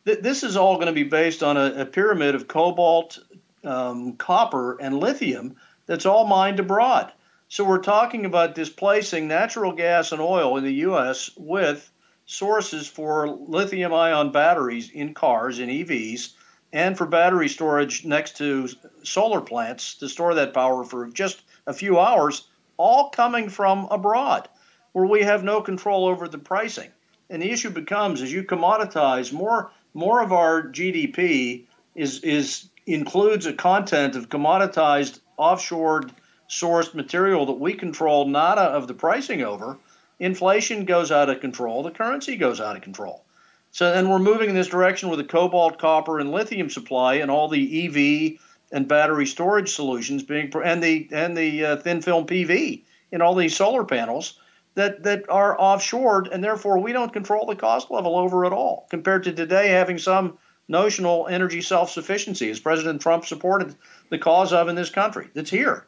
this 0.04 0.42
is 0.42 0.56
all 0.56 0.76
going 0.76 0.86
to 0.86 0.92
be 0.92 1.04
based 1.04 1.42
on 1.42 1.56
a, 1.56 1.82
a 1.82 1.86
pyramid 1.86 2.34
of 2.34 2.48
cobalt, 2.48 3.18
um, 3.64 4.16
copper, 4.16 4.80
and 4.80 4.98
lithium 4.98 5.56
that's 5.86 6.06
all 6.06 6.26
mined 6.26 6.60
abroad. 6.60 7.12
So 7.48 7.64
we're 7.64 7.78
talking 7.78 8.24
about 8.24 8.54
displacing 8.54 9.28
natural 9.28 9.72
gas 9.72 10.12
and 10.12 10.20
oil 10.20 10.56
in 10.56 10.64
the 10.64 10.74
U.S. 10.86 11.30
with 11.36 11.90
sources 12.24 12.88
for 12.88 13.28
lithium 13.28 13.92
ion 13.92 14.32
batteries 14.32 14.90
in 14.90 15.12
cars 15.12 15.58
and 15.58 15.70
EVs 15.70 16.30
and 16.72 16.96
for 16.96 17.06
battery 17.06 17.48
storage 17.48 18.04
next 18.04 18.38
to 18.38 18.68
solar 19.02 19.42
plants 19.42 19.96
to 19.96 20.08
store 20.08 20.34
that 20.34 20.54
power 20.54 20.84
for 20.84 21.08
just 21.08 21.42
a 21.66 21.74
few 21.74 22.00
hours, 22.00 22.48
all 22.78 23.10
coming 23.10 23.50
from 23.50 23.86
abroad 23.90 24.48
where 24.92 25.06
we 25.06 25.22
have 25.22 25.44
no 25.44 25.60
control 25.60 26.06
over 26.06 26.28
the 26.28 26.38
pricing. 26.38 26.90
And 27.28 27.42
the 27.42 27.50
issue 27.50 27.70
becomes 27.70 28.22
as 28.22 28.32
you 28.32 28.44
commoditize 28.44 29.32
more 29.32 29.70
more 29.94 30.22
of 30.22 30.32
our 30.32 30.62
GDP 30.62 31.64
is 31.94 32.20
is 32.20 32.68
includes 32.86 33.46
a 33.46 33.52
content 33.52 34.16
of 34.16 34.28
commoditized 34.28 35.20
offshore 35.36 36.02
sourced 36.48 36.94
material 36.94 37.46
that 37.46 37.52
we 37.52 37.72
control 37.72 38.26
not 38.26 38.58
of 38.58 38.86
the 38.86 38.94
pricing 38.94 39.42
over. 39.42 39.78
Inflation 40.18 40.84
goes 40.84 41.10
out 41.10 41.30
of 41.30 41.40
control. 41.40 41.82
The 41.82 41.90
currency 41.90 42.36
goes 42.36 42.60
out 42.60 42.76
of 42.76 42.82
control. 42.82 43.24
So 43.70 43.90
then 43.90 44.10
we're 44.10 44.18
moving 44.18 44.50
in 44.50 44.54
this 44.54 44.68
direction 44.68 45.08
with 45.08 45.18
the 45.18 45.24
cobalt 45.24 45.78
copper 45.78 46.18
and 46.18 46.30
lithium 46.30 46.68
supply 46.68 47.14
and 47.14 47.30
all 47.30 47.48
the 47.48 47.86
ev 47.86 48.38
and 48.70 48.86
battery 48.86 49.26
storage 49.26 49.72
solutions 49.72 50.22
being 50.22 50.52
and 50.62 50.82
the 50.82 51.08
and 51.10 51.36
the 51.36 51.64
uh, 51.64 51.76
thin 51.76 52.02
film 52.02 52.26
pv 52.26 52.82
in 53.10 53.22
all 53.22 53.34
these 53.34 53.56
solar 53.56 53.84
panels 53.84 54.38
that, 54.74 55.02
that 55.02 55.28
are 55.28 55.56
offshored, 55.56 56.28
and 56.32 56.42
therefore 56.42 56.78
we 56.78 56.92
don't 56.92 57.12
control 57.12 57.46
the 57.46 57.56
cost 57.56 57.90
level 57.90 58.16
over 58.16 58.44
at 58.44 58.52
all, 58.52 58.86
compared 58.90 59.24
to 59.24 59.32
today 59.32 59.68
having 59.68 59.98
some 59.98 60.38
notional 60.68 61.26
energy 61.28 61.60
self 61.60 61.90
sufficiency, 61.90 62.50
as 62.50 62.60
President 62.60 63.00
Trump 63.00 63.26
supported 63.26 63.74
the 64.10 64.18
cause 64.18 64.52
of 64.52 64.68
in 64.68 64.74
this 64.74 64.90
country. 64.90 65.28
That's 65.34 65.50
here. 65.50 65.86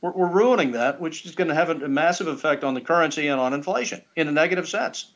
We're, 0.00 0.12
we're 0.12 0.30
ruining 0.30 0.72
that, 0.72 1.00
which 1.00 1.24
is 1.24 1.34
going 1.34 1.48
to 1.48 1.54
have 1.54 1.70
a, 1.70 1.84
a 1.84 1.88
massive 1.88 2.26
effect 2.26 2.64
on 2.64 2.74
the 2.74 2.80
currency 2.80 3.28
and 3.28 3.40
on 3.40 3.52
inflation 3.54 4.02
in 4.14 4.28
a 4.28 4.32
negative 4.32 4.68
sense. 4.68 5.12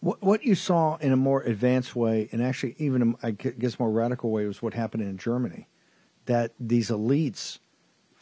What, 0.00 0.22
what 0.22 0.44
you 0.44 0.54
saw 0.54 0.96
in 0.96 1.12
a 1.12 1.16
more 1.16 1.42
advanced 1.42 1.94
way, 1.94 2.28
and 2.32 2.42
actually 2.42 2.74
even 2.78 3.16
I 3.22 3.32
guess 3.32 3.78
more 3.78 3.90
radical 3.90 4.30
way, 4.30 4.46
was 4.46 4.62
what 4.62 4.74
happened 4.74 5.02
in 5.02 5.18
Germany. 5.18 5.68
That 6.26 6.52
these 6.60 6.88
elites 6.88 7.58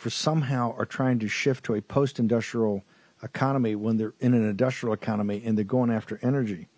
for 0.00 0.08
somehow 0.08 0.74
are 0.78 0.86
trying 0.86 1.18
to 1.18 1.28
shift 1.28 1.62
to 1.62 1.74
a 1.74 1.82
post-industrial 1.82 2.82
economy 3.22 3.74
when 3.74 3.98
they're 3.98 4.14
in 4.18 4.32
an 4.32 4.48
industrial 4.48 4.94
economy 4.94 5.42
and 5.44 5.58
they're 5.58 5.64
going 5.64 5.90
after 5.90 6.18
energy. 6.22 6.68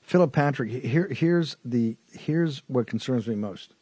Philip 0.00 0.32
Patrick, 0.32 0.70
here, 0.70 1.08
here's 1.08 1.58
the 1.62 1.98
here's 2.10 2.62
what 2.66 2.86
concerns 2.86 3.28
me 3.28 3.34
most. 3.34 3.74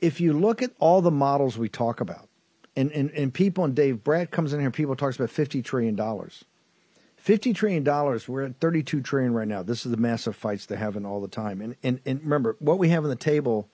If 0.00 0.20
you 0.20 0.34
look 0.34 0.62
at 0.62 0.70
all 0.78 1.02
the 1.02 1.10
models 1.10 1.58
we 1.58 1.68
talk 1.68 2.00
about, 2.00 2.28
And, 2.76 2.92
and, 2.92 3.10
and 3.10 3.34
people, 3.34 3.64
and 3.64 3.74
Dave, 3.74 4.04
Brad 4.04 4.30
comes 4.30 4.52
in 4.52 4.60
here, 4.60 4.70
people 4.70 4.94
talks 4.94 5.16
about 5.16 5.30
$50 5.30 5.64
trillion. 5.64 5.96
$50 5.96 7.54
trillion, 7.56 7.84
we're 8.28 8.42
at 8.42 8.60
32 8.60 9.00
trillion 9.00 9.34
right 9.34 9.48
now. 9.48 9.64
This 9.64 9.84
is 9.84 9.90
the 9.90 9.96
massive 9.96 10.36
fights 10.36 10.66
they're 10.66 10.78
having 10.78 11.04
all 11.04 11.20
the 11.20 11.26
time. 11.26 11.60
And, 11.60 11.74
and, 11.82 11.98
and 12.06 12.22
remember, 12.22 12.54
what 12.60 12.78
we 12.78 12.90
have 12.90 13.02
on 13.02 13.10
the 13.10 13.16
table 13.16 13.68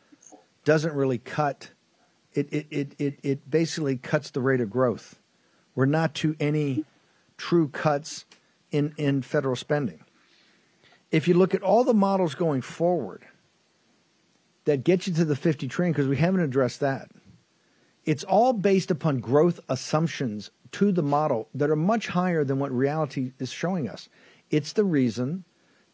doesn't 0.64 0.94
really 0.94 1.18
cut, 1.18 1.72
it, 2.34 2.52
it, 2.52 2.66
it, 2.70 2.92
it, 2.98 3.18
it 3.22 3.50
basically 3.50 3.96
cuts 3.96 4.30
the 4.30 4.40
rate 4.40 4.60
of 4.60 4.70
growth. 4.70 5.18
We're 5.74 5.86
not 5.86 6.14
to 6.16 6.36
any 6.40 6.84
true 7.36 7.68
cuts 7.68 8.24
in, 8.70 8.94
in 8.96 9.22
federal 9.22 9.56
spending. 9.56 10.04
If 11.10 11.28
you 11.28 11.34
look 11.34 11.54
at 11.54 11.62
all 11.62 11.84
the 11.84 11.94
models 11.94 12.34
going 12.34 12.62
forward 12.62 13.24
that 14.64 14.84
get 14.84 15.06
you 15.06 15.12
to 15.14 15.24
the 15.24 15.36
50 15.36 15.68
trillion, 15.68 15.92
because 15.92 16.08
we 16.08 16.16
haven't 16.16 16.40
addressed 16.40 16.80
that, 16.80 17.10
it's 18.04 18.24
all 18.24 18.52
based 18.52 18.90
upon 18.90 19.20
growth 19.20 19.60
assumptions 19.68 20.50
to 20.72 20.90
the 20.90 21.02
model 21.02 21.48
that 21.54 21.70
are 21.70 21.76
much 21.76 22.08
higher 22.08 22.44
than 22.44 22.58
what 22.58 22.72
reality 22.72 23.32
is 23.38 23.50
showing 23.50 23.88
us. 23.88 24.08
It's 24.50 24.72
the 24.72 24.84
reason 24.84 25.44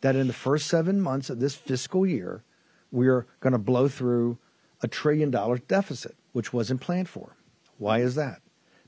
that 0.01 0.17
in 0.17 0.29
the 0.29 0.33
first 0.33 0.69
seven 0.69 1.01
months 1.01 1.29
of 1.29 1.41
this 1.41 1.55
fiscal 1.55 2.07
year, 2.07 2.43
we're 2.91 3.27
going 3.41 3.53
to 3.53 3.59
blow 3.59 3.89
through 3.89 4.39
a 4.81 4.89
trillion 4.89 5.31
dollar 5.31 5.59
deficit, 5.59 6.17
which 6.39 6.53
wasn't 6.53 6.81
planned 6.81 7.09
for. 7.09 7.35
Why 7.79 7.99
is 7.99 8.15
that? 8.15 8.43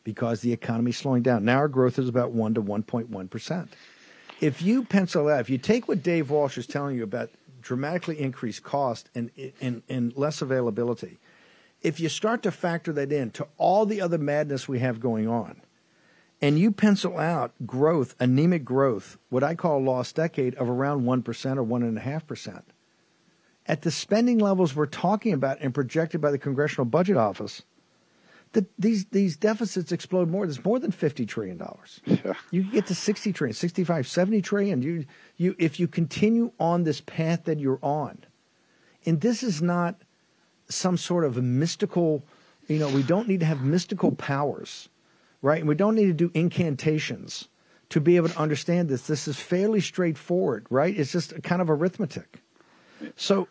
Because 0.05 0.41
the 0.41 0.53
economy 0.53 0.91
is 0.91 0.97
slowing 0.97 1.25
down. 1.25 1.45
Now 1.45 1.57
our 1.57 1.67
growth 1.67 1.99
is 1.99 2.09
about 2.09 2.31
1 2.31 2.55
to 2.55 2.63
1.1%. 2.63 3.69
If 4.41 4.63
you 4.63 4.85
pencil 4.85 5.29
out, 5.29 5.41
if 5.41 5.51
you 5.51 5.59
take 5.59 5.89
what 5.89 6.01
Dave 6.01 6.31
Walsh 6.31 6.57
is 6.57 6.69
telling 6.69 6.97
you 6.97 7.03
about 7.03 7.29
dramatically 7.61 8.21
increased 8.21 8.63
cost 8.63 9.11
and, 9.17 9.33
and, 9.61 9.83
and 9.89 10.17
less 10.17 10.41
availability, 10.41 11.19
if 11.83 11.99
you 11.99 12.09
start 12.09 12.45
to 12.45 12.53
factor 12.53 12.93
that 12.93 13.11
in 13.11 13.33
to 13.33 13.49
all 13.59 13.85
the 13.85 14.01
other 14.01 14.17
madness 14.17 14.69
we 14.69 14.79
have 14.79 15.01
going 15.01 15.27
on, 15.27 15.61
and 16.41 16.57
you 16.57 16.71
pencil 16.71 17.19
out 17.19 17.51
growth, 17.67 18.15
anemic 18.21 18.65
growth, 18.65 19.19
what 19.29 19.43
I 19.43 19.57
call 19.57 19.79
a 19.79 19.83
lost 19.83 20.15
decade 20.15 20.55
of 20.55 20.71
around 20.71 21.03
1% 21.03 21.57
or 21.57 21.65
1.5%, 21.65 22.63
at 23.71 23.83
the 23.83 23.91
spending 23.93 24.39
levels 24.39 24.75
we're 24.75 24.85
talking 24.85 25.33
about 25.33 25.61
and 25.61 25.73
projected 25.73 26.21
by 26.21 26.33
the 26.33 26.39
Congressional 26.39 26.87
Budget 26.87 27.17
Office, 27.17 27.63
the, 28.53 28.67
these 28.77 29.05
these 29.07 29.37
deficits 29.37 29.93
explode 29.93 30.29
more. 30.29 30.45
There's 30.45 30.65
more 30.65 30.81
than 30.81 30.91
fifty 30.91 31.25
trillion 31.25 31.57
dollars. 31.57 32.01
Yeah. 32.05 32.35
You 32.51 32.65
can 32.65 32.73
get 32.73 32.87
to 32.87 32.97
sixty 32.97 33.33
trillion, 33.33 33.55
65, 33.55 34.09
70 34.09 34.43
trillion. 34.43 34.83
You 34.83 35.05
you 35.37 35.55
if 35.57 35.79
you 35.79 35.87
continue 35.87 36.51
on 36.59 36.83
this 36.83 37.01
path 37.01 37.45
that 37.45 37.61
you're 37.61 37.79
on, 37.81 38.19
and 39.07 39.21
this 39.21 39.45
is 39.45 39.63
not 39.63 40.03
some 40.69 40.97
sort 40.97 41.25
of 41.25 41.41
mystical. 41.41 42.25
You 42.67 42.81
know, 42.81 42.89
we 42.89 43.05
don't 43.05 43.29
need 43.29 43.39
to 43.39 43.47
have 43.47 43.63
mystical 43.63 44.11
powers, 44.11 44.89
right? 45.43 45.61
And 45.61 45.69
we 45.69 45.77
don't 45.77 45.95
need 45.95 46.07
to 46.07 46.13
do 46.13 46.33
incantations 46.35 47.47
to 47.91 48.01
be 48.01 48.17
able 48.17 48.31
to 48.31 48.39
understand 48.39 48.89
this. 48.89 49.07
This 49.07 49.29
is 49.29 49.39
fairly 49.39 49.81
straightforward, 49.81 50.67
right? 50.71 50.99
It's 50.99 51.13
just 51.13 51.31
a 51.31 51.41
kind 51.41 51.63
of 51.63 51.71
arithmetic. 51.71 52.43
So, 53.17 53.49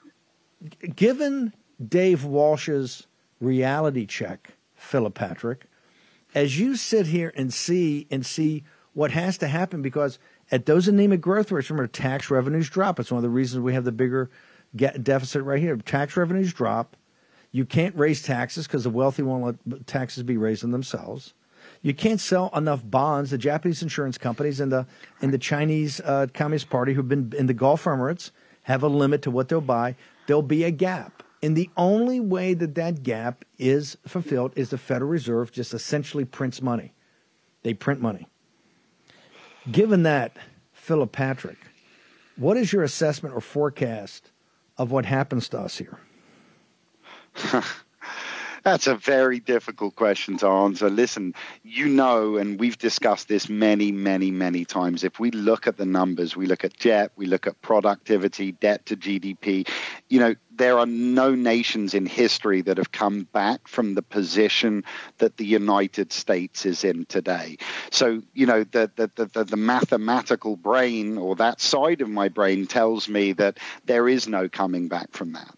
given 0.95 1.53
Dave 1.86 2.26
Walsh's 2.26 3.07
reality 3.39 4.05
check 4.05 4.53
Philip 4.76 5.14
Patrick, 5.14 5.66
as 6.36 6.60
you 6.60 6.76
sit 6.76 7.07
here 7.07 7.34
and 7.36 7.53
see 7.53 8.07
and 8.12 8.26
see 8.26 8.64
what 8.93 9.12
has 9.12 9.38
to 9.38 9.47
happen 9.47 9.82
because 9.82 10.20
at 10.51 10.66
those 10.66 10.88
anemic 10.88 11.22
growth 11.22 11.51
rates, 11.51 11.70
remember 11.70 11.88
tax 11.88 12.30
revenues 12.30 12.70
drop. 12.70 12.99
It's 12.99 13.12
one 13.12 13.20
of 13.20 13.24
the 13.24 13.30
reasons 13.30 13.64
we 13.64 13.74
have 13.74 13.84
the 13.84 13.91
bigger 13.91 14.30
deficit 14.76 15.43
right 15.43 15.60
here. 15.60 15.76
Tax 15.78 16.18
revenues 16.18 16.53
drop. 16.53 16.95
You 17.51 17.66
can't 17.66 17.95
raise 17.95 18.22
taxes 18.22 18.68
because 18.68 18.84
the 18.84 18.89
wealthy 18.89 19.24
won't 19.24 19.60
let 19.66 19.88
taxes 19.88 20.24
be 20.24 20.38
raised 20.38 20.64
on 20.64 20.72
themselves. 20.72 21.34
You 21.82 21.93
can't 21.93 22.20
sell 22.20 22.49
enough 22.55 22.82
bonds. 22.84 23.32
The 23.32 23.38
Japanese 23.38 23.82
insurance 23.82 24.18
companies 24.18 24.60
and 24.60 24.72
the 24.72 24.86
and 25.22 25.34
the 25.34 25.38
Chinese 25.38 25.99
uh, 26.01 26.28
Communist 26.34 26.70
Party, 26.70 26.93
who've 26.93 27.07
been 27.07 27.34
in 27.38 27.47
the 27.47 27.53
Gulf 27.53 27.86
Emirates, 27.86 28.32
have 28.64 28.84
a 28.84 28.88
limit 28.88 29.22
to 29.24 29.32
what 29.32 29.49
they'll 29.49 29.62
buy. 29.62 29.95
There'll 30.30 30.44
be 30.44 30.64
a 30.64 30.70
gap. 30.70 31.24
And 31.42 31.58
the 31.58 31.72
only 31.76 32.20
way 32.20 32.54
that 32.54 32.76
that 32.76 33.02
gap 33.02 33.46
is 33.58 33.98
fulfilled 34.06 34.54
is 34.56 34.70
the 34.70 34.78
Federal 34.78 35.10
Reserve 35.10 35.52
just 35.52 35.74
essentially 35.74 36.24
prints 36.24 36.62
money. 36.62 36.94
They 37.64 37.74
print 37.74 38.00
money. 38.00 38.28
Given 39.72 40.04
that, 40.04 40.38
Philip 40.72 41.12
Patrick, 41.12 41.58
what 42.36 42.58
is 42.58 42.72
your 42.72 42.84
assessment 42.84 43.34
or 43.34 43.42
forecast 43.42 44.30
of 44.78 44.92
what 44.92 45.06
happens 45.06 45.50
to 45.50 45.58
us 45.58 45.80
here? 45.80 45.98
That's 48.64 48.88
a 48.88 48.95
very 48.95 49.39
difficult 49.39 49.95
question 49.95 50.38
to 50.38 50.47
answer. 50.47 50.89
Listen, 50.89 51.34
you 51.64 51.88
know, 51.88 52.38
and 52.38 52.60
we've 52.60 52.78
discussed 52.78 53.28
this 53.28 53.49
many, 53.49 53.91
many, 53.91 54.32
many 54.32 54.66
times. 54.66 55.03
If 55.03 55.20
we 55.20 55.32
look 55.32 55.68
at 55.68 55.78
the 55.78 55.86
numbers, 55.86 56.36
we 56.36 56.45
look 56.45 56.64
at 56.64 56.78
jet, 56.78 57.12
we 57.16 57.26
look 57.26 57.47
at 57.47 57.62
productivity, 57.62 58.51
debt 58.51 58.86
to 58.88 58.97
GDP, 58.97 59.68
you 60.10 60.20
know, 60.20 60.36
there 60.60 60.78
are 60.78 60.86
no 60.86 61.34
nations 61.34 61.93
in 61.93 62.05
history 62.05 62.62
that 62.62 62.78
have 62.78 62.91
come 62.91 63.24
back 63.24 63.68
from 63.68 63.95
the 63.95 64.01
position 64.01 64.84
that 65.18 65.38
the 65.38 65.45
United 65.45 66.12
States 66.12 66.66
is 66.66 66.84
in 66.84 67.05
today. 67.05 67.57
So, 67.91 68.22
you 68.34 68.45
know, 68.45 68.66
the, 68.66 68.91
the, 68.93 69.10
the, 69.16 69.45
the, 69.45 69.57
mathematical 69.57 70.57
brain 70.57 71.18
or 71.18 71.38
that 71.38 71.62
side 71.62 72.01
of 72.01 72.10
my 72.10 72.28
brain 72.28 72.68
tells 72.68 73.07
me 73.07 73.32
that 73.34 73.57
there 73.86 74.10
is 74.10 74.28
no 74.28 74.49
coming 74.49 74.89
back 74.89 75.14
from 75.14 75.32
that. 75.32 75.55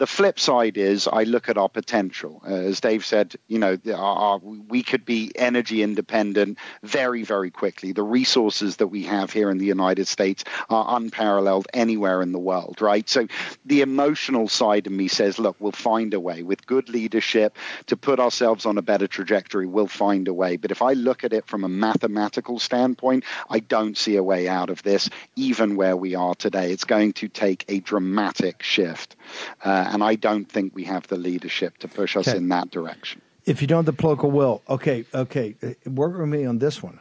The 0.00 0.06
flip 0.06 0.40
side 0.40 0.78
is 0.78 1.06
I 1.06 1.24
look 1.24 1.50
at 1.50 1.58
our 1.58 1.68
potential. 1.68 2.40
Uh, 2.42 2.54
as 2.54 2.80
Dave 2.80 3.04
said, 3.04 3.36
you 3.48 3.58
know, 3.58 3.76
our, 3.88 3.94
our, 3.94 4.38
we 4.38 4.82
could 4.82 5.04
be 5.04 5.30
energy 5.34 5.82
independent 5.82 6.56
very, 6.82 7.22
very 7.22 7.50
quickly. 7.50 7.92
The 7.92 8.02
resources 8.02 8.76
that 8.76 8.86
we 8.86 9.02
have 9.02 9.30
here 9.30 9.50
in 9.50 9.58
the 9.58 9.66
United 9.66 10.08
States 10.08 10.42
are 10.70 10.96
unparalleled 10.96 11.68
anywhere 11.74 12.22
in 12.22 12.32
the 12.32 12.38
world, 12.38 12.80
right? 12.80 13.06
So 13.10 13.26
the 13.66 13.82
emotional 13.82 14.48
side 14.48 14.86
of 14.86 14.92
me 14.94 15.06
says, 15.06 15.38
look, 15.38 15.56
we'll 15.58 15.72
find 15.72 16.14
a 16.14 16.20
way 16.20 16.42
with 16.42 16.64
good 16.64 16.88
leadership 16.88 17.58
to 17.88 17.96
put 17.98 18.20
ourselves 18.20 18.64
on 18.64 18.78
a 18.78 18.82
better 18.82 19.06
trajectory. 19.06 19.66
We'll 19.66 19.86
find 19.86 20.28
a 20.28 20.32
way. 20.32 20.56
But 20.56 20.70
if 20.70 20.80
I 20.80 20.94
look 20.94 21.24
at 21.24 21.34
it 21.34 21.46
from 21.46 21.62
a 21.62 21.68
mathematical 21.68 22.58
standpoint, 22.58 23.24
I 23.50 23.58
don't 23.58 23.98
see 23.98 24.16
a 24.16 24.22
way 24.22 24.48
out 24.48 24.70
of 24.70 24.82
this, 24.82 25.10
even 25.36 25.76
where 25.76 25.94
we 25.94 26.14
are 26.14 26.34
today. 26.34 26.72
It's 26.72 26.84
going 26.84 27.12
to 27.20 27.28
take 27.28 27.66
a 27.68 27.80
dramatic 27.80 28.62
shift. 28.62 29.16
Uh, 29.62 29.88
and 29.90 30.04
I 30.04 30.14
don't 30.14 30.50
think 30.50 30.74
we 30.74 30.84
have 30.84 31.08
the 31.08 31.16
leadership 31.16 31.78
to 31.78 31.88
push 31.88 32.16
us 32.16 32.28
okay. 32.28 32.38
in 32.38 32.48
that 32.48 32.70
direction. 32.70 33.20
If 33.44 33.60
you 33.60 33.66
don't 33.66 33.78
have 33.78 33.86
the 33.86 33.92
political 33.92 34.30
will, 34.30 34.62
okay, 34.68 35.04
okay, 35.12 35.56
work 35.84 36.16
with 36.16 36.28
me 36.28 36.44
on 36.44 36.58
this 36.58 36.82
one. 36.82 37.00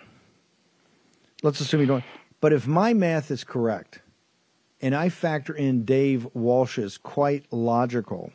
Let's 1.44 1.60
assume 1.60 1.82
you 1.82 1.86
don't. 1.86 2.04
But 2.42 2.52
if 2.52 2.66
my 2.66 2.94
math 2.94 3.30
is 3.30 3.44
correct, 3.44 4.02
and 4.82 4.96
I 4.96 5.10
factor 5.10 5.54
in 5.54 5.86
Dave 5.86 6.28
Walsh's 6.34 6.98
quite 6.98 7.46
logical 7.52 8.32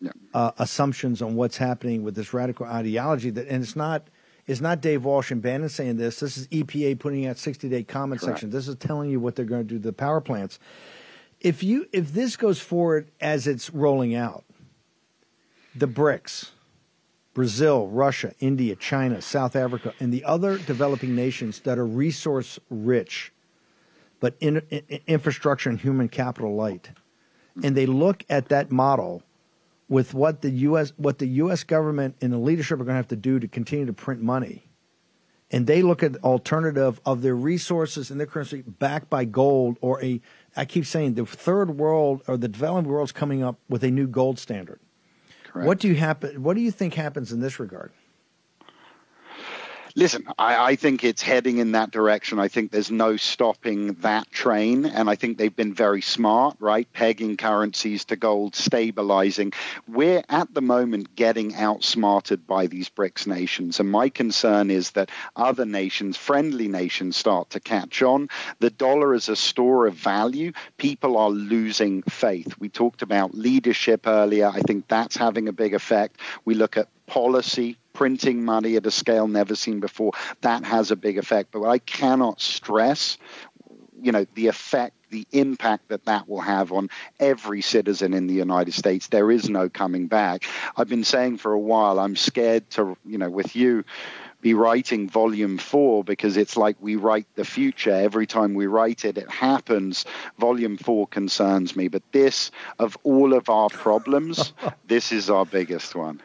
yeah. 0.00 0.10
uh, 0.34 0.50
assumptions 0.58 1.22
on 1.22 1.34
what's 1.34 1.56
happening 1.56 2.02
with 2.02 2.16
this 2.16 2.34
radical 2.34 2.66
ideology, 2.66 3.30
that 3.30 3.48
and 3.48 3.62
it's 3.62 3.76
not 3.76 4.08
it's 4.46 4.60
not 4.60 4.82
Dave 4.82 5.04
Walsh 5.04 5.30
and 5.30 5.40
Bannon 5.40 5.70
saying 5.70 5.96
this. 5.96 6.20
This 6.20 6.36
is 6.36 6.48
EPA 6.48 6.98
putting 6.98 7.26
out 7.26 7.38
60 7.38 7.68
day 7.68 7.82
comment 7.82 8.20
Correct. 8.20 8.40
section. 8.40 8.50
This 8.50 8.68
is 8.68 8.76
telling 8.76 9.10
you 9.10 9.20
what 9.20 9.36
they're 9.36 9.46
going 9.46 9.62
to 9.62 9.68
do 9.68 9.78
to 9.78 9.82
the 9.82 9.92
power 9.92 10.20
plants 10.20 10.58
if 11.44 11.62
you 11.62 11.86
if 11.92 12.12
this 12.12 12.36
goes 12.36 12.58
forward 12.58 13.10
as 13.20 13.46
it's 13.46 13.70
rolling 13.70 14.14
out, 14.14 14.44
the 15.76 15.86
BRICS, 15.86 16.50
Brazil, 17.34 17.86
Russia, 17.86 18.32
India, 18.40 18.74
China, 18.74 19.20
South 19.20 19.54
Africa, 19.54 19.92
and 20.00 20.12
the 20.12 20.24
other 20.24 20.56
developing 20.56 21.14
nations 21.14 21.60
that 21.60 21.78
are 21.78 21.86
resource 21.86 22.58
rich, 22.70 23.30
but 24.20 24.36
in, 24.40 24.62
in, 24.70 25.00
infrastructure 25.06 25.68
and 25.68 25.78
human 25.78 26.08
capital 26.08 26.54
light, 26.56 26.90
and 27.62 27.76
they 27.76 27.86
look 27.86 28.24
at 28.30 28.48
that 28.48 28.72
model 28.72 29.22
with 29.88 30.14
what 30.14 30.40
the 30.40 30.50
U.S. 30.50 30.94
what 30.96 31.18
the 31.18 31.26
U.S. 31.26 31.62
government 31.62 32.16
and 32.22 32.32
the 32.32 32.38
leadership 32.38 32.80
are 32.80 32.84
going 32.84 32.94
to 32.94 32.96
have 32.96 33.08
to 33.08 33.16
do 33.16 33.38
to 33.38 33.46
continue 33.46 33.84
to 33.84 33.92
print 33.92 34.22
money, 34.22 34.66
and 35.50 35.66
they 35.66 35.82
look 35.82 36.02
at 36.02 36.14
the 36.14 36.20
alternative 36.20 37.02
of 37.04 37.20
their 37.20 37.36
resources 37.36 38.10
and 38.10 38.18
their 38.18 38.26
currency 38.26 38.62
backed 38.62 39.10
by 39.10 39.26
gold 39.26 39.76
or 39.82 40.02
a 40.02 40.22
I 40.56 40.64
keep 40.64 40.86
saying 40.86 41.14
the 41.14 41.26
third 41.26 41.76
world 41.78 42.22
or 42.26 42.36
the 42.36 42.48
developing 42.48 42.90
world 42.90 43.08
is 43.08 43.12
coming 43.12 43.42
up 43.42 43.56
with 43.68 43.82
a 43.82 43.90
new 43.90 44.06
gold 44.06 44.38
standard. 44.38 44.80
Correct. 45.44 45.66
What 45.66 45.78
do 45.78 45.88
you 45.88 45.96
happen? 45.96 46.42
What 46.42 46.54
do 46.54 46.60
you 46.60 46.70
think 46.70 46.94
happens 46.94 47.32
in 47.32 47.40
this 47.40 47.58
regard? 47.58 47.92
Listen, 49.96 50.26
I, 50.36 50.70
I, 50.70 50.74
think 50.74 51.04
it's 51.04 51.22
heading 51.22 51.58
in 51.58 51.72
that 51.72 51.92
direction. 51.92 52.40
I 52.40 52.48
think 52.48 52.72
there's 52.72 52.90
no 52.90 53.16
stopping 53.16 53.92
that 54.00 54.28
train. 54.32 54.86
And 54.86 55.08
I 55.08 55.14
think 55.14 55.38
they've 55.38 55.54
been 55.54 55.72
very 55.72 56.02
smart, 56.02 56.56
right? 56.58 56.92
Pegging 56.92 57.36
currencies 57.36 58.04
to 58.06 58.16
gold, 58.16 58.56
stabilizing. 58.56 59.52
We're 59.86 60.24
at 60.28 60.52
the 60.52 60.62
moment 60.62 61.14
getting 61.14 61.54
outsmarted 61.54 62.44
by 62.44 62.66
these 62.66 62.90
BRICS 62.90 63.28
nations. 63.28 63.78
And 63.78 63.88
my 63.88 64.08
concern 64.08 64.68
is 64.68 64.90
that 64.92 65.10
other 65.36 65.64
nations, 65.64 66.16
friendly 66.16 66.66
nations, 66.66 67.16
start 67.16 67.50
to 67.50 67.60
catch 67.60 68.02
on. 68.02 68.30
The 68.58 68.70
dollar 68.70 69.14
is 69.14 69.28
a 69.28 69.36
store 69.36 69.86
of 69.86 69.94
value. 69.94 70.54
People 70.76 71.16
are 71.16 71.30
losing 71.30 72.02
faith. 72.02 72.52
We 72.58 72.68
talked 72.68 73.02
about 73.02 73.32
leadership 73.32 74.08
earlier. 74.08 74.48
I 74.48 74.58
think 74.58 74.88
that's 74.88 75.16
having 75.16 75.46
a 75.46 75.52
big 75.52 75.72
effect. 75.72 76.18
We 76.44 76.54
look 76.54 76.76
at 76.76 76.88
policy 77.06 77.76
printing 77.94 78.44
money 78.44 78.76
at 78.76 78.84
a 78.84 78.90
scale 78.90 79.26
never 79.26 79.54
seen 79.54 79.80
before. 79.80 80.12
That 80.42 80.64
has 80.64 80.90
a 80.90 80.96
big 80.96 81.16
effect. 81.16 81.50
But 81.52 81.64
I 81.66 81.78
cannot 81.78 82.42
stress, 82.42 83.16
you 84.02 84.12
know, 84.12 84.26
the 84.34 84.48
effect 84.48 84.94
the 85.14 85.26
impact 85.30 85.90
that 85.90 86.06
that 86.06 86.28
will 86.28 86.40
have 86.40 86.72
on 86.72 86.90
every 87.20 87.62
citizen 87.62 88.14
in 88.14 88.26
the 88.26 88.34
United 88.34 88.74
States. 88.74 89.06
There 89.06 89.30
is 89.30 89.48
no 89.48 89.68
coming 89.68 90.08
back. 90.08 90.44
I've 90.76 90.88
been 90.88 91.04
saying 91.04 91.38
for 91.38 91.52
a 91.52 91.58
while, 91.58 92.00
I'm 92.00 92.16
scared 92.16 92.68
to, 92.70 92.96
you 93.06 93.18
know, 93.18 93.30
with 93.30 93.54
you, 93.54 93.84
be 94.40 94.54
writing 94.54 95.08
volume 95.08 95.56
four 95.56 96.02
because 96.02 96.36
it's 96.36 96.56
like 96.56 96.76
we 96.80 96.96
write 96.96 97.28
the 97.36 97.44
future. 97.44 97.92
Every 97.92 98.26
time 98.26 98.54
we 98.54 98.66
write 98.66 99.04
it, 99.04 99.16
it 99.16 99.30
happens. 99.30 100.04
Volume 100.36 100.76
four 100.76 101.06
concerns 101.06 101.76
me. 101.76 101.86
But 101.86 102.02
this, 102.12 102.50
of 102.78 102.98
all 103.04 103.34
of 103.34 103.48
our 103.48 103.70
problems, 103.70 104.52
this 104.86 105.12
is 105.12 105.30
our 105.30 105.46
biggest 105.46 105.94
one. 105.94 106.20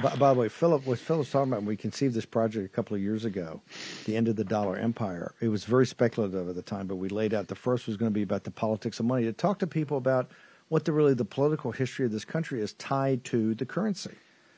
By, 0.00 0.16
by, 0.16 0.32
the 0.32 0.40
way, 0.40 0.48
Philip, 0.48 0.86
what 0.86 0.98
Philip's 0.98 1.30
talking 1.30 1.52
about, 1.52 1.60
when 1.60 1.66
we 1.66 1.76
conceived 1.76 2.14
this 2.14 2.24
project 2.24 2.64
a 2.64 2.68
couple 2.68 2.96
of 2.96 3.02
years 3.02 3.24
ago, 3.24 3.60
the 4.06 4.16
end 4.16 4.26
of 4.26 4.36
the 4.36 4.44
dollar 4.44 4.76
empire, 4.76 5.34
it 5.40 5.48
was 5.48 5.64
very 5.64 5.86
speculative 5.86 6.48
at 6.48 6.54
the 6.54 6.62
time, 6.62 6.86
but 6.86 6.96
we 6.96 7.10
laid 7.10 7.34
out 7.34 7.48
the 7.48 7.54
first 7.54 7.86
was 7.86 7.96
going 7.98 8.10
to 8.10 8.14
be 8.14 8.22
about 8.22 8.44
the 8.44 8.50
politics 8.50 9.00
of 9.00 9.06
money. 9.06 9.24
To 9.24 9.32
talk 9.32 9.58
to 9.58 9.66
people 9.66 9.98
about 9.98 10.30
what 10.68 10.86
the 10.86 10.92
really 10.92 11.12
the 11.12 11.26
political 11.26 11.72
history 11.72 12.06
of 12.06 12.12
this 12.12 12.24
country 12.24 12.62
is 12.62 12.72
tied 12.74 13.24
to 13.24 13.54
the 13.54 13.66
currency 13.66 14.14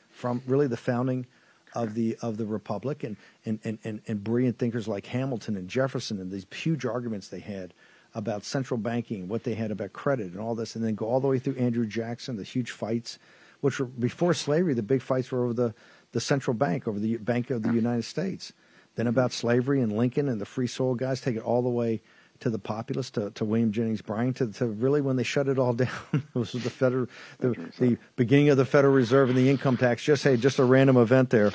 from 0.09 0.41
really 0.47 0.67
the 0.67 0.77
founding 0.77 1.25
of 1.73 1.93
the 1.93 2.17
of 2.21 2.37
the 2.37 2.45
republic 2.45 3.03
and 3.03 3.17
and, 3.43 3.59
and, 3.65 3.79
and, 3.83 4.01
and 4.07 4.23
brilliant 4.23 4.57
thinkers 4.57 4.87
like 4.87 5.07
Hamilton 5.07 5.57
and 5.57 5.67
Jefferson 5.67 6.21
and 6.21 6.31
these 6.31 6.45
huge 6.55 6.85
arguments 6.85 7.27
they 7.27 7.41
had 7.41 7.73
about 8.13 8.45
central 8.45 8.77
banking, 8.77 9.27
what 9.27 9.43
they 9.43 9.55
had 9.55 9.71
about 9.71 9.91
credit 9.91 10.31
and 10.31 10.39
all 10.39 10.55
this, 10.55 10.77
and 10.77 10.85
then 10.85 10.95
go 10.95 11.05
all 11.05 11.19
the 11.19 11.27
way 11.27 11.37
through 11.37 11.55
Andrew 11.57 11.85
Jackson, 11.85 12.37
the 12.37 12.43
huge 12.43 12.71
fights 12.71 13.19
which 13.65 13.79
were 13.79 13.87
before 13.87 14.35
slavery, 14.35 14.75
the 14.75 14.83
big 14.83 15.01
fights 15.01 15.31
were 15.31 15.43
over 15.43 15.53
the, 15.53 15.73
the 16.11 16.21
central 16.21 16.53
bank, 16.53 16.87
over 16.87 16.99
the 16.99 17.17
Bank 17.17 17.49
of 17.49 17.63
the 17.63 17.73
United 17.73 18.03
States. 18.03 18.53
Then 18.93 19.07
about 19.07 19.33
slavery 19.33 19.81
and 19.81 19.91
Lincoln 19.91 20.29
and 20.29 20.39
the 20.39 20.45
free 20.45 20.67
soil 20.67 20.93
guys 20.93 21.19
take 21.19 21.35
it 21.35 21.41
all 21.41 21.63
the 21.63 21.69
way 21.69 22.03
to 22.41 22.51
the 22.51 22.59
populace, 22.59 23.09
to, 23.09 23.31
to 23.31 23.43
William 23.43 23.71
Jennings 23.71 24.03
Bryan, 24.03 24.35
to, 24.35 24.51
to 24.51 24.67
really 24.67 25.01
when 25.01 25.15
they 25.15 25.23
shut 25.23 25.47
it 25.47 25.57
all 25.57 25.73
down. 25.83 25.89
this 26.11 26.53
was 26.53 26.63
the 26.63 26.69
federal, 26.69 27.07
the, 27.39 27.55
the 27.79 27.97
beginning 28.15 28.49
of 28.49 28.57
the 28.57 28.65
Federal 28.65 28.93
Reserve 28.93 29.29
and 29.29 29.37
the 29.37 29.49
income 29.49 29.77
tax. 29.77 30.03
Just 30.03 30.23
hey, 30.23 30.37
just 30.37 30.59
a 30.59 30.63
random 30.63 30.97
event 30.97 31.31
there. 31.31 31.51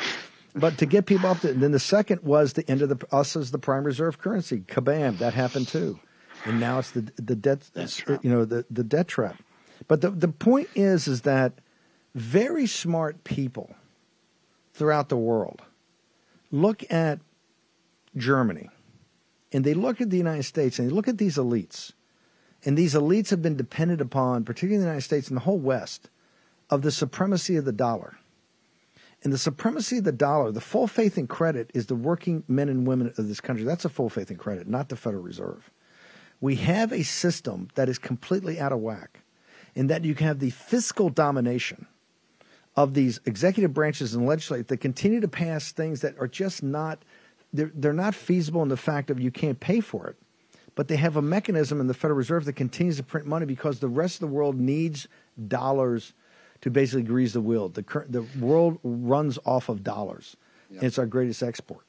But 0.57 0.79
to 0.79 0.87
get 0.87 1.07
people 1.07 1.31
up 1.31 1.39
to, 1.43 1.53
then 1.53 1.71
the 1.71 1.79
second 1.79 2.25
was 2.25 2.55
the 2.55 2.69
end 2.69 2.83
of 2.83 2.89
the 2.89 3.07
us 3.13 3.37
as 3.37 3.53
the 3.53 3.59
prime 3.61 3.85
reserve 3.85 4.19
currency. 4.19 4.63
Kabam, 4.63 5.19
that 5.19 5.33
happened 5.33 5.69
too, 5.69 6.01
and 6.45 6.59
now 6.59 6.81
it's 6.81 6.91
the 6.91 7.03
the 7.15 7.37
debt, 7.37 7.71
you 8.21 8.31
know, 8.31 8.45
the 8.45 8.65
the 8.69 8.83
debt 8.83 9.07
trap. 9.07 9.37
But 9.87 10.01
the 10.01 10.11
the 10.11 10.27
point 10.27 10.69
is, 10.75 11.07
is 11.07 11.21
that 11.21 11.61
very 12.15 12.67
smart 12.67 13.25
people 13.25 13.75
throughout 14.75 15.09
the 15.09 15.17
world 15.17 15.63
look 16.51 16.83
at 16.91 17.21
Germany 18.17 18.69
and 19.53 19.65
they 19.65 19.75
look 19.75 20.01
at 20.01 20.11
the 20.11 20.17
United 20.17 20.45
States 20.45 20.79
and 20.79 20.89
they 20.89 20.95
look 20.95 21.09
at 21.09 21.19
these 21.19 21.37
elites. 21.37 21.93
And 22.65 22.77
these 22.77 22.95
elites 22.95 23.31
have 23.31 23.43
been 23.43 23.57
dependent 23.57 24.01
upon, 24.01 24.45
particularly 24.45 24.79
the 24.79 24.87
United 24.87 25.05
States 25.05 25.29
and 25.29 25.37
the 25.37 25.43
whole 25.43 25.59
West, 25.59 26.11
of 26.69 26.83
the 26.83 26.91
supremacy 26.91 27.57
of 27.57 27.65
the 27.65 27.73
dollar. 27.73 28.19
And 29.23 29.33
the 29.33 29.39
supremacy 29.39 29.99
of 29.99 30.05
the 30.05 30.13
dollar, 30.13 30.53
the 30.53 30.61
full 30.61 30.87
faith 30.87 31.17
and 31.17 31.29
credit 31.29 31.71
is 31.75 31.87
the 31.87 31.95
working 31.95 32.45
men 32.49 32.69
and 32.69 32.87
women 32.87 33.13
of 33.17 33.29
this 33.29 33.41
country. 33.41 33.65
That's 33.65 33.85
a 33.85 33.91
full 33.91 34.09
faith 34.09 34.31
and 34.31 34.39
credit, 34.39 34.69
not 34.69 34.89
the 34.89 34.97
Federal 34.97 35.23
Reserve. 35.23 35.71
We 36.41 36.57
have 36.57 36.93
a 36.93 37.03
system 37.03 37.69
that 37.75 37.89
is 37.89 37.99
completely 37.99 38.59
out 38.59 38.73
of 38.73 38.81
whack, 38.81 39.21
in 39.75 39.89
that 39.89 40.05
you 40.05 40.15
can 40.15 40.27
have 40.27 40.39
the 40.39 40.51
fiscal 40.51 41.11
domination 41.11 41.87
of 42.77 42.95
these 42.95 43.21
executive 43.27 43.75
branches 43.75 44.15
and 44.15 44.27
legislative 44.27 44.69
that 44.69 44.79
continue 44.79 45.21
to 45.21 45.29
pass 45.29 45.73
things 45.73 46.01
that 46.01 46.19
are 46.19 46.29
just 46.29 46.63
not 46.63 47.05
they're, 47.53 47.73
they're 47.75 47.93
not 47.93 48.15
feasible 48.15 48.63
in 48.63 48.69
the 48.69 48.77
fact 48.77 49.11
of 49.11 49.19
you 49.21 49.31
can't 49.31 49.59
pay 49.59 49.81
for 49.81 50.07
it. 50.07 50.17
But 50.77 50.87
they 50.87 50.97
have 50.97 51.17
a 51.17 51.23
mechanism 51.23 51.81
in 51.81 51.89
the 51.89 51.95
federal 51.95 52.17
reserve 52.17 52.45
that 52.45 52.53
continues 52.53 52.97
to 52.99 53.03
print 53.03 53.27
money 53.27 53.45
because 53.45 53.81
the 53.81 53.89
rest 53.89 54.17
of 54.17 54.21
the 54.21 54.35
world 54.35 54.59
needs 54.59 55.09
dollars 55.49 56.13
to 56.61 56.71
basically 56.71 57.03
grease 57.03 57.33
the 57.33 57.41
wheel. 57.41 57.69
The, 57.69 57.83
the 58.09 58.23
world 58.39 58.79
runs 58.85 59.39
off 59.45 59.69
of 59.69 59.83
dollars. 59.83 60.37
Yep. 60.71 60.83
it's 60.85 60.99
our 60.99 61.07
greatest 61.07 61.43
export. 61.43 61.85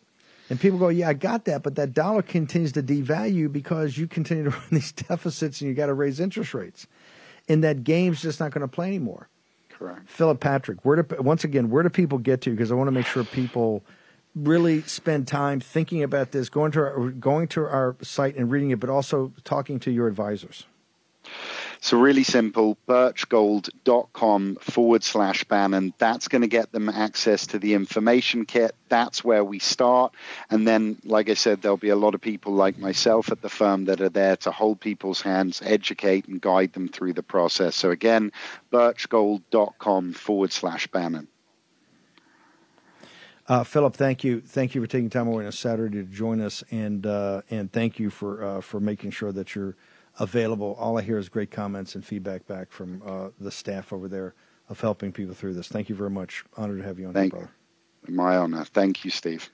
And 0.49 0.59
people 0.59 0.79
go 0.79 0.89
yeah 0.89 1.07
i 1.07 1.13
got 1.13 1.45
that 1.45 1.63
but 1.63 1.75
that 1.75 1.93
dollar 1.93 2.21
continues 2.21 2.73
to 2.73 2.83
devalue 2.83 3.49
because 3.49 3.97
you 3.97 4.07
continue 4.07 4.45
to 4.45 4.49
run 4.57 4.67
these 4.71 4.91
deficits 4.91 5.61
and 5.61 5.69
you 5.69 5.75
got 5.75 5.85
to 5.85 5.93
raise 5.93 6.19
interest 6.19 6.53
rates. 6.53 6.87
And 7.47 7.63
that 7.63 7.83
game's 7.83 8.21
just 8.21 8.39
not 8.39 8.51
going 8.51 8.61
to 8.61 8.67
play 8.67 8.87
anymore 8.87 9.29
Correct. 9.81 10.07
Philip 10.07 10.39
Patrick, 10.39 10.85
where 10.85 11.01
do 11.01 11.21
once 11.23 11.43
again, 11.43 11.71
where 11.71 11.81
do 11.81 11.89
people 11.89 12.19
get 12.19 12.41
to? 12.41 12.51
Because 12.51 12.71
I 12.71 12.75
want 12.75 12.87
to 12.87 12.91
make 12.91 13.07
sure 13.07 13.23
people 13.23 13.83
really 14.35 14.83
spend 14.83 15.27
time 15.27 15.59
thinking 15.59 16.03
about 16.03 16.31
this, 16.31 16.49
going 16.49 16.71
to 16.73 16.81
our, 16.81 17.09
going 17.09 17.47
to 17.47 17.61
our 17.63 17.95
site 18.03 18.35
and 18.35 18.51
reading 18.51 18.69
it, 18.69 18.79
but 18.79 18.91
also 18.91 19.33
talking 19.43 19.79
to 19.79 19.89
your 19.89 20.07
advisors. 20.07 20.67
So 21.83 21.97
really 21.97 22.23
simple, 22.23 22.77
birchgold.com 22.87 24.57
forward 24.57 25.03
slash 25.03 25.43
Bannon. 25.45 25.93
That's 25.97 26.27
going 26.27 26.43
to 26.43 26.47
get 26.47 26.71
them 26.71 26.89
access 26.89 27.47
to 27.47 27.59
the 27.59 27.73
information 27.73 28.45
kit. 28.45 28.75
That's 28.87 29.23
where 29.23 29.43
we 29.43 29.57
start. 29.57 30.13
And 30.51 30.67
then, 30.67 30.97
like 31.03 31.29
I 31.29 31.33
said, 31.33 31.61
there'll 31.61 31.77
be 31.77 31.89
a 31.89 31.95
lot 31.95 32.13
of 32.13 32.21
people 32.21 32.53
like 32.53 32.77
myself 32.77 33.31
at 33.31 33.41
the 33.41 33.49
firm 33.49 33.85
that 33.85 33.99
are 33.99 34.09
there 34.09 34.35
to 34.37 34.51
hold 34.51 34.79
people's 34.79 35.21
hands, 35.21 35.61
educate, 35.65 36.27
and 36.27 36.39
guide 36.39 36.73
them 36.73 36.87
through 36.87 37.13
the 37.13 37.23
process. 37.23 37.75
So 37.75 37.89
again, 37.89 38.31
birchgold.com 38.71 40.13
forward 40.13 40.51
slash 40.51 40.85
Bannon. 40.87 41.27
Uh, 43.47 43.63
Philip, 43.63 43.95
thank 43.95 44.23
you. 44.23 44.39
Thank 44.39 44.75
you 44.75 44.81
for 44.81 44.87
taking 44.87 45.09
time 45.09 45.27
away 45.27 45.43
on 45.43 45.49
a 45.49 45.51
Saturday 45.51 45.97
to 45.97 46.03
join 46.03 46.41
us, 46.41 46.63
and 46.69 47.05
uh, 47.05 47.41
and 47.49 47.71
thank 47.71 47.99
you 47.99 48.09
for 48.09 48.43
uh, 48.43 48.61
for 48.61 48.79
making 48.79 49.11
sure 49.11 49.31
that 49.31 49.55
you're 49.55 49.75
available. 50.19 50.75
All 50.79 50.97
I 50.97 51.01
hear 51.01 51.17
is 51.17 51.29
great 51.29 51.51
comments 51.51 51.95
and 51.95 52.05
feedback 52.05 52.45
back 52.47 52.71
from 52.71 53.01
uh, 53.05 53.29
the 53.39 53.51
staff 53.51 53.93
over 53.93 54.07
there 54.07 54.33
of 54.69 54.79
helping 54.79 55.11
people 55.11 55.33
through 55.33 55.53
this. 55.53 55.67
Thank 55.67 55.89
you 55.89 55.95
very 55.95 56.09
much. 56.09 56.43
Honored 56.57 56.79
to 56.79 56.83
have 56.83 56.99
you 56.99 57.07
on, 57.07 57.13
Thank, 57.13 57.33
brother. 57.33 57.49
My 58.07 58.37
honor. 58.37 58.65
Thank 58.65 59.03
you, 59.05 59.11
Steve. 59.11 59.49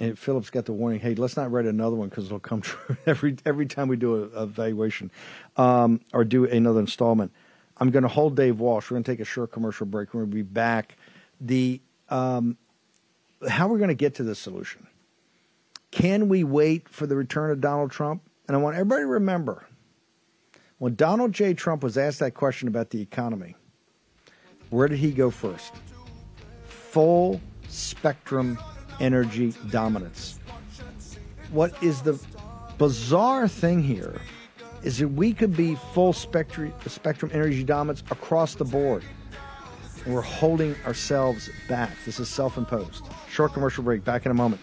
And 0.00 0.18
Philip's 0.18 0.50
got 0.50 0.64
the 0.64 0.72
warning. 0.72 1.00
Hey, 1.00 1.14
let's 1.14 1.36
not 1.36 1.50
write 1.50 1.66
another 1.66 1.96
one 1.96 2.08
because 2.08 2.26
it'll 2.26 2.38
come 2.38 2.60
true 2.62 2.96
every 3.06 3.36
every 3.44 3.66
time 3.66 3.88
we 3.88 3.96
do 3.96 4.30
a, 4.34 4.40
a 4.40 4.42
evaluation 4.44 5.10
um, 5.56 6.00
or 6.12 6.24
do 6.24 6.44
another 6.44 6.80
installment. 6.80 7.32
I'm 7.78 7.90
going 7.90 8.02
to 8.02 8.08
hold 8.08 8.36
Dave 8.36 8.60
Walsh. 8.60 8.90
We're 8.90 8.96
going 8.96 9.04
to 9.04 9.12
take 9.12 9.20
a 9.20 9.24
short 9.24 9.52
commercial 9.52 9.86
break. 9.86 10.12
We're 10.12 10.22
going 10.22 10.30
to 10.30 10.36
be 10.36 10.42
back. 10.42 10.96
The 11.40 11.80
um, 12.08 12.56
how 13.48 13.68
we're 13.68 13.78
going 13.78 13.88
to 13.88 13.94
get 13.94 14.14
to 14.16 14.22
this 14.22 14.38
solution. 14.38 14.86
Can 15.90 16.28
we 16.28 16.44
wait 16.44 16.88
for 16.88 17.06
the 17.06 17.16
return 17.16 17.50
of 17.50 17.60
Donald 17.60 17.90
Trump? 17.90 18.22
And 18.48 18.56
I 18.56 18.60
want 18.60 18.76
everybody 18.76 19.02
to 19.02 19.06
remember 19.06 19.66
when 20.78 20.94
Donald 20.94 21.32
J. 21.32 21.52
Trump 21.52 21.82
was 21.82 21.98
asked 21.98 22.18
that 22.20 22.32
question 22.32 22.66
about 22.66 22.90
the 22.90 23.00
economy, 23.00 23.54
where 24.70 24.88
did 24.88 24.98
he 24.98 25.12
go 25.12 25.30
first? 25.30 25.74
Full 26.64 27.40
spectrum 27.68 28.58
energy 29.00 29.54
dominance. 29.70 30.40
What 31.50 31.80
is 31.82 32.00
the 32.02 32.18
bizarre 32.78 33.48
thing 33.48 33.82
here 33.82 34.20
is 34.82 34.98
that 34.98 35.08
we 35.08 35.34
could 35.34 35.56
be 35.56 35.74
full 35.92 36.12
spectrum, 36.12 36.72
spectrum 36.86 37.30
energy 37.34 37.64
dominance 37.64 38.02
across 38.10 38.54
the 38.54 38.64
board. 38.64 39.04
And 40.04 40.14
we're 40.14 40.22
holding 40.22 40.74
ourselves 40.86 41.50
back. 41.68 41.90
This 42.06 42.18
is 42.18 42.28
self 42.28 42.56
imposed. 42.56 43.04
Short 43.30 43.52
commercial 43.52 43.84
break. 43.84 44.04
Back 44.04 44.24
in 44.24 44.30
a 44.30 44.34
moment. 44.34 44.60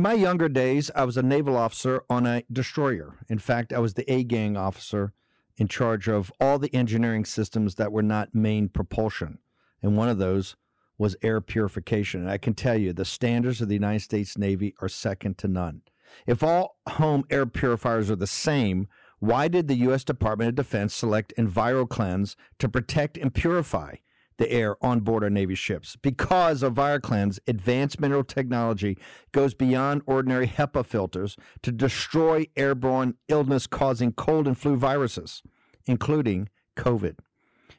In 0.00 0.04
my 0.04 0.14
younger 0.14 0.48
days, 0.48 0.90
I 0.94 1.04
was 1.04 1.18
a 1.18 1.22
naval 1.22 1.58
officer 1.58 2.04
on 2.08 2.24
a 2.24 2.42
destroyer. 2.50 3.18
In 3.28 3.38
fact, 3.38 3.70
I 3.70 3.80
was 3.80 3.92
the 3.92 4.10
A 4.10 4.24
gang 4.24 4.56
officer 4.56 5.12
in 5.58 5.68
charge 5.68 6.08
of 6.08 6.32
all 6.40 6.58
the 6.58 6.74
engineering 6.74 7.26
systems 7.26 7.74
that 7.74 7.92
were 7.92 8.02
not 8.02 8.34
main 8.34 8.70
propulsion. 8.70 9.40
And 9.82 9.98
one 9.98 10.08
of 10.08 10.16
those 10.16 10.56
was 10.96 11.16
air 11.20 11.42
purification. 11.42 12.22
And 12.22 12.30
I 12.30 12.38
can 12.38 12.54
tell 12.54 12.78
you, 12.78 12.94
the 12.94 13.04
standards 13.04 13.60
of 13.60 13.68
the 13.68 13.74
United 13.74 14.00
States 14.00 14.38
Navy 14.38 14.74
are 14.80 14.88
second 14.88 15.36
to 15.36 15.48
none. 15.48 15.82
If 16.26 16.42
all 16.42 16.78
home 16.88 17.24
air 17.28 17.44
purifiers 17.44 18.10
are 18.10 18.16
the 18.16 18.26
same, 18.26 18.88
why 19.18 19.48
did 19.48 19.68
the 19.68 19.82
U.S. 19.84 20.02
Department 20.02 20.48
of 20.48 20.54
Defense 20.54 20.94
select 20.94 21.34
EnviroKlenz 21.36 22.36
to 22.58 22.70
protect 22.70 23.18
and 23.18 23.34
purify 23.34 23.96
the 24.40 24.50
air 24.50 24.74
on 24.82 25.00
board 25.00 25.22
our 25.22 25.28
Navy 25.28 25.54
ships. 25.54 25.96
Because 25.96 26.62
of 26.62 26.74
EnviroKlenz, 26.74 27.38
advanced 27.46 28.00
mineral 28.00 28.24
technology 28.24 28.96
goes 29.32 29.52
beyond 29.52 30.00
ordinary 30.06 30.48
HEPA 30.48 30.86
filters 30.86 31.36
to 31.62 31.70
destroy 31.70 32.46
airborne 32.56 33.16
illness 33.28 33.66
causing 33.66 34.12
cold 34.12 34.46
and 34.46 34.56
flu 34.56 34.76
viruses, 34.76 35.42
including 35.84 36.48
COVID. 36.74 37.18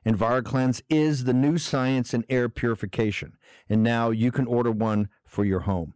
And 0.05 0.19
EnviroKlenz 0.19 0.83
is 0.87 1.23
the 1.23 1.33
new 1.33 1.57
science 1.57 2.13
in 2.13 2.25
air 2.29 2.47
purification, 2.47 3.37
and 3.67 3.81
now 3.81 4.11
you 4.11 4.31
can 4.31 4.45
order 4.45 4.71
one 4.71 5.09
for 5.25 5.43
your 5.43 5.61
home. 5.61 5.95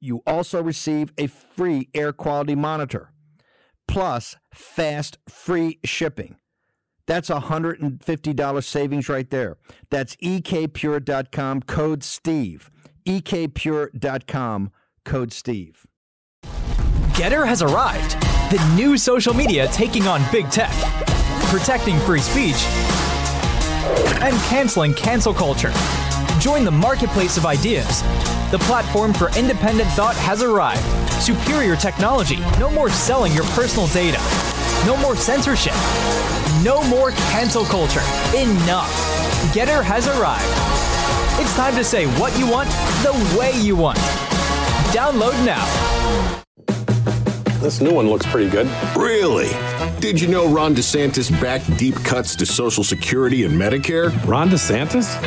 You 0.00 0.22
also 0.26 0.62
receive 0.62 1.12
a 1.18 1.26
free 1.26 1.88
air 1.94 2.12
quality 2.12 2.54
monitor 2.54 3.12
plus 3.90 4.36
fast 4.54 5.18
free 5.28 5.80
shipping. 5.84 6.36
That's 7.08 7.28
a 7.28 7.40
$150 7.40 8.64
savings 8.64 9.08
right 9.08 9.28
there. 9.28 9.56
That's 9.90 10.14
ekpure.com 10.16 11.62
code 11.62 12.04
STEVE. 12.04 12.70
ekpure.com 13.04 14.70
code 15.04 15.32
STEVE. 15.32 15.86
Gettr 17.14 17.46
has 17.46 17.62
arrived. 17.62 18.12
The 18.52 18.74
new 18.76 18.96
social 18.96 19.34
media 19.34 19.66
taking 19.72 20.06
on 20.06 20.22
big 20.30 20.48
tech, 20.50 20.72
protecting 21.48 21.98
free 22.00 22.20
speech, 22.20 22.64
and 24.22 24.36
canceling 24.44 24.94
cancel 24.94 25.34
culture. 25.34 25.72
Join 26.38 26.64
the 26.64 26.70
marketplace 26.70 27.36
of 27.36 27.44
ideas. 27.44 28.04
The 28.50 28.58
platform 28.58 29.12
for 29.12 29.30
independent 29.38 29.88
thought 29.90 30.16
has 30.16 30.42
arrived. 30.42 30.82
Superior 31.22 31.76
technology. 31.76 32.38
No 32.58 32.68
more 32.68 32.90
selling 32.90 33.32
your 33.32 33.44
personal 33.54 33.86
data. 33.86 34.18
No 34.84 34.96
more 34.96 35.14
censorship. 35.14 35.74
No 36.64 36.82
more 36.88 37.12
cancel 37.30 37.64
culture. 37.64 38.00
Enough. 38.34 38.90
Gettr 39.54 39.84
has 39.84 40.08
arrived. 40.08 40.50
It's 41.40 41.54
time 41.54 41.76
to 41.76 41.84
say 41.84 42.06
what 42.18 42.36
you 42.36 42.50
want 42.50 42.68
the 43.04 43.36
way 43.38 43.52
you 43.60 43.76
want. 43.76 43.98
Download 44.90 45.32
now. 45.46 45.64
This 47.60 47.82
new 47.82 47.92
one 47.92 48.08
looks 48.08 48.24
pretty 48.24 48.48
good. 48.48 48.66
Really? 48.96 49.50
Did 50.00 50.18
you 50.18 50.28
know 50.28 50.48
Ron 50.48 50.74
DeSantis 50.74 51.30
backed 51.42 51.76
deep 51.76 51.94
cuts 51.96 52.34
to 52.36 52.46
Social 52.46 52.82
Security 52.82 53.44
and 53.44 53.54
Medicare? 53.54 54.10
Ron 54.26 54.48
DeSantis? 54.48 55.20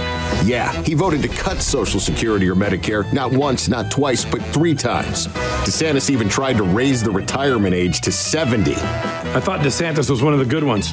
Yeah, 0.44 0.72
he 0.82 0.96
voted 0.96 1.22
to 1.22 1.28
cut 1.28 1.62
Social 1.62 2.00
Security 2.00 2.50
or 2.50 2.56
Medicare 2.56 3.12
not 3.14 3.32
once, 3.32 3.70
not 3.70 3.92
twice, 3.92 4.26
but 4.26 4.42
three 4.46 4.74
times. 4.74 5.28
DeSantis 5.28 6.10
even 6.10 6.28
tried 6.28 6.58
to 6.58 6.64
raise 6.64 7.04
the 7.04 7.12
retirement 7.12 7.76
age 7.76 8.02
to 8.02 8.12
70. 8.12 8.74
I 8.74 9.40
thought 9.40 9.60
DeSantis 9.60 10.10
was 10.10 10.24
one 10.24 10.34
of 10.34 10.40
the 10.40 10.46
good 10.46 10.64
ones, 10.64 10.92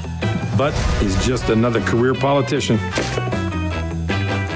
but 0.59 0.75
he's 1.01 1.25
just 1.25 1.49
another 1.49 1.81
career 1.81 2.13
politician. 2.13 2.79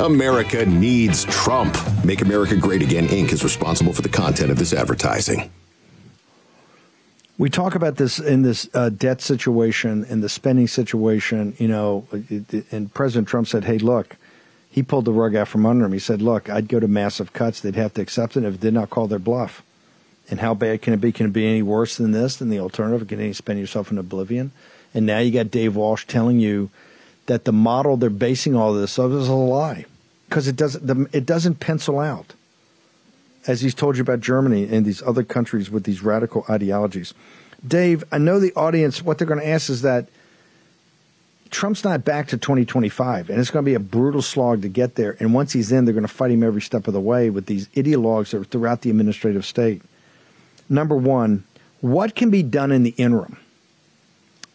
America 0.02 0.66
needs 0.66 1.24
Trump. 1.24 1.74
Make 2.04 2.20
America 2.20 2.56
Great 2.56 2.82
Again 2.82 3.08
Inc. 3.08 3.32
is 3.32 3.42
responsible 3.42 3.94
for 3.94 4.02
the 4.02 4.10
content 4.10 4.50
of 4.50 4.58
this 4.58 4.74
advertising. 4.74 5.50
We 7.36 7.50
talk 7.50 7.74
about 7.74 7.96
this 7.96 8.20
in 8.20 8.42
this 8.42 8.68
uh, 8.74 8.90
debt 8.90 9.20
situation 9.20 10.06
and 10.08 10.22
the 10.22 10.28
spending 10.28 10.68
situation, 10.68 11.56
you 11.58 11.66
know, 11.66 12.06
and 12.70 12.94
President 12.94 13.26
Trump 13.26 13.48
said, 13.48 13.64
hey, 13.64 13.78
look, 13.78 14.16
he 14.70 14.82
pulled 14.82 15.04
the 15.04 15.12
rug 15.12 15.34
out 15.34 15.48
from 15.48 15.66
under 15.66 15.84
him. 15.84 15.92
He 15.92 15.98
said, 15.98 16.22
look, 16.22 16.48
I'd 16.48 16.68
go 16.68 16.78
to 16.78 16.86
massive 16.86 17.32
cuts. 17.32 17.60
They'd 17.60 17.74
have 17.74 17.94
to 17.94 18.02
accept 18.02 18.36
it 18.36 18.44
if 18.44 18.54
it 18.54 18.60
did 18.60 18.74
not 18.74 18.90
call 18.90 19.08
their 19.08 19.18
bluff. 19.18 19.62
And 20.30 20.40
how 20.40 20.54
bad 20.54 20.82
can 20.82 20.94
it 20.94 21.00
be? 21.00 21.12
Can 21.12 21.26
it 21.26 21.32
be 21.32 21.46
any 21.46 21.62
worse 21.62 21.96
than 21.96 22.12
this, 22.12 22.36
than 22.36 22.50
the 22.50 22.60
alternative? 22.60 23.06
Can 23.08 23.20
you 23.20 23.34
spend 23.34 23.58
yourself 23.58 23.90
in 23.90 23.98
oblivion? 23.98 24.52
And 24.94 25.04
now 25.04 25.18
you 25.18 25.32
got 25.32 25.50
Dave 25.50 25.76
Walsh 25.76 26.06
telling 26.06 26.38
you 26.38 26.70
that 27.26 27.44
the 27.44 27.52
model 27.52 27.96
they're 27.96 28.10
basing 28.10 28.54
all 28.54 28.72
this 28.72 28.98
of 28.98 29.12
is 29.12 29.28
a 29.28 29.34
lie 29.34 29.86
because 30.28 30.46
it 30.46 30.56
doesn't, 30.56 31.14
it 31.14 31.26
doesn't 31.26 31.60
pencil 31.60 31.98
out 31.98 32.34
as 33.46 33.60
he's 33.60 33.74
told 33.74 33.96
you 33.96 34.02
about 34.02 34.20
Germany 34.20 34.68
and 34.70 34.84
these 34.84 35.02
other 35.02 35.22
countries 35.22 35.70
with 35.70 35.84
these 35.84 36.02
radical 36.02 36.44
ideologies. 36.48 37.14
Dave, 37.66 38.04
I 38.12 38.18
know 38.18 38.38
the 38.38 38.52
audience, 38.54 39.02
what 39.02 39.18
they're 39.18 39.26
going 39.26 39.40
to 39.40 39.48
ask 39.48 39.70
is 39.70 39.82
that 39.82 40.08
Trump's 41.50 41.84
not 41.84 42.04
back 42.04 42.28
to 42.28 42.36
2025, 42.36 43.30
and 43.30 43.38
it's 43.38 43.50
going 43.50 43.64
to 43.64 43.70
be 43.70 43.74
a 43.74 43.80
brutal 43.80 44.22
slog 44.22 44.62
to 44.62 44.68
get 44.68 44.96
there. 44.96 45.16
And 45.20 45.32
once 45.32 45.52
he's 45.52 45.70
in, 45.70 45.84
they're 45.84 45.94
going 45.94 46.06
to 46.06 46.12
fight 46.12 46.32
him 46.32 46.42
every 46.42 46.60
step 46.60 46.88
of 46.88 46.94
the 46.94 47.00
way 47.00 47.30
with 47.30 47.46
these 47.46 47.68
ideologues 47.68 48.30
that 48.30 48.40
are 48.40 48.44
throughout 48.44 48.80
the 48.80 48.90
administrative 48.90 49.44
state. 49.46 49.80
Number 50.68 50.96
one, 50.96 51.44
what 51.80 52.16
can 52.16 52.30
be 52.30 52.42
done 52.42 52.72
in 52.72 52.82
the 52.82 52.94
interim? 52.96 53.36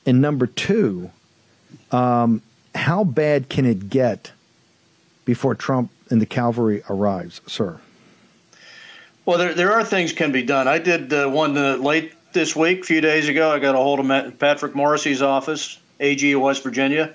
And 0.05 0.21
number 0.21 0.45
two, 0.45 1.11
um, 1.91 2.41
how 2.75 3.03
bad 3.03 3.49
can 3.49 3.65
it 3.65 3.89
get 3.89 4.31
before 5.25 5.55
Trump 5.55 5.91
and 6.09 6.21
the 6.21 6.25
cavalry 6.25 6.83
arrives, 6.89 7.41
sir? 7.47 7.79
Well, 9.29 9.37
there, 9.37 9.53
there 9.53 9.71
are 9.73 9.83
things 9.83 10.11
can 10.11 10.31
be 10.31 10.41
done. 10.41 10.67
I 10.67 10.79
did 10.79 11.13
uh, 11.13 11.29
one 11.29 11.55
uh, 11.55 11.75
late 11.75 12.13
this 12.33 12.55
week, 12.55 12.79
a 12.79 12.83
few 12.83 12.99
days 12.99 13.29
ago. 13.29 13.51
I 13.51 13.59
got 13.59 13.75
a 13.75 13.77
hold 13.77 13.99
of 13.99 14.39
Patrick 14.39 14.73
Morrisey's 14.73 15.21
office, 15.21 15.77
AG 15.99 16.31
of 16.31 16.41
West 16.41 16.63
Virginia, 16.63 17.13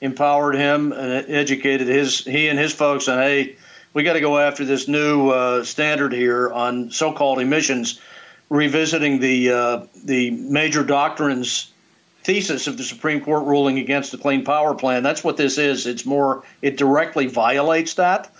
empowered 0.00 0.54
him 0.54 0.92
and 0.92 1.28
educated 1.28 1.88
his 1.88 2.20
he 2.20 2.46
and 2.46 2.56
his 2.56 2.72
folks 2.72 3.08
on 3.08 3.18
hey, 3.18 3.56
we 3.94 4.04
got 4.04 4.12
to 4.12 4.20
go 4.20 4.38
after 4.38 4.64
this 4.64 4.86
new 4.86 5.30
uh, 5.30 5.64
standard 5.64 6.12
here 6.12 6.52
on 6.52 6.92
so-called 6.92 7.40
emissions, 7.40 8.00
revisiting 8.48 9.18
the 9.18 9.50
uh, 9.50 9.86
the 10.04 10.30
major 10.30 10.84
doctrines 10.84 11.72
thesis 12.22 12.68
of 12.68 12.76
the 12.76 12.84
Supreme 12.84 13.20
Court 13.20 13.44
ruling 13.44 13.80
against 13.80 14.12
the 14.12 14.18
Clean 14.18 14.44
Power 14.44 14.76
Plan. 14.76 15.02
That's 15.02 15.24
what 15.24 15.36
this 15.36 15.58
is. 15.58 15.88
It's 15.88 16.06
more 16.06 16.44
it 16.62 16.76
directly 16.76 17.26
violates 17.26 17.94
that. 17.94 18.30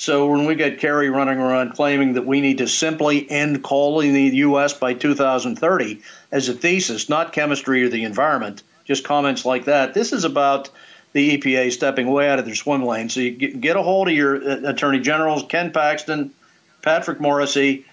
So 0.00 0.28
when 0.28 0.46
we 0.46 0.54
get 0.54 0.78
Kerry 0.78 1.10
running 1.10 1.38
around 1.38 1.74
claiming 1.74 2.14
that 2.14 2.24
we 2.24 2.40
need 2.40 2.56
to 2.56 2.66
simply 2.66 3.30
end 3.30 3.62
coal 3.62 4.00
in 4.00 4.14
the 4.14 4.34
U.S. 4.36 4.72
by 4.72 4.94
2030 4.94 6.00
as 6.32 6.48
a 6.48 6.54
thesis, 6.54 7.10
not 7.10 7.34
chemistry 7.34 7.82
or 7.84 7.90
the 7.90 8.04
environment, 8.04 8.62
just 8.86 9.04
comments 9.04 9.44
like 9.44 9.66
that, 9.66 9.92
this 9.92 10.14
is 10.14 10.24
about 10.24 10.70
the 11.12 11.36
EPA 11.36 11.70
stepping 11.70 12.10
way 12.10 12.30
out 12.30 12.38
of 12.38 12.46
their 12.46 12.54
swim 12.54 12.82
lane. 12.82 13.10
So 13.10 13.20
you 13.20 13.32
get 13.32 13.76
a 13.76 13.82
hold 13.82 14.08
of 14.08 14.14
your 14.14 14.36
uh, 14.36 14.70
attorney 14.70 15.00
generals, 15.00 15.44
Ken 15.50 15.70
Paxton, 15.70 16.30
Patrick 16.80 17.18
Morrisey, 17.18 17.84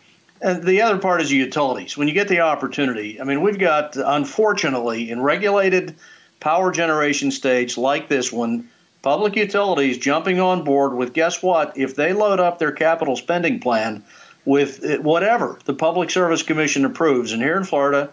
and 0.41 0.63
the 0.63 0.83
other 0.83 0.99
part 0.99 1.21
is 1.21 1.29
utilities. 1.29 1.97
When 1.97 2.07
you 2.07 2.13
get 2.13 2.29
the 2.29 2.39
opportunity, 2.39 3.19
I 3.19 3.25
mean, 3.25 3.41
we've 3.41 3.59
got, 3.59 3.97
unfortunately, 3.97 5.11
in 5.11 5.21
regulated 5.21 5.95
power 6.39 6.71
generation 6.71 7.31
states 7.31 7.77
like 7.77 8.07
this 8.07 8.31
one, 8.31 8.69
public 9.07 9.37
utilities 9.37 9.97
jumping 9.97 10.37
on 10.37 10.65
board 10.65 10.93
with 10.93 11.13
guess 11.13 11.41
what? 11.41 11.77
If 11.77 11.95
they 11.95 12.11
load 12.11 12.41
up 12.41 12.59
their 12.59 12.73
capital 12.73 13.15
spending 13.15 13.61
plan 13.61 14.03
with 14.43 14.83
uh, 14.83 14.97
whatever 14.97 15.57
the 15.63 15.73
Public 15.73 16.09
Service 16.09 16.43
Commission 16.43 16.83
approves, 16.83 17.31
and 17.31 17.41
here 17.41 17.55
in 17.55 17.63
Florida, 17.63 18.09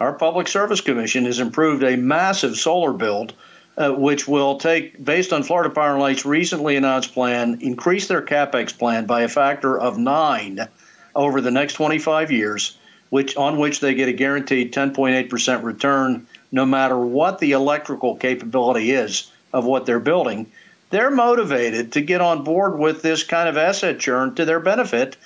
our 0.00 0.14
Public 0.14 0.48
Service 0.48 0.80
Commission 0.80 1.26
has 1.26 1.40
approved 1.40 1.82
a 1.82 1.98
massive 1.98 2.56
solar 2.56 2.94
build. 2.94 3.34
Uh, 3.76 3.92
which 3.92 4.26
will 4.26 4.58
take, 4.58 5.02
based 5.02 5.32
on 5.32 5.42
Florida 5.42 5.70
Power 5.70 5.92
and 5.92 6.00
Light's 6.00 6.26
recently 6.26 6.76
announced 6.76 7.14
plan, 7.14 7.58
increase 7.62 8.08
their 8.08 8.20
capex 8.20 8.76
plan 8.76 9.06
by 9.06 9.22
a 9.22 9.28
factor 9.28 9.78
of 9.78 9.96
nine 9.96 10.68
over 11.14 11.40
the 11.40 11.52
next 11.52 11.74
25 11.74 12.32
years, 12.32 12.76
which 13.10 13.36
on 13.36 13.58
which 13.58 13.80
they 13.80 13.94
get 13.94 14.08
a 14.08 14.12
guaranteed 14.12 14.74
10.8% 14.74 15.62
return, 15.62 16.26
no 16.50 16.66
matter 16.66 16.98
what 16.98 17.38
the 17.38 17.52
electrical 17.52 18.16
capability 18.16 18.90
is 18.90 19.29
of 19.52 19.64
what 19.64 19.86
they're 19.86 20.00
building, 20.00 20.50
they're 20.90 21.10
motivated 21.10 21.92
to 21.92 22.00
get 22.00 22.20
on 22.20 22.44
board 22.44 22.78
with 22.78 23.02
this 23.02 23.22
kind 23.22 23.48
of 23.48 23.56
asset 23.56 23.98
churn 23.98 24.34
to 24.34 24.44
their 24.44 24.60
benefit 24.60 25.16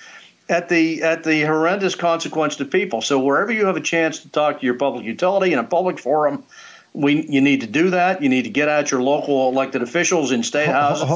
at 0.48 0.68
the 0.68 1.02
at 1.02 1.24
the 1.24 1.42
horrendous 1.42 1.94
consequence 1.94 2.56
to 2.56 2.64
people. 2.64 3.00
So 3.00 3.18
wherever 3.18 3.50
you 3.50 3.66
have 3.66 3.76
a 3.76 3.80
chance 3.80 4.20
to 4.20 4.28
talk 4.28 4.60
to 4.60 4.66
your 4.66 4.74
public 4.74 5.04
utility 5.04 5.52
in 5.52 5.58
a 5.58 5.64
public 5.64 5.98
forum, 5.98 6.44
we 6.92 7.26
you 7.28 7.40
need 7.40 7.62
to 7.62 7.66
do 7.66 7.90
that. 7.90 8.22
You 8.22 8.28
need 8.28 8.44
to 8.44 8.50
get 8.50 8.68
at 8.68 8.90
your 8.90 9.02
local 9.02 9.48
elected 9.48 9.82
officials 9.82 10.32
in 10.32 10.42
state 10.42 10.68
houses. 10.68 11.08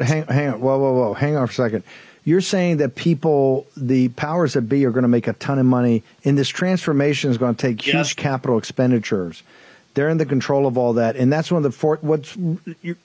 hang, 0.00 0.24
hang 0.26 0.48
on, 0.54 0.60
whoa, 0.60 0.78
whoa, 0.78 0.92
whoa, 0.92 1.14
hang 1.14 1.36
on 1.36 1.46
for 1.46 1.52
a 1.52 1.54
second. 1.54 1.84
You're 2.24 2.42
saying 2.42 2.78
that 2.78 2.96
people, 2.96 3.66
the 3.76 4.08
powers 4.10 4.52
that 4.52 4.62
be, 4.62 4.84
are 4.84 4.90
going 4.90 5.02
to 5.02 5.08
make 5.08 5.26
a 5.26 5.32
ton 5.34 5.58
of 5.58 5.64
money, 5.64 6.02
and 6.22 6.36
this 6.36 6.48
transformation 6.48 7.30
is 7.30 7.38
going 7.38 7.54
to 7.54 7.66
take 7.66 7.80
huge 7.80 8.16
capital 8.16 8.58
expenditures. 8.58 9.42
They're 9.94 10.08
in 10.08 10.18
the 10.18 10.26
control 10.26 10.66
of 10.66 10.78
all 10.78 10.94
that, 10.94 11.16
and 11.16 11.32
that's 11.32 11.50
one 11.50 11.64
of 11.64 11.72
the 11.72 11.76
for, 11.76 11.98
what's. 12.00 12.36
You, 12.36 12.96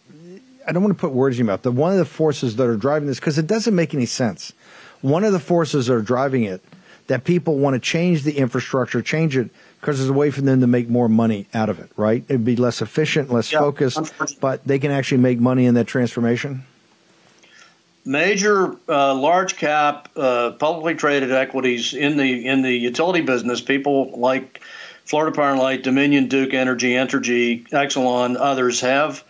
I 0.68 0.72
don't 0.72 0.84
want 0.84 0.96
to 0.96 1.00
put 1.00 1.12
words 1.12 1.36
in 1.36 1.46
your 1.46 1.54
mouth, 1.54 1.62
but 1.64 1.74
one 1.74 1.92
of 1.92 1.98
the 1.98 2.06
forces 2.06 2.56
that 2.56 2.68
are 2.68 2.76
driving 2.76 3.08
this 3.08 3.20
because 3.20 3.38
it 3.38 3.48
doesn't 3.48 3.76
make 3.76 3.94
any 3.94 4.06
sense. 4.06 4.54
One 5.02 5.24
of 5.24 5.32
the 5.34 5.40
forces 5.40 5.88
that 5.88 5.94
are 5.94 6.02
driving 6.02 6.44
it 6.44 6.64
that 7.08 7.24
people 7.24 7.58
want 7.58 7.76
to 7.76 7.80
change 7.80 8.24
the 8.24 8.38
infrastructure, 8.38 9.02
change 9.02 9.38
it 9.38 9.52
because 9.80 10.00
there's 10.00 10.10
a 10.10 10.14
way 10.14 10.32
for 10.32 10.42
them 10.42 10.62
to 10.62 10.68
make 10.68 10.90
more 10.90 11.08
money 11.08 11.46
out 11.54 11.70
of 11.70 11.80
it, 11.80 11.92
right? 11.96 12.24
It'd 12.28 12.44
be 12.44 12.56
less 12.56 12.82
efficient, 12.82 13.32
less 13.32 13.52
yeah, 13.52 13.60
focused, 13.60 14.12
but 14.40 14.66
they 14.66 14.80
can 14.80 14.90
actually 14.90 15.20
make 15.20 15.40
money 15.40 15.68
in 15.68 15.76
that 15.76 15.86
transformation. 15.86 16.64
major 18.06 18.76
uh, 18.88 19.14
large 19.14 19.58
cap 19.58 20.10
uh, 20.16 20.52
publicly 20.52 20.96
traded 20.96 21.32
equities 21.32 21.94
in 21.94 22.18
the 22.18 22.48
in 22.48 22.62
the 22.62 22.72
utility 22.72 23.22
business, 23.22 23.62
people 23.62 24.18
like 24.20 24.62
Florida 25.06 25.36
Power 25.36 25.52
and 25.52 25.60
Light, 25.60 25.84
Dominion, 25.84 26.28
Duke 26.28 26.54
Energy, 26.54 26.94
Entergy, 26.94 27.68
Exelon, 27.70 28.38
others 28.40 28.82
have 28.82 29.24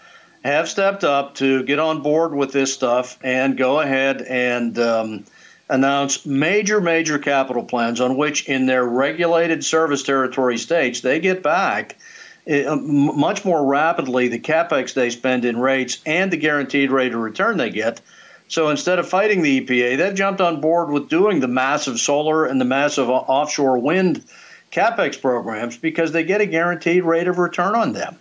have 0.43 0.69
stepped 0.69 1.03
up 1.03 1.35
to 1.35 1.63
get 1.63 1.79
on 1.79 2.01
board 2.01 2.33
with 2.33 2.51
this 2.51 2.71
stuff 2.71 3.17
and 3.23 3.57
go 3.57 3.79
ahead 3.79 4.21
and 4.21 4.77
um, 4.77 5.25
announce 5.69 6.23
major, 6.25 6.79
major 6.79 7.17
capital 7.17 7.63
plans 7.63 7.99
on 7.99 8.15
which, 8.15 8.47
in 8.47 8.67
their 8.67 8.85
regulated 8.85 9.65
service 9.65 10.03
territory 10.03 10.59
states, 10.59 11.01
they 11.01 11.19
get 11.19 11.41
back 11.41 11.97
uh, 12.47 12.75
much 12.75 13.43
more 13.43 13.65
rapidly 13.65 14.27
the 14.27 14.39
capex 14.39 14.93
they 14.93 15.09
spend 15.09 15.45
in 15.45 15.57
rates 15.57 15.99
and 16.05 16.31
the 16.31 16.37
guaranteed 16.37 16.91
rate 16.91 17.13
of 17.13 17.19
return 17.19 17.57
they 17.57 17.71
get. 17.71 17.99
So 18.47 18.69
instead 18.69 18.99
of 18.99 19.09
fighting 19.09 19.41
the 19.41 19.65
EPA, 19.65 19.97
they've 19.97 20.13
jumped 20.13 20.41
on 20.41 20.61
board 20.61 20.91
with 20.91 21.09
doing 21.09 21.39
the 21.39 21.47
massive 21.47 21.99
solar 21.99 22.45
and 22.45 22.61
the 22.61 22.65
massive 22.65 23.09
offshore 23.09 23.79
wind 23.79 24.23
capex 24.75 25.19
programs 25.19 25.77
because 25.77 26.11
they 26.11 26.23
get 26.23 26.41
a 26.41 26.45
guaranteed 26.45 27.03
rate 27.03 27.27
of 27.27 27.37
return 27.37 27.75
on 27.75 27.93
them 27.93 28.17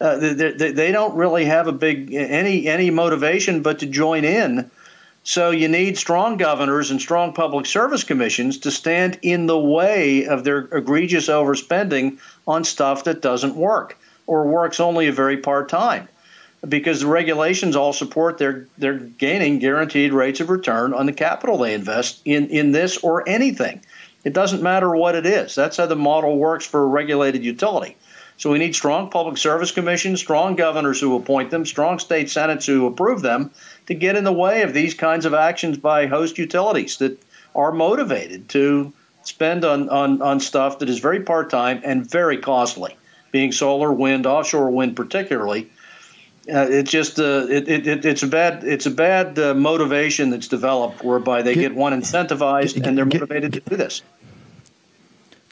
uh, 0.00 0.16
they, 0.16 0.52
they, 0.52 0.72
they 0.72 0.92
don't 0.92 1.16
really 1.16 1.44
have 1.44 1.66
a 1.66 1.72
big 1.72 2.12
any 2.14 2.66
any 2.66 2.90
motivation 2.90 3.62
but 3.62 3.80
to 3.80 3.86
join 3.86 4.24
in. 4.24 4.70
So 5.24 5.50
you 5.50 5.68
need 5.68 5.98
strong 5.98 6.36
governors 6.36 6.90
and 6.90 7.00
strong 7.00 7.34
public 7.34 7.66
service 7.66 8.04
commissions 8.04 8.58
to 8.58 8.70
stand 8.70 9.18
in 9.20 9.46
the 9.46 9.58
way 9.58 10.26
of 10.26 10.44
their 10.44 10.60
egregious 10.72 11.28
overspending 11.28 12.18
on 12.46 12.64
stuff 12.64 13.04
that 13.04 13.20
doesn't 13.20 13.56
work 13.56 13.98
or 14.26 14.46
works 14.46 14.80
only 14.80 15.08
a 15.08 15.12
very 15.12 15.36
part 15.36 15.68
time. 15.68 16.08
Because 16.66 17.00
the 17.00 17.06
regulations 17.06 17.76
all 17.76 17.92
support 17.92 18.38
their 18.38 18.66
they're 18.78 18.98
gaining 18.98 19.58
guaranteed 19.58 20.12
rates 20.12 20.40
of 20.40 20.48
return 20.48 20.94
on 20.94 21.06
the 21.06 21.12
capital 21.12 21.58
they 21.58 21.74
invest 21.74 22.20
in, 22.24 22.48
in 22.48 22.72
this 22.72 22.98
or 22.98 23.28
anything. 23.28 23.80
It 24.24 24.32
doesn't 24.32 24.62
matter 24.62 24.94
what 24.94 25.14
it 25.14 25.26
is. 25.26 25.54
That's 25.54 25.76
how 25.76 25.86
the 25.86 25.96
model 25.96 26.36
works 26.36 26.66
for 26.66 26.82
a 26.82 26.86
regulated 26.86 27.44
utility. 27.44 27.96
So 28.36 28.50
we 28.50 28.58
need 28.58 28.74
strong 28.74 29.10
public 29.10 29.36
service 29.36 29.72
commissions, 29.72 30.20
strong 30.20 30.54
governors 30.54 31.00
who 31.00 31.16
appoint 31.16 31.50
them, 31.50 31.66
strong 31.66 31.98
state 31.98 32.30
senates 32.30 32.66
who 32.66 32.86
approve 32.86 33.20
them 33.20 33.50
to 33.86 33.94
get 33.94 34.16
in 34.16 34.24
the 34.24 34.32
way 34.32 34.62
of 34.62 34.72
these 34.72 34.94
kinds 34.94 35.24
of 35.24 35.34
actions 35.34 35.76
by 35.76 36.06
host 36.06 36.38
utilities 36.38 36.98
that 36.98 37.20
are 37.54 37.72
motivated 37.72 38.48
to 38.50 38.92
spend 39.22 39.64
on, 39.64 39.88
on, 39.88 40.22
on 40.22 40.38
stuff 40.38 40.78
that 40.78 40.88
is 40.88 41.00
very 41.00 41.20
part 41.20 41.50
time 41.50 41.80
and 41.84 42.08
very 42.08 42.38
costly, 42.38 42.96
being 43.32 43.50
solar, 43.50 43.92
wind, 43.92 44.24
offshore 44.24 44.70
wind 44.70 44.94
particularly. 44.94 45.68
Uh, 46.52 46.66
it's 46.70 46.90
just 46.90 47.18
uh, 47.18 47.46
it, 47.50 47.68
it, 47.68 48.04
it's 48.06 48.22
a 48.22 48.26
bad 48.26 48.64
it's 48.64 48.86
a 48.86 48.90
bad 48.90 49.38
uh, 49.38 49.52
motivation 49.52 50.30
that's 50.30 50.48
developed 50.48 51.04
whereby 51.04 51.42
they 51.42 51.54
get, 51.54 51.60
get 51.60 51.74
one 51.74 51.92
incentivized 51.92 52.82
and 52.86 52.96
they're 52.96 53.04
motivated 53.04 53.52
to 53.52 53.60
do 53.60 53.76
this. 53.76 54.02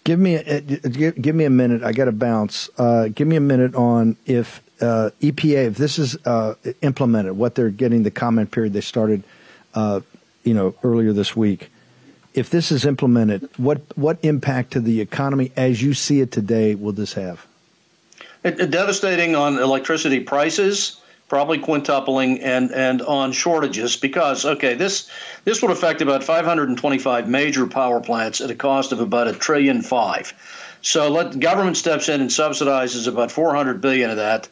Give 0.04 0.18
me 0.18 0.36
a, 0.36 0.60
give, 0.60 1.20
give 1.20 1.34
me 1.34 1.44
a 1.44 1.50
minute. 1.50 1.82
I 1.82 1.92
got 1.92 2.04
to 2.04 2.12
bounce. 2.12 2.70
Uh, 2.78 3.08
give 3.08 3.26
me 3.26 3.34
a 3.36 3.40
minute 3.40 3.74
on 3.74 4.16
if 4.24 4.62
uh, 4.80 5.10
EPA, 5.20 5.66
if 5.66 5.76
this 5.76 5.98
is 5.98 6.16
uh, 6.24 6.54
implemented, 6.80 7.36
what 7.36 7.56
they're 7.56 7.70
getting 7.70 8.02
the 8.02 8.10
comment 8.10 8.50
period 8.50 8.72
they 8.72 8.80
started, 8.80 9.24
uh, 9.74 10.00
you 10.44 10.54
know, 10.54 10.74
earlier 10.84 11.12
this 11.12 11.34
week. 11.34 11.70
If 12.34 12.50
this 12.50 12.70
is 12.70 12.84
implemented, 12.84 13.48
what 13.56 13.80
what 13.96 14.18
impact 14.22 14.72
to 14.72 14.80
the 14.80 15.00
economy 15.00 15.52
as 15.56 15.82
you 15.82 15.92
see 15.92 16.20
it 16.20 16.30
today 16.30 16.74
will 16.74 16.92
this 16.92 17.14
have? 17.14 17.46
Devastating 18.50 19.34
on 19.34 19.58
electricity 19.58 20.20
prices 20.20 21.00
probably 21.28 21.58
quintupling 21.58 22.40
and 22.42 22.70
and 22.70 23.02
on 23.02 23.32
shortages 23.32 23.96
because 23.96 24.44
okay 24.44 24.74
this 24.74 25.10
this 25.44 25.60
would 25.60 25.70
affect 25.70 26.00
about 26.00 26.22
525 26.22 27.28
major 27.28 27.66
power 27.66 28.00
plants 28.00 28.40
at 28.40 28.50
a 28.50 28.54
cost 28.54 28.92
of 28.92 29.00
about 29.00 29.26
a 29.26 29.32
trillion 29.32 29.82
five. 29.82 30.32
So 30.82 31.10
let 31.10 31.40
government 31.40 31.76
steps 31.76 32.08
in 32.08 32.20
and 32.20 32.30
subsidizes 32.30 33.08
about 33.08 33.32
400 33.32 33.80
billion 33.80 34.10
of 34.10 34.16
that. 34.16 34.48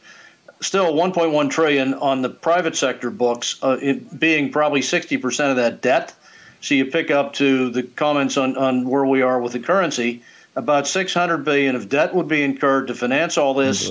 Still 0.60 0.94
1.1 0.94 1.50
trillion 1.50 1.94
on 1.94 2.22
the 2.22 2.30
private 2.30 2.74
sector 2.74 3.10
books 3.10 3.58
uh, 3.62 3.76
being 4.18 4.50
probably 4.50 4.80
60% 4.80 5.50
of 5.50 5.56
that 5.56 5.82
debt. 5.82 6.12
So 6.60 6.74
you 6.74 6.86
pick 6.86 7.10
up 7.10 7.34
to 7.34 7.70
the 7.70 7.82
comments 7.82 8.36
on, 8.36 8.56
on 8.56 8.88
where 8.88 9.04
we 9.04 9.20
are 9.22 9.40
with 9.40 9.52
the 9.52 9.60
currency 9.60 10.22
about 10.56 10.86
600 10.86 11.38
billion 11.38 11.76
of 11.76 11.88
debt 11.88 12.14
would 12.14 12.28
be 12.28 12.42
incurred 12.42 12.88
to 12.88 12.94
finance 12.94 13.38
all 13.38 13.54
this 13.54 13.90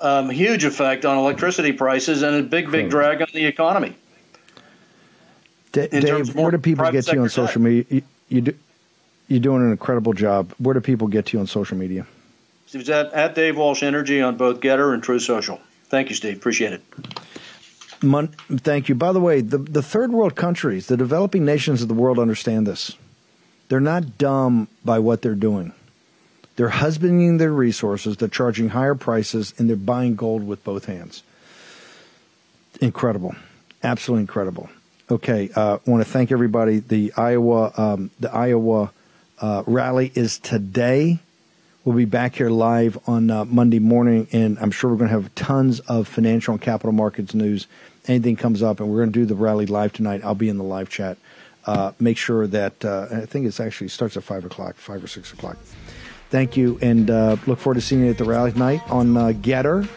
um, 0.00 0.30
huge 0.30 0.64
effect 0.64 1.04
on 1.04 1.18
electricity 1.18 1.72
prices 1.72 2.22
and 2.22 2.36
a 2.36 2.42
big, 2.42 2.70
big 2.70 2.90
drag 2.90 3.22
on 3.22 3.28
the 3.32 3.44
economy. 3.44 3.96
D- 5.72 5.88
Dave, 5.88 6.34
where 6.34 6.50
do 6.50 6.58
people 6.58 6.90
get 6.90 7.10
you 7.12 7.20
on 7.20 7.28
social 7.28 7.60
media? 7.60 7.84
You, 7.88 8.02
you 8.28 8.40
do, 8.40 8.54
you're 9.28 9.40
doing 9.40 9.62
an 9.62 9.70
incredible 9.70 10.12
job. 10.12 10.52
Where 10.58 10.74
do 10.74 10.80
people 10.80 11.08
get 11.08 11.26
to 11.26 11.36
you 11.36 11.40
on 11.40 11.46
social 11.46 11.76
media? 11.76 12.06
Steve's 12.66 12.90
at, 12.90 13.12
at 13.12 13.34
Dave 13.34 13.56
Walsh 13.56 13.82
Energy 13.82 14.20
on 14.20 14.36
both 14.36 14.60
Gettr 14.60 14.94
and 14.94 15.02
Truth 15.02 15.22
Social. 15.22 15.60
Thank 15.88 16.10
you, 16.10 16.14
Steve. 16.16 16.36
Appreciate 16.36 16.72
it. 16.72 16.82
Mon- 18.02 18.28
thank 18.28 18.88
you. 18.88 18.94
By 18.94 19.12
the 19.12 19.20
way, 19.20 19.40
the, 19.40 19.58
the 19.58 19.82
third 19.82 20.12
world 20.12 20.34
countries, 20.34 20.86
the 20.88 20.96
developing 20.96 21.44
nations 21.44 21.82
of 21.82 21.88
the 21.88 21.94
world 21.94 22.18
understand 22.18 22.66
this. 22.66 22.96
They're 23.68 23.80
not 23.80 24.18
dumb 24.18 24.68
by 24.84 24.98
what 24.98 25.22
they're 25.22 25.34
doing. 25.34 25.72
They're 26.56 26.68
husbanding 26.68 27.38
their 27.38 27.52
resources, 27.52 28.16
they're 28.16 28.28
charging 28.28 28.70
higher 28.70 28.94
prices, 28.94 29.54
and 29.58 29.68
they're 29.68 29.76
buying 29.76 30.14
gold 30.14 30.46
with 30.46 30.62
both 30.62 30.84
hands. 30.84 31.22
Incredible. 32.80 33.34
Absolutely 33.82 34.22
incredible. 34.22 34.68
Okay, 35.10 35.50
I 35.54 35.60
uh, 35.60 35.78
want 35.86 36.04
to 36.04 36.10
thank 36.10 36.32
everybody. 36.32 36.78
The 36.78 37.12
Iowa, 37.16 37.72
um, 37.76 38.10
the 38.18 38.32
Iowa 38.32 38.90
uh, 39.40 39.62
rally 39.66 40.10
is 40.14 40.38
today. 40.38 41.18
We'll 41.84 41.96
be 41.96 42.06
back 42.06 42.36
here 42.36 42.48
live 42.48 42.98
on 43.06 43.30
uh, 43.30 43.44
Monday 43.44 43.80
morning, 43.80 44.26
and 44.32 44.58
I'm 44.58 44.70
sure 44.70 44.90
we're 44.90 44.96
going 44.96 45.10
to 45.10 45.20
have 45.20 45.34
tons 45.34 45.80
of 45.80 46.08
financial 46.08 46.52
and 46.52 46.62
capital 46.62 46.92
markets 46.92 47.34
news. 47.34 47.66
Anything 48.06 48.36
comes 48.36 48.62
up, 48.62 48.80
and 48.80 48.88
we're 48.88 48.98
going 48.98 49.12
to 49.12 49.18
do 49.18 49.26
the 49.26 49.34
rally 49.34 49.66
live 49.66 49.92
tonight. 49.92 50.22
I'll 50.24 50.34
be 50.34 50.48
in 50.48 50.56
the 50.56 50.64
live 50.64 50.88
chat. 50.88 51.18
Uh, 51.66 51.92
make 52.00 52.16
sure 52.16 52.46
that 52.46 52.82
uh, 52.84 53.08
I 53.10 53.26
think 53.26 53.46
it 53.46 53.60
actually 53.60 53.88
starts 53.88 54.16
at 54.16 54.22
five 54.22 54.46
o'clock, 54.46 54.76
five 54.76 55.04
or 55.04 55.06
six 55.06 55.32
o'clock. 55.32 55.58
Thank 56.30 56.56
you, 56.56 56.78
and 56.82 57.10
uh, 57.10 57.36
look 57.46 57.58
forward 57.58 57.76
to 57.76 57.80
seeing 57.80 58.04
you 58.04 58.10
at 58.10 58.18
the 58.18 58.24
rally 58.24 58.52
tonight 58.52 58.82
on 58.90 59.16
uh, 59.16 59.28
Gettr. 59.28 59.88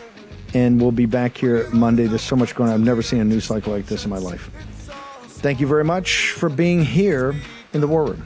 And 0.53 0.79
we'll 0.79 0.91
be 0.91 1.05
back 1.05 1.37
here 1.37 1.67
Monday. 1.71 2.07
There's 2.07 2.21
so 2.21 2.35
much 2.35 2.55
going 2.55 2.69
on. 2.69 2.75
I've 2.75 2.85
never 2.85 3.01
seen 3.01 3.19
a 3.19 3.25
news 3.25 3.45
cycle 3.45 3.73
like 3.73 3.85
this 3.85 4.05
in 4.05 4.09
my 4.09 4.17
life. 4.17 4.49
Thank 5.27 5.59
you 5.59 5.67
very 5.67 5.83
much 5.83 6.31
for 6.31 6.49
being 6.49 6.83
here 6.83 7.35
in 7.73 7.81
the 7.81 7.87
War 7.87 8.05
Room. 8.05 8.25